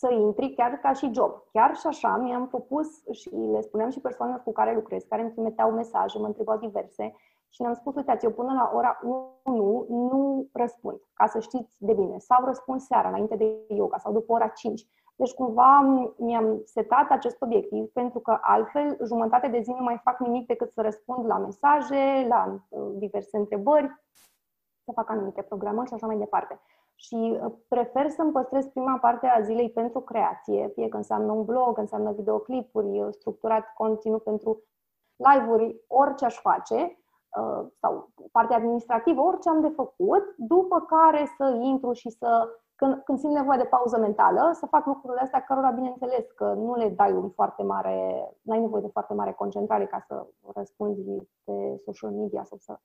să 0.00 0.12
intri 0.12 0.54
chiar 0.54 0.70
ca 0.70 0.92
și 0.92 1.10
job. 1.12 1.32
Chiar 1.52 1.74
și 1.76 1.86
așa 1.86 2.16
mi-am 2.16 2.48
propus 2.48 2.88
și 3.10 3.28
le 3.28 3.60
spuneam 3.60 3.90
și 3.90 4.00
persoanelor 4.00 4.42
cu 4.42 4.52
care 4.52 4.74
lucrez, 4.74 5.02
care 5.02 5.22
îmi 5.22 5.30
trimiteau 5.30 5.70
mesaje, 5.70 6.18
mă 6.18 6.26
întrebau 6.26 6.58
diverse 6.58 7.14
și 7.48 7.62
ne-am 7.62 7.74
spus, 7.74 7.94
uitați, 7.94 8.24
eu 8.24 8.30
până 8.30 8.52
la 8.52 8.70
ora 8.74 8.98
1 9.44 9.86
nu 9.88 10.46
răspund, 10.52 11.00
ca 11.12 11.26
să 11.26 11.40
știți 11.40 11.74
de 11.78 11.92
bine. 11.92 12.18
Sau 12.18 12.44
răspund 12.44 12.80
seara, 12.80 13.08
înainte 13.08 13.36
de 13.36 13.64
yoga, 13.68 13.98
sau 13.98 14.12
după 14.12 14.32
ora 14.32 14.48
5. 14.48 14.86
Deci 15.16 15.32
cumva 15.32 15.80
mi-am 16.16 16.60
setat 16.64 17.10
acest 17.10 17.42
obiectiv 17.42 17.90
pentru 17.92 18.18
că 18.18 18.38
altfel 18.40 18.98
jumătate 19.06 19.48
de 19.48 19.60
zi 19.60 19.70
nu 19.70 19.82
mai 19.82 20.00
fac 20.04 20.18
nimic 20.18 20.46
decât 20.46 20.72
să 20.72 20.82
răspund 20.82 21.26
la 21.26 21.38
mesaje, 21.38 22.26
la 22.28 22.60
uh, 22.68 22.90
diverse 22.94 23.36
întrebări, 23.36 23.90
să 24.84 24.92
fac 24.94 25.10
anumite 25.10 25.42
programări 25.42 25.88
și 25.88 25.94
așa 25.94 26.06
mai 26.06 26.16
departe. 26.16 26.60
Și 27.00 27.38
uh, 27.42 27.52
prefer 27.68 28.08
să-mi 28.10 28.32
păstrez 28.32 28.66
prima 28.66 28.98
parte 28.98 29.26
a 29.26 29.40
zilei 29.40 29.70
pentru 29.70 30.00
creație, 30.00 30.70
fie 30.74 30.88
că 30.88 30.96
înseamnă 30.96 31.32
un 31.32 31.44
blog, 31.44 31.78
înseamnă 31.78 32.12
videoclipuri, 32.12 33.00
uh, 33.00 33.08
structurat 33.10 33.72
conținut 33.74 34.22
pentru 34.22 34.62
live-uri, 35.16 35.80
orice 35.86 36.24
aș 36.24 36.40
face, 36.40 36.94
sau 37.80 38.10
partea 38.32 38.56
administrativă, 38.56 39.20
orice 39.20 39.48
am 39.48 39.60
de 39.60 39.68
făcut, 39.68 40.34
după 40.36 40.80
care 40.80 41.28
să 41.36 41.58
intru 41.62 41.92
și 41.92 42.10
să 42.10 42.48
când, 42.80 43.02
când 43.04 43.18
simt 43.18 43.32
nevoie 43.32 43.58
de 43.58 43.64
pauză 43.76 43.98
mentală, 43.98 44.50
să 44.52 44.66
fac 44.66 44.86
lucrurile 44.86 45.20
astea 45.20 45.44
cărora, 45.44 45.70
bineînțeles, 45.70 46.30
că 46.30 46.44
nu 46.44 46.74
le 46.74 46.88
dai 46.88 47.12
un 47.12 47.30
foarte 47.30 47.62
mare, 47.62 48.28
n-ai 48.42 48.60
nevoie 48.60 48.82
de 48.82 48.88
foarte 48.92 49.14
mare 49.14 49.32
concentrare 49.32 49.86
ca 49.86 50.04
să 50.06 50.26
răspunzi 50.54 51.02
pe 51.44 51.80
social 51.84 52.10
media 52.10 52.44
sau 52.44 52.58
să, 52.58 52.80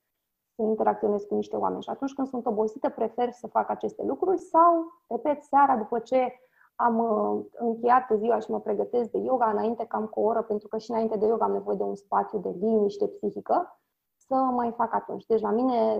să 0.56 0.62
interacționezi 0.62 1.26
cu 1.26 1.34
niște 1.34 1.56
oameni. 1.56 1.82
Și 1.82 1.88
atunci 1.88 2.12
când 2.12 2.28
sunt 2.28 2.46
obosită, 2.46 2.88
prefer 2.88 3.30
să 3.30 3.46
fac 3.46 3.70
aceste 3.70 4.02
lucruri 4.02 4.38
sau, 4.38 4.92
repet, 5.08 5.42
seara, 5.42 5.76
după 5.76 5.98
ce 5.98 6.40
am 6.74 6.98
uh, 6.98 7.44
încheiat 7.58 8.06
ziua 8.16 8.38
și 8.38 8.50
mă 8.50 8.60
pregătesc 8.60 9.10
de 9.10 9.18
yoga, 9.18 9.50
înainte 9.50 9.84
cam 9.84 10.06
cu 10.06 10.20
o 10.20 10.24
oră, 10.24 10.42
pentru 10.42 10.68
că 10.68 10.78
și 10.78 10.90
înainte 10.90 11.16
de 11.16 11.26
yoga 11.26 11.44
am 11.44 11.52
nevoie 11.52 11.76
de 11.76 11.82
un 11.82 11.94
spațiu 11.94 12.38
de 12.38 12.54
liniște 12.60 13.06
psihică, 13.06 13.80
să 14.16 14.34
mai 14.34 14.72
fac 14.76 14.94
atunci. 14.94 15.26
Deci 15.26 15.40
la 15.40 15.50
mine 15.50 15.98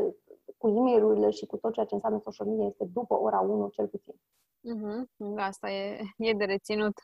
cu 0.59 0.69
e 0.69 0.81
mail 0.81 1.31
și 1.31 1.47
cu 1.47 1.57
tot 1.57 1.73
ceea 1.73 1.87
ce 1.87 1.95
înseamnă 1.95 2.21
social 2.25 2.47
media 2.47 2.67
este 2.67 2.85
după 2.93 3.21
ora 3.21 3.41
1 3.41 3.69
cel 3.69 3.87
puțin. 3.87 4.15
Uh-huh. 4.15 5.37
Asta 5.37 5.71
e, 5.71 6.01
e 6.17 6.33
de 6.33 6.45
reținut. 6.45 6.99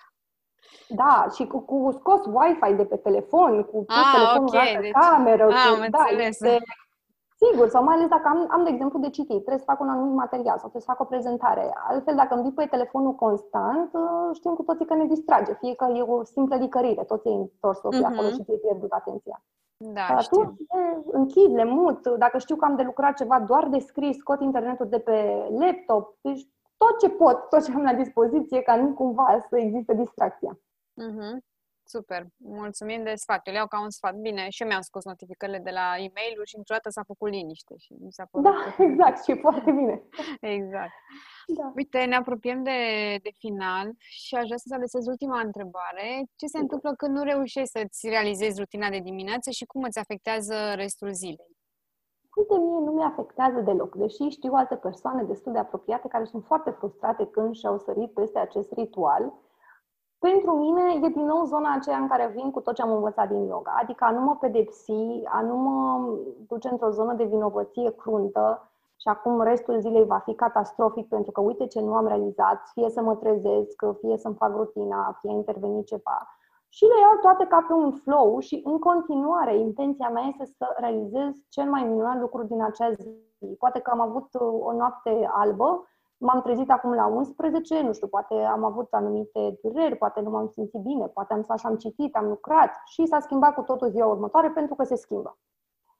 Da, 0.88 1.26
și 1.34 1.46
cu, 1.46 1.60
cu 1.60 1.90
scos 1.90 2.20
Wi-Fi 2.26 2.74
de 2.74 2.84
pe 2.84 2.96
telefon, 2.96 3.62
cu 3.62 3.84
pus 3.84 3.96
ah, 3.96 4.12
telefonul 4.14 4.48
okay. 4.48 4.74
la 4.74 4.80
deci, 4.80 4.90
cameră. 4.90 5.46
Ah, 5.46 5.84
cu, 5.84 5.90
da, 5.90 6.22
este, 6.22 6.58
Sigur, 7.42 7.68
sau 7.68 7.84
mai 7.84 7.94
ales 7.94 8.08
dacă 8.08 8.28
am, 8.28 8.46
am, 8.50 8.64
de 8.64 8.70
exemplu, 8.70 8.98
de 8.98 9.10
citit, 9.10 9.40
trebuie 9.46 9.58
să 9.58 9.70
fac 9.72 9.80
un 9.80 9.88
anumit 9.88 10.14
material 10.14 10.58
sau 10.58 10.68
trebuie 10.68 10.82
să 10.82 10.92
fac 10.92 11.00
o 11.00 11.10
prezentare. 11.12 11.72
Altfel, 11.88 12.14
dacă 12.14 12.34
îmi 12.34 12.52
pe 12.52 12.66
telefonul 12.66 13.14
constant, 13.14 13.90
uh, 13.92 14.30
știm 14.32 14.54
cu 14.54 14.62
toții 14.62 14.86
că 14.86 14.94
ne 14.94 15.06
distrage. 15.06 15.52
Fie 15.52 15.74
că 15.74 15.86
e 15.94 16.00
o 16.00 16.24
simplă 16.24 16.56
licărire, 16.56 17.02
toți 17.04 17.28
e 17.28 17.30
întors 17.30 17.78
uh-huh. 17.78 18.04
acolo 18.04 18.28
și 18.28 18.44
ți-ai 18.44 18.62
pierdut 18.62 18.90
atenția. 18.90 19.42
Da, 19.76 20.00
Atunci 20.00 20.22
știu. 20.22 20.56
închid, 21.12 21.54
le 21.54 21.64
mut. 21.64 22.08
Dacă 22.08 22.38
știu 22.38 22.56
că 22.56 22.64
am 22.64 22.76
de 22.76 22.82
lucrat 22.82 23.16
ceva 23.16 23.40
doar 23.40 23.68
de 23.68 23.78
scris, 23.78 24.16
scot 24.16 24.40
internetul 24.40 24.88
de 24.88 24.98
pe 24.98 25.48
laptop. 25.58 26.16
Deci 26.20 26.48
tot 26.76 26.98
ce 26.98 27.08
pot, 27.08 27.48
tot 27.48 27.64
ce 27.64 27.72
am 27.72 27.82
la 27.82 27.94
dispoziție, 27.94 28.60
ca 28.62 28.76
nu 28.76 28.88
cumva 28.92 29.46
să 29.48 29.58
existe 29.58 29.94
distracția. 29.94 30.58
Uh-huh. 31.02 31.51
Super, 31.84 32.26
mulțumim 32.36 33.02
de 33.02 33.14
sfat. 33.14 33.46
Eu 33.46 33.52
le 33.52 33.58
iau 33.58 33.66
ca 33.66 33.80
un 33.80 33.90
sfat. 33.90 34.14
Bine, 34.14 34.48
și 34.48 34.62
eu 34.62 34.68
mi-am 34.68 34.80
scos 34.80 35.04
notificările 35.04 35.58
de 35.58 35.70
la 35.70 35.86
e-mail 35.96 36.40
și 36.44 36.56
niciodată 36.56 36.90
s-a 36.90 37.02
făcut 37.02 37.30
liniște. 37.30 37.74
Și 37.78 37.92
mi 37.92 38.12
s-a 38.12 38.28
da, 38.32 38.54
exact, 38.88 39.24
și 39.24 39.40
foarte 39.40 39.70
bine. 39.70 40.02
exact. 40.56 40.92
Da. 41.46 41.72
Uite, 41.74 42.04
ne 42.04 42.16
apropiem 42.16 42.62
de, 42.62 42.80
de 43.22 43.30
final 43.38 43.92
și 43.98 44.34
aș 44.34 44.44
vrea 44.44 44.56
să-ți 44.56 44.74
adresez 44.74 45.06
ultima 45.06 45.40
întrebare. 45.40 46.24
Ce 46.36 46.46
se 46.46 46.58
întâmplă 46.58 46.94
când 46.94 47.16
nu 47.16 47.22
reușești 47.22 47.70
să-ți 47.78 48.08
realizezi 48.08 48.60
rutina 48.60 48.88
de 48.88 48.98
dimineață 48.98 49.50
și 49.50 49.64
cum 49.64 49.82
îți 49.82 49.98
afectează 49.98 50.54
restul 50.74 51.12
zilei? 51.12 51.56
Uite, 52.36 52.54
mie 52.58 52.78
nu 52.84 52.92
mi 52.92 53.02
afectează 53.02 53.60
deloc, 53.60 53.94
deși 53.94 54.28
știu 54.28 54.52
alte 54.52 54.74
persoane 54.76 55.22
destul 55.22 55.52
de 55.52 55.58
apropiate 55.58 56.08
care 56.08 56.24
sunt 56.24 56.44
foarte 56.44 56.70
frustrate 56.70 57.26
când 57.26 57.54
și-au 57.54 57.78
sărit 57.78 58.12
peste 58.12 58.38
acest 58.38 58.72
ritual. 58.72 59.32
Pentru 60.28 60.52
mine 60.56 60.82
e 61.02 61.08
din 61.08 61.24
nou 61.24 61.44
zona 61.44 61.74
aceea 61.74 61.98
în 61.98 62.08
care 62.08 62.32
vin 62.34 62.50
cu 62.50 62.60
tot 62.60 62.74
ce 62.74 62.82
am 62.82 62.92
învățat 62.92 63.28
din 63.28 63.46
yoga, 63.46 63.78
adică 63.82 64.04
a 64.04 64.10
nu 64.10 64.20
mă 64.20 64.36
pedepsi, 64.40 65.22
a 65.24 65.40
nu 65.40 65.56
mă 65.56 66.08
duce 66.48 66.68
într-o 66.68 66.90
zonă 66.90 67.12
de 67.14 67.24
vinovăție 67.24 67.90
cruntă, 67.90 68.72
și 68.96 69.08
acum 69.08 69.40
restul 69.40 69.80
zilei 69.80 70.04
va 70.04 70.18
fi 70.18 70.34
catastrofic 70.34 71.08
pentru 71.08 71.30
că 71.30 71.40
uite 71.40 71.66
ce 71.66 71.80
nu 71.80 71.94
am 71.94 72.06
realizat, 72.06 72.68
fie 72.72 72.88
să 72.90 73.02
mă 73.02 73.14
trezesc, 73.14 73.82
fie 74.00 74.16
să-mi 74.16 74.34
fac 74.34 74.52
rutina, 74.54 75.16
fie 75.20 75.30
interveni 75.30 75.84
ceva. 75.84 76.28
Și 76.68 76.84
le 76.84 77.00
iau 77.00 77.18
toate 77.20 77.46
ca 77.46 77.64
pe 77.66 77.72
un 77.72 77.90
flow 77.90 78.38
și 78.38 78.60
în 78.64 78.78
continuare 78.78 79.58
intenția 79.58 80.08
mea 80.08 80.22
este 80.22 80.44
să 80.44 80.74
realizez 80.76 81.30
cel 81.48 81.70
mai 81.70 81.82
minunat 81.82 82.20
lucru 82.20 82.42
din 82.42 82.62
acea 82.62 82.90
zi. 82.90 83.56
Poate 83.58 83.78
că 83.80 83.90
am 83.90 84.00
avut 84.00 84.28
o 84.60 84.72
noapte 84.72 85.30
albă, 85.32 85.86
m-am 86.22 86.42
trezit 86.42 86.70
acum 86.70 86.92
la 86.92 87.06
11, 87.06 87.82
nu 87.82 87.92
știu, 87.92 88.06
poate 88.06 88.34
am 88.34 88.64
avut 88.64 88.92
anumite 88.92 89.58
dureri, 89.62 89.96
poate 89.96 90.20
nu 90.20 90.30
m-am 90.30 90.48
simțit 90.48 90.80
bine, 90.80 91.06
poate 91.06 91.32
am 91.32 91.42
stat 91.42 91.58
și 91.58 91.66
am 91.66 91.76
citit, 91.76 92.16
am 92.16 92.28
lucrat 92.28 92.70
și 92.84 93.06
s-a 93.06 93.20
schimbat 93.20 93.54
cu 93.54 93.62
totul 93.62 93.88
ziua 93.88 94.06
următoare 94.06 94.50
pentru 94.50 94.74
că 94.74 94.84
se 94.84 94.96
schimbă. 94.96 95.38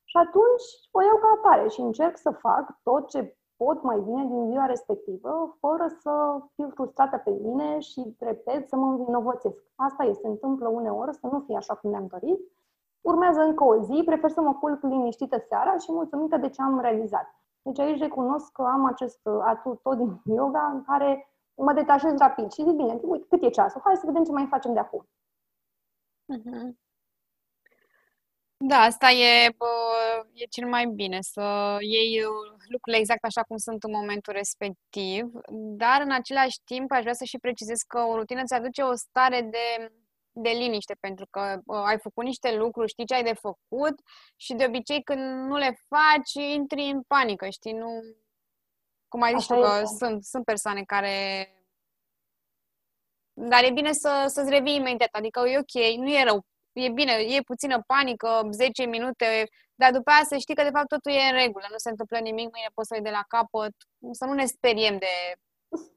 Și 0.04 0.16
atunci 0.16 0.66
o 0.90 1.02
iau 1.02 1.16
ca 1.16 1.28
atare 1.36 1.68
și 1.68 1.80
încerc 1.80 2.16
să 2.16 2.30
fac 2.30 2.78
tot 2.82 3.08
ce 3.08 3.36
pot 3.56 3.82
mai 3.82 4.00
bine 4.00 4.24
din 4.24 4.46
ziua 4.50 4.66
respectivă, 4.66 5.56
fără 5.60 5.86
să 6.00 6.38
fiu 6.54 6.68
frustrată 6.68 7.16
pe 7.24 7.30
mine 7.30 7.78
și, 7.78 8.16
repet, 8.18 8.68
să 8.68 8.76
mă 8.76 8.86
învinovățesc. 8.86 9.64
Asta 9.74 10.02
este, 10.02 10.20
se 10.20 10.28
întâmplă 10.28 10.68
uneori 10.68 11.14
să 11.14 11.26
nu 11.26 11.40
fie 11.46 11.56
așa 11.56 11.74
cum 11.74 11.90
ne-am 11.90 12.06
dorit. 12.06 12.40
Urmează 13.00 13.40
încă 13.40 13.64
o 13.64 13.76
zi, 13.82 14.02
prefer 14.04 14.30
să 14.30 14.40
mă 14.40 14.54
culc 14.54 14.82
liniștită 14.82 15.38
seara 15.48 15.76
și 15.76 15.92
mulțumită 15.92 16.36
de 16.36 16.48
ce 16.48 16.62
am 16.62 16.80
realizat. 16.80 17.41
Deci 17.62 17.78
aici 17.78 17.98
recunosc 17.98 18.52
că 18.52 18.62
am 18.62 18.84
acest 18.84 19.20
atut 19.44 19.82
tot 19.82 19.96
din 19.96 20.20
yoga 20.36 20.70
în 20.74 20.82
care 20.84 21.32
mă 21.54 21.72
detașez 21.72 22.18
rapid 22.18 22.52
și 22.52 22.62
zic, 22.62 22.74
bine, 22.74 22.98
uite, 23.02 23.26
cât 23.28 23.42
e 23.42 23.50
ceasul? 23.50 23.80
Hai 23.84 23.96
să 23.96 24.06
vedem 24.06 24.24
ce 24.24 24.32
mai 24.32 24.46
facem 24.50 24.72
de 24.72 24.78
acum. 24.78 25.08
Uh-huh. 26.36 26.80
Da, 28.64 28.76
asta 28.76 29.10
e, 29.10 29.44
e 30.32 30.44
cel 30.50 30.68
mai 30.68 30.86
bine, 30.86 31.18
să 31.20 31.76
iei 31.80 32.24
uh, 32.24 32.62
lucrurile 32.68 33.00
exact 33.02 33.24
așa 33.24 33.42
cum 33.42 33.56
sunt 33.56 33.82
în 33.82 33.90
momentul 33.90 34.32
respectiv, 34.32 35.30
dar 35.52 36.00
în 36.00 36.12
același 36.12 36.60
timp 36.64 36.92
aș 36.92 37.00
vrea 37.00 37.12
să 37.12 37.24
și 37.24 37.38
precizez 37.38 37.78
că 37.88 37.98
o 37.98 38.16
rutină 38.16 38.40
îți 38.42 38.54
aduce 38.54 38.82
o 38.82 38.94
stare 38.94 39.40
de, 39.40 39.92
de 40.33 40.49
liniște, 40.49 40.97
pentru 41.01 41.26
că 41.30 41.61
uh, 41.64 41.83
ai 41.85 41.99
făcut 41.99 42.24
niște 42.24 42.57
lucruri, 42.57 42.91
știi 42.91 43.07
ce 43.07 43.14
ai 43.14 43.22
de 43.22 43.35
făcut 43.35 44.01
și 44.37 44.55
de 44.55 44.64
obicei 44.64 45.03
când 45.03 45.20
nu 45.20 45.57
le 45.57 45.78
faci, 45.89 46.33
intri 46.55 46.83
în 46.83 47.03
panică, 47.03 47.49
știi, 47.49 47.72
nu... 47.72 47.89
Cum 49.09 49.22
ai 49.22 49.35
zis 49.39 49.47
că 49.47 49.83
sunt, 49.99 50.24
sunt 50.24 50.45
persoane 50.45 50.83
care 50.83 51.47
dar 53.35 53.64
e 53.64 53.70
bine 53.70 53.93
să, 53.93 54.24
să-ți 54.26 54.51
revii 54.51 54.74
imediat, 54.74 55.09
adică 55.12 55.41
e 55.49 55.59
ok, 55.59 55.97
nu 55.97 56.11
e 56.11 56.24
rău, 56.24 56.47
e 56.72 56.89
bine, 56.89 57.12
e 57.12 57.41
puțină 57.41 57.83
panică, 57.87 58.49
10 58.51 58.85
minute, 58.85 59.49
dar 59.74 59.91
după 59.93 60.11
aia 60.11 60.24
să 60.24 60.37
știi 60.37 60.55
că 60.55 60.62
de 60.62 60.70
fapt 60.72 60.89
totul 60.89 61.12
e 61.12 61.30
în 61.30 61.33
regulă, 61.33 61.66
nu 61.70 61.76
se 61.76 61.91
întâmplă 61.91 62.18
nimic, 62.18 62.51
mâine 62.53 62.68
poți 62.74 62.89
să 62.89 63.01
de 63.03 63.11
la 63.11 63.24
capăt, 63.28 63.74
să 64.11 64.24
nu 64.24 64.33
ne 64.33 64.45
speriem 64.45 64.99
de... 64.99 65.14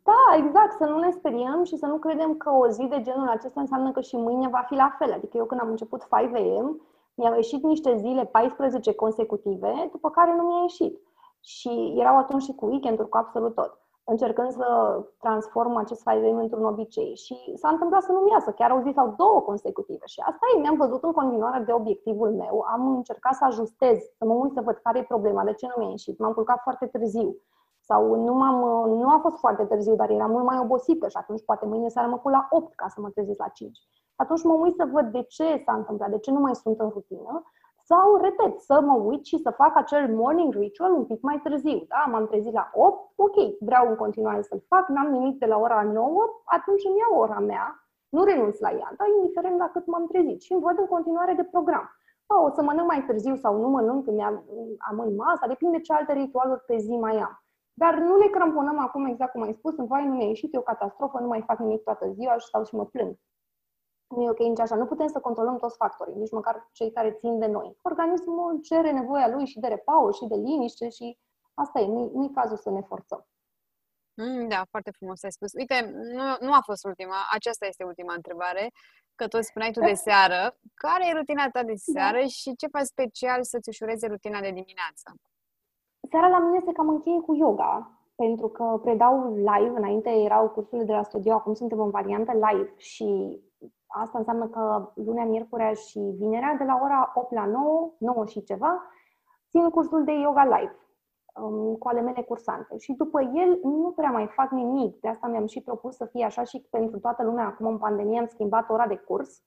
Da, 0.03 0.45
exact, 0.45 0.73
să 0.77 0.85
nu 0.85 0.99
ne 0.99 1.11
speriem 1.11 1.63
și 1.63 1.77
să 1.77 1.85
nu 1.85 1.97
credem 1.97 2.35
că 2.35 2.51
o 2.51 2.67
zi 2.67 2.85
de 2.85 3.01
genul 3.01 3.27
acesta 3.27 3.59
înseamnă 3.59 3.91
că 3.91 4.01
și 4.01 4.15
mâine 4.15 4.47
va 4.47 4.65
fi 4.67 4.73
la 4.73 4.95
fel. 4.97 5.13
Adică 5.13 5.37
eu 5.37 5.45
când 5.45 5.61
am 5.61 5.69
început 5.69 6.07
5 6.19 6.33
AM, 6.35 6.81
mi-au 7.15 7.35
ieșit 7.35 7.63
niște 7.63 7.95
zile 7.97 8.25
14 8.25 8.93
consecutive, 8.93 9.89
după 9.91 10.09
care 10.09 10.35
nu 10.35 10.43
mi-a 10.43 10.61
ieșit. 10.61 10.99
Și 11.39 11.93
erau 11.97 12.17
atunci 12.17 12.43
și 12.43 12.53
cu 12.55 12.65
weekenduri, 12.65 13.09
cu 13.09 13.17
absolut 13.17 13.55
tot 13.55 13.79
încercând 14.05 14.51
să 14.51 14.99
transform 15.19 15.75
acest 15.75 16.03
5 16.09 16.41
într-un 16.41 16.65
obicei. 16.65 17.15
Și 17.15 17.35
s-a 17.55 17.69
întâmplat 17.69 18.03
să 18.03 18.11
nu-mi 18.11 18.31
iasă, 18.31 18.51
chiar 18.51 18.71
o 18.71 18.81
zi 18.81 18.91
sau 18.95 19.13
două 19.17 19.39
consecutive. 19.41 20.05
Și 20.05 20.19
asta 20.19 20.45
e, 20.55 20.59
mi-am 20.59 20.77
văzut 20.77 21.03
în 21.03 21.11
continuare 21.11 21.63
de 21.63 21.71
obiectivul 21.71 22.31
meu, 22.33 22.65
am 22.73 22.95
încercat 22.95 23.33
să 23.33 23.45
ajustez, 23.45 23.97
să 24.17 24.25
mă 24.25 24.33
uit 24.33 24.53
să 24.53 24.61
văd 24.61 24.75
care 24.83 24.99
e 24.99 25.03
problema, 25.03 25.43
de 25.43 25.53
ce 25.53 25.65
nu 25.65 25.83
mi-a 25.83 25.89
ieșit. 25.89 26.19
M-am 26.19 26.33
culcat 26.33 26.59
foarte 26.61 26.85
târziu 26.85 27.35
sau 27.85 28.15
nu, 28.15 28.33
m-am, 28.33 28.89
nu 28.89 29.09
a 29.09 29.19
fost 29.21 29.37
foarte 29.37 29.63
târziu, 29.63 29.95
dar 29.95 30.09
eram 30.09 30.31
mult 30.31 30.45
mai 30.45 30.59
obosită 30.59 31.07
și 31.07 31.17
atunci 31.17 31.45
poate 31.45 31.65
mâine 31.65 31.87
seara 31.87 32.07
mă 32.07 32.17
culc 32.17 32.35
la 32.35 32.47
8 32.49 32.75
ca 32.75 32.87
să 32.87 33.01
mă 33.01 33.09
trezesc 33.09 33.39
la 33.39 33.47
5. 33.47 33.79
Atunci 34.15 34.43
mă 34.43 34.53
uit 34.53 34.75
să 34.75 34.89
văd 34.91 35.11
de 35.11 35.23
ce 35.23 35.61
s-a 35.65 35.73
întâmplat, 35.73 36.09
de 36.09 36.19
ce 36.19 36.31
nu 36.31 36.39
mai 36.39 36.55
sunt 36.55 36.79
în 36.79 36.89
rutină 36.89 37.43
sau, 37.91 38.15
repet, 38.15 38.59
să 38.59 38.81
mă 38.81 38.93
uit 38.93 39.25
și 39.25 39.37
să 39.37 39.49
fac 39.49 39.75
acel 39.75 40.15
morning 40.15 40.53
ritual 40.53 40.91
un 40.91 41.05
pic 41.05 41.21
mai 41.21 41.39
târziu. 41.43 41.85
Da? 41.87 42.11
M-am 42.11 42.27
trezit 42.27 42.53
la 42.53 42.69
8, 42.73 43.11
ok, 43.15 43.35
vreau 43.59 43.89
în 43.89 43.95
continuare 43.95 44.41
să-l 44.41 44.63
fac, 44.67 44.87
n-am 44.87 45.11
nimic 45.11 45.39
de 45.39 45.45
la 45.45 45.57
ora 45.57 45.81
9, 45.81 46.23
atunci 46.45 46.85
îmi 46.85 46.97
iau 46.97 47.21
ora 47.21 47.39
mea, 47.39 47.87
nu 48.09 48.23
renunț 48.23 48.59
la 48.59 48.71
ea, 48.71 48.93
dar 48.97 49.07
indiferent 49.07 49.57
la 49.57 49.69
cât 49.69 49.85
m-am 49.85 50.07
trezit 50.07 50.41
și 50.41 50.53
îmi 50.53 50.61
văd 50.61 50.77
în 50.79 50.85
continuare 50.85 51.33
de 51.33 51.43
program. 51.43 51.89
A, 52.27 52.41
o 52.41 52.49
să 52.49 52.61
mănânc 52.61 52.87
mai 52.87 53.03
târziu 53.07 53.35
sau 53.35 53.59
nu 53.59 53.67
mănânc 53.67 54.05
când 54.05 54.19
am, 54.21 54.43
am 54.89 54.99
în 54.99 55.15
masa, 55.15 55.47
depinde 55.47 55.79
ce 55.79 55.93
alte 55.93 56.13
ritualuri 56.13 56.63
pe 56.65 56.77
zi 56.77 56.97
mai 56.97 57.17
am. 57.17 57.44
Dar 57.77 57.93
nu 57.97 58.17
ne 58.17 58.27
cramponăm 58.27 58.79
acum, 58.79 59.05
exact 59.05 59.31
cum 59.31 59.41
ai 59.41 59.53
spus, 59.53 59.77
în 59.77 59.85
vai, 59.85 60.05
nu 60.05 60.13
mi-a 60.13 60.27
ieșit, 60.27 60.53
e 60.53 60.57
o 60.57 60.61
catastrofă, 60.61 61.19
nu 61.19 61.27
mai 61.27 61.41
fac 61.41 61.59
nimic 61.59 61.83
toată 61.83 62.11
ziua 62.11 62.37
și 62.37 62.47
stau 62.47 62.63
și 62.65 62.75
mă 62.75 62.85
plâng. 62.85 63.15
Nu 64.07 64.21
e 64.23 64.29
ok 64.29 64.39
nici 64.39 64.59
așa. 64.59 64.75
Nu 64.75 64.85
putem 64.85 65.07
să 65.07 65.19
controlăm 65.19 65.57
toți 65.57 65.75
factorii, 65.75 66.15
nici 66.15 66.31
măcar 66.31 66.69
cei 66.71 66.91
care 66.91 67.11
țin 67.11 67.39
de 67.39 67.45
noi. 67.45 67.77
Organismul 67.81 68.59
cere 68.61 68.91
nevoia 68.91 69.27
lui 69.27 69.45
și 69.45 69.59
de 69.59 69.67
repaus 69.67 70.17
și 70.17 70.25
de 70.25 70.35
liniște 70.35 70.89
și 70.89 71.17
asta 71.53 71.79
e, 71.79 71.87
nu 71.87 72.23
e 72.23 72.33
cazul 72.33 72.57
să 72.57 72.69
ne 72.69 72.81
forțăm. 72.81 73.27
Mm, 74.13 74.47
da, 74.47 74.65
foarte 74.69 74.91
frumos 74.91 75.23
ai 75.23 75.31
spus. 75.31 75.53
Uite, 75.53 75.91
nu, 75.93 76.23
nu 76.39 76.53
a 76.53 76.61
fost 76.63 76.85
ultima, 76.85 77.15
aceasta 77.31 77.65
este 77.65 77.83
ultima 77.83 78.13
întrebare, 78.13 78.71
că 79.15 79.27
tot 79.27 79.43
spuneai 79.43 79.71
tu 79.71 79.79
de 79.79 79.93
seară. 80.07 80.57
Care 80.73 81.07
e 81.07 81.13
rutina 81.13 81.49
ta 81.49 81.63
de 81.63 81.75
da. 81.85 81.99
seară 81.99 82.19
da. 82.19 82.27
și 82.27 82.55
ce 82.55 82.67
faci 82.67 82.85
special 82.85 83.43
să-ți 83.43 83.69
ușureze 83.69 84.07
rutina 84.07 84.39
de 84.39 84.51
dimineață? 84.51 85.07
Seara 86.15 86.29
la 86.29 86.39
mine 86.39 86.61
se 86.65 86.71
cam 86.71 86.89
încheie 86.89 87.19
cu 87.19 87.35
yoga, 87.35 87.91
pentru 88.15 88.47
că 88.47 88.79
predau 88.81 89.33
live, 89.35 89.77
înainte 89.77 90.09
erau 90.09 90.49
cursurile 90.49 90.85
de 90.85 90.93
la 90.93 91.03
studio, 91.03 91.33
acum 91.33 91.53
suntem 91.53 91.79
în 91.79 91.89
variantă 91.89 92.31
live 92.31 92.73
și 92.75 93.39
asta 93.87 94.17
înseamnă 94.17 94.47
că 94.47 94.91
lunea, 94.93 95.25
miercurea 95.25 95.73
și 95.73 95.99
vinerea 95.99 96.55
de 96.57 96.63
la 96.63 96.79
ora 96.83 97.11
8 97.15 97.33
la 97.33 97.45
9, 97.45 97.93
9 97.97 98.25
și 98.25 98.43
ceva, 98.43 98.83
țin 99.49 99.69
cursul 99.69 100.03
de 100.03 100.11
yoga 100.11 100.43
live 100.43 100.77
um, 101.41 101.75
cu 101.75 101.87
ale 101.87 102.01
mele 102.01 102.21
cursante. 102.21 102.77
Și 102.77 102.93
după 102.93 103.21
el 103.21 103.59
nu 103.63 103.93
prea 103.95 104.11
mai 104.11 104.27
fac 104.27 104.51
nimic. 104.51 104.99
De 104.99 105.07
asta 105.07 105.27
mi-am 105.27 105.45
și 105.45 105.61
propus 105.61 105.95
să 105.95 106.05
fie 106.05 106.25
așa 106.25 106.43
și 106.43 106.67
pentru 106.69 106.99
toată 106.99 107.23
lumea. 107.23 107.45
Acum 107.45 107.67
în 107.67 107.77
pandemie 107.77 108.19
am 108.19 108.27
schimbat 108.27 108.69
ora 108.69 108.87
de 108.87 108.95
curs, 108.95 109.43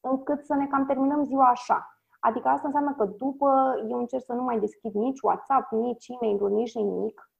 încât 0.00 0.44
să 0.44 0.54
ne 0.54 0.66
cam 0.66 0.86
terminăm 0.86 1.24
ziua 1.24 1.48
așa. 1.48 1.95
Adică 2.28 2.48
asta 2.48 2.66
înseamnă 2.66 2.94
că 2.98 3.04
după 3.04 3.50
eu 3.88 3.98
încerc 3.98 4.24
să 4.24 4.32
nu 4.32 4.42
mai 4.42 4.58
deschid 4.58 4.94
nici 4.94 5.20
WhatsApp, 5.20 5.72
nici 5.72 6.08
e-mail 6.08 6.48
nici 6.48 6.74
nimic, 6.74 7.30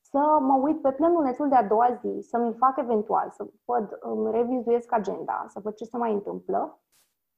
să 0.00 0.38
mă 0.40 0.58
uit 0.62 0.80
pe 0.80 0.92
planulețul 0.92 1.48
de 1.48 1.54
a 1.54 1.66
doua 1.66 2.00
zi, 2.02 2.28
să-mi 2.28 2.54
fac 2.54 2.78
eventual, 2.78 3.30
să 3.30 3.46
văd, 3.64 3.98
îmi 4.00 4.30
revizuiesc 4.30 4.92
agenda, 4.92 5.44
să 5.48 5.60
văd 5.62 5.74
ce 5.74 5.84
se 5.84 5.96
mai 5.96 6.12
întâmplă 6.12 6.80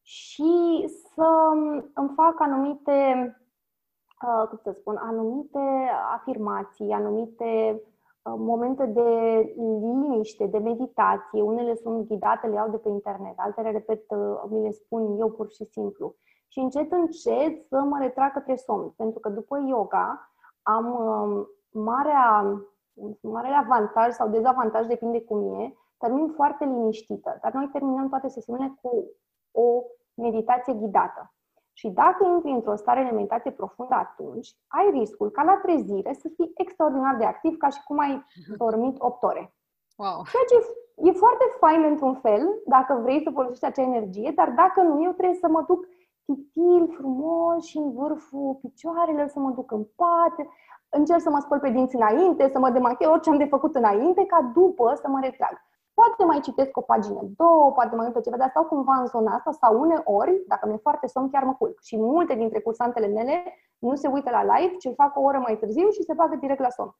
și 0.02 0.84
să 1.14 1.26
îmi 1.94 2.12
fac 2.16 2.40
anumite 2.40 3.32
Uh, 4.22 4.48
cum 4.48 4.58
să 4.62 4.70
spun, 4.70 4.96
anumite 4.96 5.90
afirmații, 6.14 6.90
anumite 6.90 7.82
uh, 8.22 8.34
momente 8.36 8.86
de 8.86 9.10
liniște, 9.56 10.46
de 10.46 10.58
meditație. 10.58 11.42
Unele 11.42 11.74
sunt 11.74 12.06
ghidate, 12.08 12.46
le 12.46 12.54
iau 12.54 12.70
de 12.70 12.76
pe 12.76 12.88
internet, 12.88 13.34
altele, 13.36 13.70
repet, 13.70 14.04
uh, 14.08 14.42
mi 14.48 14.62
le 14.62 14.70
spun 14.70 15.18
eu 15.18 15.30
pur 15.30 15.50
și 15.50 15.64
simplu. 15.64 16.14
Și 16.48 16.58
încet, 16.58 16.92
încet 16.92 17.66
să 17.68 17.80
mă 17.80 17.98
retrag 18.00 18.32
către 18.32 18.56
somn. 18.56 18.90
Pentru 18.96 19.18
că 19.18 19.28
după 19.28 19.64
yoga 19.66 20.32
am 20.62 20.86
marea, 21.70 22.60
marele 23.20 23.54
avantaj 23.54 24.12
sau 24.12 24.28
dezavantaj, 24.28 24.86
depinde 24.86 25.20
cum 25.20 25.60
e, 25.60 25.74
termin 25.98 26.28
foarte 26.28 26.64
liniștită. 26.64 27.38
Dar 27.42 27.52
noi 27.52 27.68
terminăm 27.72 28.08
toate 28.08 28.28
sesiunile 28.28 28.78
cu 28.82 29.10
o 29.52 29.82
meditație 30.14 30.74
ghidată. 30.74 31.32
Și 31.72 31.88
dacă 31.88 32.24
intri 32.24 32.50
într-o 32.50 32.76
stare 32.76 33.02
de 33.02 33.14
meditație 33.14 33.50
profundă 33.50 33.94
atunci, 33.94 34.56
ai 34.66 34.90
riscul 34.90 35.30
ca 35.30 35.42
la 35.42 35.60
trezire 35.62 36.12
să 36.12 36.28
fii 36.34 36.52
extraordinar 36.56 37.16
de 37.16 37.24
activ, 37.24 37.56
ca 37.56 37.68
și 37.68 37.82
cum 37.84 37.98
ai 37.98 38.24
dormit 38.64 38.96
8 38.98 39.22
ore. 39.22 39.54
Wow. 39.96 40.22
Ceea 40.30 40.46
ce 40.50 40.56
e 41.08 41.12
foarte 41.12 41.44
fain 41.58 41.82
într-un 41.82 42.14
fel, 42.14 42.42
dacă 42.66 43.00
vrei 43.02 43.22
să 43.22 43.30
folosești 43.30 43.64
acea 43.64 43.82
energie, 43.82 44.32
dar 44.34 44.50
dacă 44.50 44.80
nu, 44.82 45.02
eu 45.02 45.12
trebuie 45.12 45.38
să 45.40 45.48
mă 45.48 45.64
duc 45.66 45.86
titil, 46.28 46.94
frumos 46.96 47.64
și 47.64 47.76
în 47.78 47.92
vârful 47.92 48.58
picioarelor, 48.62 49.28
să 49.28 49.38
mă 49.38 49.50
duc 49.50 49.70
în 49.70 49.84
pat, 49.96 50.46
încerc 50.88 51.20
să 51.20 51.30
mă 51.30 51.40
spăl 51.40 51.58
pe 51.60 51.70
dinți 51.70 51.96
înainte, 51.96 52.48
să 52.52 52.58
mă 52.58 52.70
demachez 52.70 53.08
orice 53.08 53.30
am 53.30 53.38
de 53.38 53.44
făcut 53.44 53.74
înainte, 53.74 54.26
ca 54.26 54.50
după 54.54 54.92
să 55.02 55.08
mă 55.08 55.18
retrag. 55.22 55.54
Poate 55.94 56.24
mai 56.24 56.40
citesc 56.40 56.76
o 56.76 56.80
pagină, 56.80 57.20
două, 57.36 57.72
poate 57.72 57.96
mai 57.96 58.10
pe 58.12 58.20
ceva, 58.20 58.36
dar 58.36 58.48
stau 58.48 58.64
cumva 58.64 58.94
în 59.00 59.06
zona 59.06 59.34
asta 59.34 59.52
sau 59.52 59.80
uneori, 59.80 60.42
dacă 60.46 60.66
mi-e 60.66 60.76
foarte 60.76 61.06
somn, 61.06 61.30
chiar 61.30 61.44
mă 61.44 61.54
culc. 61.54 61.80
Și 61.80 61.96
multe 61.96 62.34
dintre 62.34 62.60
cursantele 62.60 63.06
mele 63.06 63.44
nu 63.78 63.94
se 63.94 64.08
uită 64.08 64.30
la 64.30 64.42
live, 64.42 64.76
ci 64.76 64.94
fac 64.94 65.16
o 65.16 65.20
oră 65.20 65.38
mai 65.38 65.56
târziu 65.56 65.90
și 65.90 66.02
se 66.02 66.12
bagă 66.12 66.36
direct 66.36 66.60
la 66.60 66.70
somn. 66.70 66.94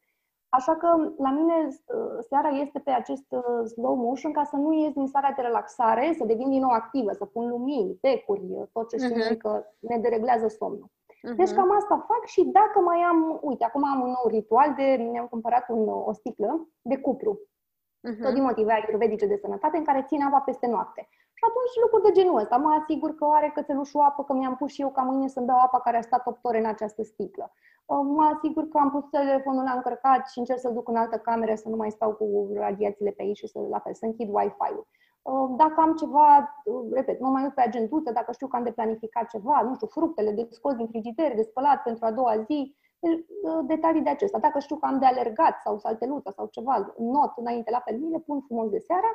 Așa 0.49 0.77
că 0.77 1.13
la 1.19 1.31
mine 1.31 1.67
uh, 1.67 2.19
seara 2.29 2.49
este 2.49 2.79
pe 2.79 2.91
acest 2.91 3.27
uh, 3.29 3.65
slow 3.73 3.95
motion 3.95 4.33
ca 4.33 4.45
să 4.45 4.57
nu 4.57 4.73
ies 4.73 4.93
din 4.93 5.07
starea 5.07 5.33
de 5.33 5.43
relaxare, 5.43 6.15
să 6.19 6.25
devin 6.25 6.51
din 6.51 6.61
nou 6.61 6.71
activă, 6.71 7.13
să 7.13 7.25
pun 7.25 7.49
lumini, 7.49 7.99
becuri, 8.01 8.47
uh, 8.51 8.67
tot 8.73 8.89
ce 8.89 8.97
știu 8.97 9.35
uh-huh. 9.35 9.39
că 9.39 9.65
ne 9.79 9.99
dereglează 9.99 10.49
somnul. 10.49 10.91
Uh-huh. 10.91 11.37
Deci 11.37 11.51
cam 11.51 11.77
asta 11.77 12.05
fac 12.09 12.25
și 12.25 12.45
dacă 12.45 12.81
mai 12.81 13.01
am, 13.01 13.39
uite, 13.43 13.65
acum 13.65 13.85
am 13.85 14.01
un 14.01 14.07
nou 14.07 14.27
ritual 14.27 14.75
de, 14.77 15.09
mi-am 15.11 15.27
cumpărat 15.27 15.69
un, 15.69 15.89
o 15.89 16.13
sticlă 16.13 16.69
de 16.83 16.99
cupru 16.99 17.41
uh-huh. 17.41 18.23
tot 18.23 18.33
din 18.33 18.43
motive 18.43 18.73
ayurvedice 18.73 19.27
de 19.27 19.37
sănătate, 19.37 19.77
în 19.77 19.85
care 19.85 20.05
țin 20.07 20.23
apa 20.23 20.41
peste 20.41 20.67
noapte. 20.67 21.09
Și 21.39 21.45
atunci 21.49 21.83
lucruri 21.85 22.07
de 22.07 22.17
genul 22.19 22.41
ăsta. 22.43 22.57
Mă 22.57 22.71
asigur 22.81 23.11
că 23.15 23.25
are 23.31 23.51
cățelușul 23.55 24.01
apă, 24.01 24.23
că 24.25 24.33
mi-am 24.33 24.57
pus 24.57 24.71
și 24.73 24.81
eu 24.81 24.91
ca 24.91 25.03
mâine 25.03 25.29
să-mi 25.29 25.47
beau 25.47 25.59
apa 25.59 25.81
care 25.81 25.97
a 25.97 26.09
stat 26.09 26.27
8 26.27 26.45
ore 26.45 26.59
în 26.59 26.67
această 26.75 27.03
sticlă. 27.03 27.53
Uh, 27.87 28.01
mă 28.17 28.25
asigur 28.35 28.69
că 28.69 28.79
am 28.79 28.91
pus 28.91 29.05
telefonul 29.11 29.65
la 29.65 29.73
încărcat 29.79 30.29
și 30.29 30.39
încerc 30.39 30.59
să-l 30.59 30.73
duc 30.73 30.89
în 30.89 30.97
altă 30.97 31.17
cameră, 31.17 31.55
să 31.55 31.69
nu 31.69 31.77
mai 31.77 31.91
stau 31.91 32.11
cu 32.13 32.27
radiațiile 32.55 33.11
pe 33.11 33.23
aici 33.23 33.37
și 33.37 33.47
să, 33.47 33.59
la 33.71 33.79
fel, 33.79 33.95
să 33.95 34.05
închid 34.05 34.29
Wi-Fi-ul. 34.33 34.87
Uh, 35.23 35.49
dacă 35.57 35.81
am 35.81 35.95
ceva, 35.95 36.29
uh, 36.65 36.93
repet, 36.93 37.21
mă 37.21 37.29
mai 37.29 37.43
uit 37.43 37.55
pe 37.55 37.61
agenduță, 37.61 38.11
dacă 38.13 38.33
știu 38.33 38.47
că 38.47 38.57
am 38.57 38.63
de 38.63 38.71
planificat 38.71 39.29
ceva, 39.29 39.61
nu 39.63 39.75
știu, 39.75 39.87
fructele 39.87 40.31
de 40.31 40.47
scos 40.51 40.75
din 40.75 40.89
frigider, 40.89 41.35
de 41.35 41.43
spălat 41.43 41.83
pentru 41.83 42.05
a 42.05 42.13
doua 42.13 42.43
zi, 42.49 42.77
Uh, 43.01 43.59
detalii 43.67 44.03
de 44.03 44.11
acestea. 44.11 44.41
Dacă 44.41 44.59
știu 44.59 44.77
că 44.77 44.87
am 44.87 44.99
de 44.99 45.07
alergat 45.07 45.61
sau 45.61 45.79
saltelută 45.79 46.33
sau 46.37 46.49
ceva, 46.51 46.95
not 46.99 47.33
înainte, 47.37 47.71
la 47.71 47.81
fel, 47.81 47.99
mi 47.99 48.11
le 48.11 48.19
pun 48.19 48.41
frumos 48.41 48.69
de 48.71 48.79
seara 48.79 49.11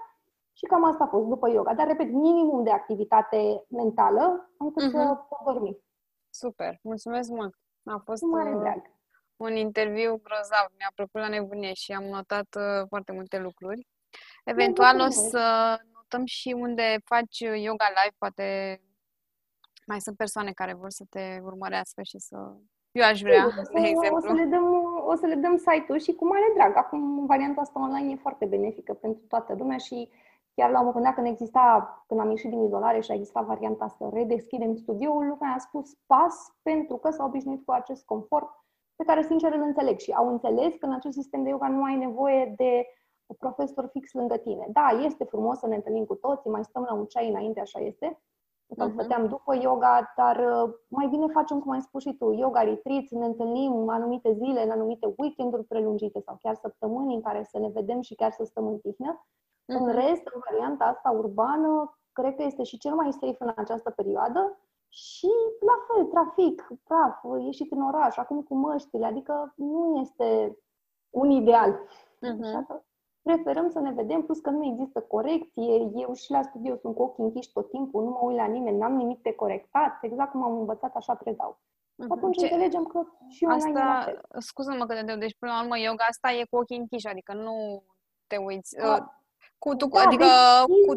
și 0.53 0.65
cam 0.65 0.83
asta 0.83 1.03
a 1.03 1.07
fost 1.07 1.27
după 1.27 1.49
yoga. 1.49 1.73
Dar, 1.73 1.87
repet, 1.87 2.11
minimum 2.11 2.63
de 2.63 2.71
activitate 2.71 3.65
mentală 3.69 4.53
încât 4.57 4.87
uh-huh. 4.87 4.91
să 4.91 5.17
pot 5.29 5.53
dormi. 5.53 5.77
Super, 6.29 6.79
mulțumesc 6.81 7.29
mult! 7.29 7.55
A 7.85 8.01
fost 8.05 8.21
mare 8.21 8.55
uh, 8.55 8.59
drag. 8.59 8.81
un 9.35 9.55
interviu 9.55 10.21
grozav, 10.23 10.67
mi-a 10.77 10.91
plăcut 10.95 11.21
la 11.21 11.27
nebunie 11.27 11.73
și 11.73 11.91
am 11.91 12.03
notat 12.03 12.47
uh, 12.55 12.87
foarte 12.87 13.11
multe 13.11 13.39
lucruri. 13.39 13.87
Eventual 14.43 14.99
o 14.99 15.09
să 15.09 15.77
notăm 15.93 16.25
și 16.25 16.55
unde 16.57 16.97
faci 17.05 17.39
yoga 17.39 17.87
live, 17.87 18.15
poate 18.17 18.77
mai 19.87 20.01
sunt 20.01 20.17
persoane 20.17 20.51
care 20.51 20.73
vor 20.73 20.89
să 20.89 21.03
te 21.09 21.39
urmărească 21.41 22.01
și 22.01 22.19
să 22.19 22.37
eu 22.91 23.05
aș 23.05 23.21
vrea, 23.21 23.47
de 23.73 23.87
exemplu. 23.87 24.17
O 24.17 24.19
să 24.19 24.33
le 24.33 24.43
dăm, 24.45 24.65
o 25.05 25.15
să 25.15 25.25
le 25.25 25.35
dăm 25.35 25.57
site-ul 25.57 25.99
și 25.99 26.13
cu 26.13 26.25
mare 26.25 26.51
drag. 26.53 26.75
Acum, 26.75 27.25
varianta 27.25 27.61
asta 27.61 27.79
online 27.79 28.11
e 28.11 28.15
foarte 28.15 28.45
benefică 28.45 28.93
pentru 28.93 29.23
toată 29.27 29.55
lumea 29.57 29.77
și 29.77 30.09
chiar 30.55 30.69
la 30.69 30.79
un 30.79 30.85
moment 30.85 31.05
dat 31.05 31.13
când 31.13 31.27
exista, 31.27 32.03
când 32.07 32.19
am 32.19 32.29
ieșit 32.29 32.49
din 32.49 32.63
izolare 32.63 32.99
și 32.99 33.11
a 33.11 33.13
existat 33.13 33.45
varianta 33.45 33.87
să 33.87 34.09
redeschidem 34.13 34.75
studioul, 34.75 35.27
lumea 35.27 35.53
a 35.55 35.57
spus 35.57 35.97
pas 36.05 36.55
pentru 36.61 36.97
că 36.97 37.09
s-a 37.11 37.23
obișnuit 37.23 37.65
cu 37.65 37.71
acest 37.71 38.05
confort 38.05 38.49
pe 38.95 39.03
care, 39.03 39.23
sincer, 39.23 39.53
îl 39.53 39.61
înțeleg 39.61 39.99
și 39.99 40.11
au 40.11 40.27
înțeles 40.27 40.75
că 40.75 40.85
în 40.85 40.93
acest 40.93 41.17
sistem 41.17 41.43
de 41.43 41.49
yoga 41.49 41.67
nu 41.67 41.83
ai 41.83 41.95
nevoie 41.95 42.53
de 42.57 42.85
profesor 43.39 43.89
fix 43.91 44.13
lângă 44.13 44.37
tine. 44.37 44.67
Da, 44.71 44.87
este 45.03 45.23
frumos 45.23 45.57
să 45.57 45.67
ne 45.67 45.75
întâlnim 45.75 46.05
cu 46.05 46.15
toții, 46.15 46.49
mai 46.49 46.63
stăm 46.63 46.83
la 46.83 46.93
un 46.93 47.05
ceai 47.05 47.29
înainte, 47.29 47.59
așa 47.59 47.79
este, 47.79 48.21
sau 48.77 48.87
uh-huh. 48.89 48.93
stăteam 48.93 49.27
după 49.27 49.55
yoga, 49.55 50.13
dar 50.15 50.37
uh, 50.37 50.73
mai 50.87 51.07
bine 51.07 51.27
facem, 51.27 51.59
cum 51.59 51.71
ai 51.71 51.81
spus 51.81 52.01
și 52.01 52.13
tu, 52.13 52.31
yoga 52.31 52.61
retreat, 52.61 53.03
ne 53.09 53.25
întâlnim 53.25 53.89
anumite 53.89 54.33
zile, 54.33 54.63
în 54.63 54.69
anumite 54.69 55.13
weekenduri 55.17 55.63
prelungite 55.63 56.19
sau 56.19 56.37
chiar 56.41 56.55
săptămâni 56.55 57.13
în 57.13 57.21
care 57.21 57.43
să 57.43 57.59
ne 57.59 57.69
vedem 57.69 58.01
și 58.01 58.15
chiar 58.15 58.31
să 58.31 58.43
stăm 58.43 58.67
în 58.67 58.77
tihnă. 58.77 59.25
Uh-huh. 59.25 59.77
În 59.77 59.91
rest, 59.91 60.25
în 60.33 60.41
varianta 60.49 60.85
asta 60.85 61.09
urbană, 61.09 61.97
cred 62.11 62.35
că 62.35 62.43
este 62.43 62.63
și 62.63 62.77
cel 62.77 62.93
mai 62.93 63.11
safe 63.11 63.37
în 63.39 63.53
această 63.55 63.89
perioadă 63.89 64.59
și, 64.89 65.31
la 65.59 65.77
fel, 65.87 66.05
trafic, 66.05 66.67
praf, 66.83 67.43
ieșit 67.45 67.71
în 67.71 67.81
oraș, 67.81 68.17
acum 68.17 68.41
cu 68.41 68.55
măștile, 68.55 69.05
adică 69.05 69.53
nu 69.55 69.99
este 70.01 70.57
un 71.09 71.29
ideal. 71.29 71.71
Uh-huh 71.71 72.91
preferăm 73.23 73.69
să 73.69 73.79
ne 73.79 73.91
vedem, 73.91 74.21
plus 74.21 74.39
că 74.39 74.49
nu 74.49 74.65
există 74.65 74.99
corecție, 75.01 75.91
eu 75.95 76.13
și 76.13 76.31
la 76.31 76.41
studio 76.41 76.75
sunt 76.75 76.95
cu 76.95 77.01
ochii 77.01 77.23
închiși 77.23 77.51
tot 77.51 77.69
timpul, 77.69 78.03
nu 78.03 78.09
mă 78.09 78.19
uit 78.21 78.37
la 78.37 78.45
nimeni, 78.45 78.77
n-am 78.77 78.95
nimic 78.95 79.21
de 79.21 79.33
corectat, 79.33 79.97
exact 80.01 80.31
cum 80.31 80.43
am 80.43 80.57
învățat, 80.57 80.95
așa 80.95 81.15
predau. 81.15 81.59
Uh-huh. 81.59 82.07
Atunci 82.09 82.37
Ce... 82.37 82.43
înțelegem 82.43 82.83
că 82.83 83.03
și 83.29 83.43
online 83.43 83.79
asta, 83.79 84.09
e 84.09 84.13
la 84.31 84.39
Scuză-mă 84.39 84.85
că 84.85 84.93
te 84.93 84.99
întreb, 84.99 85.19
deci 85.19 85.35
până 85.39 85.51
la 85.51 85.61
urmă 85.61 85.77
yoga 85.77 86.05
asta 86.09 86.31
e 86.31 86.45
cu 86.49 86.57
ochii 86.57 86.77
închiși, 86.77 87.07
adică 87.07 87.33
nu 87.33 87.83
te 88.27 88.37
uiți, 88.37 88.75
da. 88.75 88.93
uh, 88.93 89.03
cu, 89.57 89.75
tu, 89.75 89.87
da, 89.87 90.01
adică 90.01 90.25
deschid... 90.25 90.87
cu, 90.87 90.93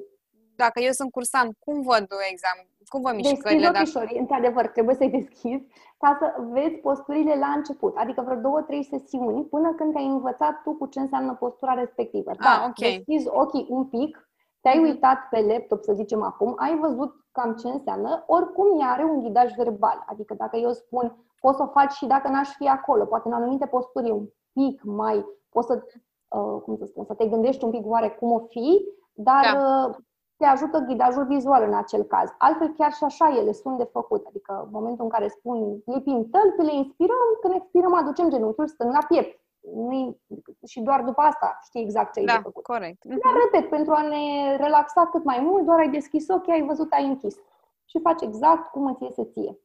dacă 0.57 0.81
eu 0.81 0.93
sunt 0.93 1.11
cursant, 1.11 1.57
cum 1.59 1.83
văd 1.83 2.07
examen, 2.31 2.67
cum 2.89 3.01
vă 3.01 3.13
mișcările? 3.15 3.71
Deschizi 3.71 3.95
dacă... 3.95 4.19
într-adevăr, 4.19 4.67
trebuie 4.67 4.95
să-i 4.95 5.11
deschizi 5.11 5.67
ca 5.99 6.17
să 6.21 6.43
vezi 6.51 6.75
posturile 6.75 7.35
la 7.39 7.47
început, 7.47 7.97
adică 7.97 8.23
vreo 8.23 8.41
două, 8.41 8.61
trei 8.61 8.85
sesiuni, 8.85 9.45
până 9.45 9.75
când 9.75 9.93
te-ai 9.93 10.07
învățat 10.07 10.63
tu 10.63 10.75
cu 10.75 10.87
ce 10.87 11.01
înseamnă 11.01 11.35
postura 11.35 11.75
respectivă. 11.75 12.31
Ah, 12.31 12.37
da, 12.39 12.67
okay. 12.69 12.95
deschizi 12.97 13.29
ochii 13.29 13.67
un 13.69 13.85
pic, 13.85 14.31
te-ai 14.61 14.79
mhm. 14.79 14.85
uitat 14.85 15.19
pe 15.31 15.41
laptop, 15.41 15.83
să 15.83 15.93
zicem 15.93 16.23
acum, 16.23 16.55
ai 16.57 16.79
văzut 16.79 17.15
cam 17.33 17.55
ce 17.55 17.69
înseamnă, 17.69 18.25
oricum 18.27 18.81
ea 18.81 18.89
are 18.89 19.05
un 19.05 19.23
ghidaj 19.23 19.55
verbal. 19.55 20.05
Adică 20.07 20.35
dacă 20.35 20.57
eu 20.57 20.73
spun, 20.73 21.17
poți 21.41 21.57
să 21.57 21.63
o 21.63 21.67
faci 21.67 21.93
și 21.93 22.07
dacă 22.07 22.29
n-aș 22.29 22.49
fi 22.49 22.69
acolo, 22.69 23.05
poate 23.05 23.29
în 23.29 23.35
anumite 23.35 23.67
posturi 23.67 24.13
pic 24.53 24.83
mai, 24.83 25.25
poți 25.49 25.67
să, 25.67 25.83
uh, 26.29 26.61
cum 26.63 26.77
să 26.77 26.85
spun, 26.85 27.05
să 27.05 27.15
te 27.15 27.27
gândești 27.27 27.65
un 27.65 27.71
pic 27.71 27.87
oare 27.87 28.09
cum 28.09 28.33
o 28.33 28.39
fi, 28.39 28.85
dar 29.13 29.43
da. 29.55 29.91
Uh, 30.39 30.45
te 30.45 30.45
ajută 30.45 30.79
ghidajul 30.79 31.27
vizual 31.27 31.63
în 31.63 31.75
acel 31.75 32.03
caz. 32.03 32.29
Altfel, 32.39 32.75
chiar 32.77 32.93
și 32.93 33.05
așa 33.05 33.37
ele 33.37 33.53
sunt 33.53 33.79
de 33.79 33.89
făcut. 33.93 34.27
Adică, 34.27 34.61
în 34.65 34.69
momentul 34.73 35.05
în 35.05 35.11
care 35.11 35.29
spun 35.29 35.83
lipim 35.85 36.29
tălpi, 36.31 36.63
le 36.63 36.75
inspirăm, 36.75 37.29
când 37.41 37.55
expirăm, 37.55 37.95
aducem 37.95 38.31
genunchiul 38.31 38.67
stâng 38.67 38.93
la 38.93 39.05
piept. 39.09 39.41
nu 39.75 40.19
și 40.67 40.81
doar 40.81 41.03
după 41.03 41.21
asta 41.21 41.59
știi 41.63 41.83
exact 41.83 42.13
ce 42.13 42.19
ai 42.19 42.25
da, 42.25 42.33
de 42.33 42.41
făcut. 42.43 42.65
corect. 42.65 43.05
Dar, 43.05 43.33
repet, 43.45 43.71
pentru 43.71 43.93
a 43.93 44.03
ne 44.03 44.57
relaxa 44.57 45.07
cât 45.07 45.25
mai 45.25 45.41
mult, 45.41 45.65
doar 45.65 45.79
ai 45.79 45.91
deschis 45.91 46.29
ochii, 46.29 46.53
ai 46.53 46.67
văzut, 46.67 46.93
ai 46.93 47.07
închis. 47.07 47.37
Și 47.85 48.01
faci 48.01 48.23
exact 48.23 48.71
cum 48.71 48.87
îți 48.87 49.03
iese 49.03 49.25
ție. 49.25 49.59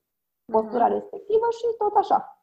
Postura 0.45 0.88
uh-huh. 0.88 0.91
respectivă 0.91 1.47
și 1.51 1.65
tot 1.78 1.95
așa. 1.95 2.36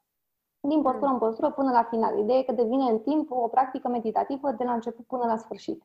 Din 0.61 0.83
postură 0.83 1.11
în 1.11 1.19
postură 1.19 1.51
până 1.51 1.71
la 1.71 1.83
final. 1.83 2.19
Ideea 2.19 2.39
e 2.39 2.43
că 2.43 2.53
devine 2.53 2.85
în 2.91 2.99
timp 2.99 3.31
o 3.31 3.49
practică 3.49 3.89
meditativă 3.89 4.51
de 4.51 4.65
la 4.65 4.73
început 4.73 5.07
până 5.07 5.25
la 5.27 5.37
sfârșit 5.37 5.83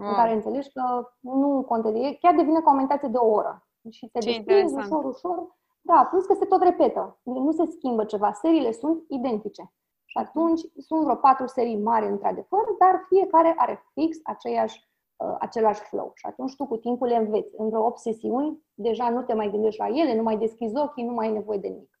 wow. 0.00 0.08
în 0.08 0.14
care 0.14 0.32
înțelegi 0.32 0.72
că 0.72 1.08
nu 1.20 1.64
contează. 1.68 1.98
Chiar 2.20 2.34
devine 2.34 2.60
ca 2.60 2.70
o 2.70 2.74
meditație 2.74 3.08
de 3.08 3.16
o 3.16 3.26
oră. 3.26 3.66
Și 3.90 4.08
te 4.08 4.18
deschizi 4.18 4.74
ușor, 4.74 5.04
ușor. 5.04 5.58
Da, 5.80 6.06
plus 6.10 6.26
că 6.26 6.34
se 6.34 6.44
tot 6.44 6.62
repetă. 6.62 7.20
Nu 7.22 7.52
se 7.52 7.64
schimbă 7.66 8.04
ceva. 8.04 8.32
Seriile 8.32 8.72
sunt 8.72 9.04
identice. 9.08 9.72
Și 10.04 10.18
atunci 10.18 10.60
sunt 10.78 11.02
vreo 11.02 11.14
patru 11.14 11.46
serii 11.46 11.76
mari, 11.76 12.06
într-adevăr, 12.06 12.64
dar 12.78 13.04
fiecare 13.08 13.54
are 13.56 13.84
fix 13.92 14.16
aceeași, 14.22 14.88
uh, 15.16 15.36
același 15.38 15.80
flow. 15.80 16.12
Și 16.14 16.26
atunci 16.26 16.56
tu 16.56 16.66
cu 16.66 16.76
timpul 16.76 17.06
le 17.06 17.16
înveți. 17.16 17.54
În 17.56 17.68
vreo 17.68 17.84
8 17.84 17.98
sesiuni, 17.98 18.62
deja 18.74 19.10
nu 19.10 19.22
te 19.22 19.34
mai 19.34 19.50
gândești 19.50 19.80
la 19.80 19.86
ele, 19.86 20.16
nu 20.16 20.22
mai 20.22 20.38
deschizi 20.38 20.76
ochii, 20.76 21.04
nu 21.04 21.12
mai 21.12 21.26
ai 21.26 21.32
nevoie 21.32 21.58
de 21.58 21.68
nimic. 21.68 22.00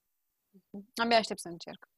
Abia 1.02 1.16
aștept 1.16 1.40
să 1.40 1.48
încerc. 1.48 1.88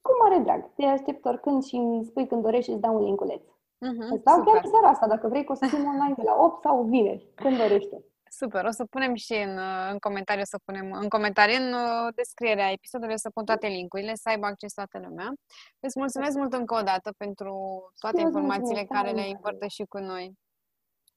Cu 0.00 0.10
mare 0.22 0.42
drag. 0.42 0.74
Te 0.74 0.84
aștept 0.84 1.24
oricând 1.24 1.62
și 1.64 1.76
îmi 1.76 2.04
spui 2.04 2.26
când 2.26 2.42
dorești 2.42 2.64
și 2.64 2.70
îți 2.70 2.80
dau 2.80 2.94
un 2.94 3.04
linkuleț. 3.04 3.42
Uh-huh, 3.86 4.08
Îți 4.14 4.24
dau 4.24 4.38
super. 4.38 4.52
chiar 4.52 4.64
seara 4.64 4.88
asta, 4.88 5.06
dacă 5.06 5.28
vrei, 5.28 5.44
costum 5.44 5.86
online 5.86 6.14
de 6.16 6.22
la 6.22 6.36
8 6.38 6.62
sau 6.62 6.82
vineri, 6.82 7.32
când 7.34 7.56
dorește. 7.56 8.04
Super, 8.30 8.64
o 8.64 8.70
să 8.70 8.84
punem 8.84 9.14
și 9.14 9.32
în, 9.46 9.58
în 9.92 9.98
comentarii, 9.98 10.42
o 10.42 10.50
să 10.54 10.58
punem 10.64 10.92
în 10.92 11.08
comentarii, 11.08 11.56
în 11.56 11.72
uh, 11.72 12.14
descrierea 12.14 12.70
episodului, 12.70 13.14
o 13.14 13.16
să 13.16 13.30
pun 13.30 13.44
toate 13.44 13.66
linkurile, 13.66 14.14
să 14.14 14.28
aibă 14.28 14.46
acces 14.46 14.72
toată 14.72 14.98
lumea. 15.06 15.32
Îți 15.80 15.98
mulțumesc 15.98 16.36
mult 16.36 16.52
încă 16.52 16.74
o 16.74 16.82
dată 16.82 17.14
pentru 17.16 17.52
toate 17.98 18.20
informațiile 18.20 18.84
care 18.84 19.10
le-ai 19.10 19.30
împărtășit 19.30 19.88
cu 19.88 19.98
noi. 19.98 20.38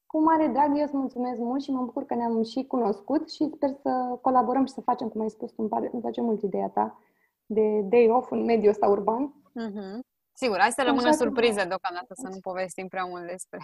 Cu 0.06 0.24
mare 0.24 0.48
drag, 0.48 0.78
eu 0.78 0.84
îți 0.84 0.96
mulțumesc 0.96 1.40
mult 1.40 1.62
și 1.62 1.72
mă 1.72 1.82
bucur 1.82 2.06
că 2.06 2.16
ne-am 2.16 2.44
și 2.44 2.66
cunoscut 2.68 3.32
și 3.32 3.50
sper 3.56 3.70
să 3.70 4.18
colaborăm 4.22 4.66
și 4.66 4.74
să 4.74 4.82
facem, 4.82 5.08
cum 5.08 5.22
ai 5.22 5.30
spus 5.30 5.50
tu, 5.50 5.62
îmi, 5.62 5.70
pare, 5.70 5.90
îmi 5.92 6.02
place 6.02 6.22
mult 6.22 6.42
ideea 6.42 6.70
ta 6.70 7.00
de 7.46 7.82
day 7.82 8.10
off 8.10 8.32
în 8.32 8.44
mediul 8.44 8.70
ăsta 8.70 8.88
urban. 8.88 9.34
Uh-huh. 9.50 10.11
Sigur, 10.44 10.60
hai 10.60 10.72
să 10.72 10.84
rămână 10.86 11.12
surpriză 11.12 11.64
deocamdată, 11.68 12.14
să 12.14 12.28
nu 12.32 12.40
povestim 12.40 12.88
prea 12.88 13.06
mult 13.06 13.28
despre. 13.28 13.60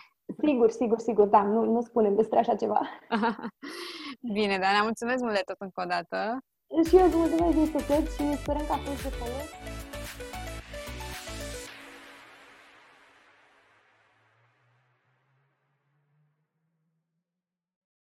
Sigur, 0.45 0.69
sigur, 0.71 0.99
sigur, 0.99 1.27
da, 1.27 1.41
nu, 1.41 1.63
nu 1.63 1.81
spunem 1.81 2.15
despre 2.15 2.39
așa 2.39 2.55
ceva. 2.55 2.81
Bine, 4.37 4.57
dar 4.57 4.71
ne 4.71 4.81
mulțumesc 4.81 5.21
mult 5.21 5.33
de 5.33 5.41
tot 5.45 5.55
încă 5.59 5.81
o 5.81 5.87
dată. 5.95 6.37
Și 6.87 6.97
eu 6.97 7.05
îți 7.05 7.15
mulțumesc 7.15 7.55
din 7.55 7.65
suflet 7.65 8.05
și 8.11 8.35
sperăm 8.41 8.65
că 8.65 8.73
a 8.73 8.77
fost 8.77 9.03
de 9.03 9.09
folos. 9.09 9.76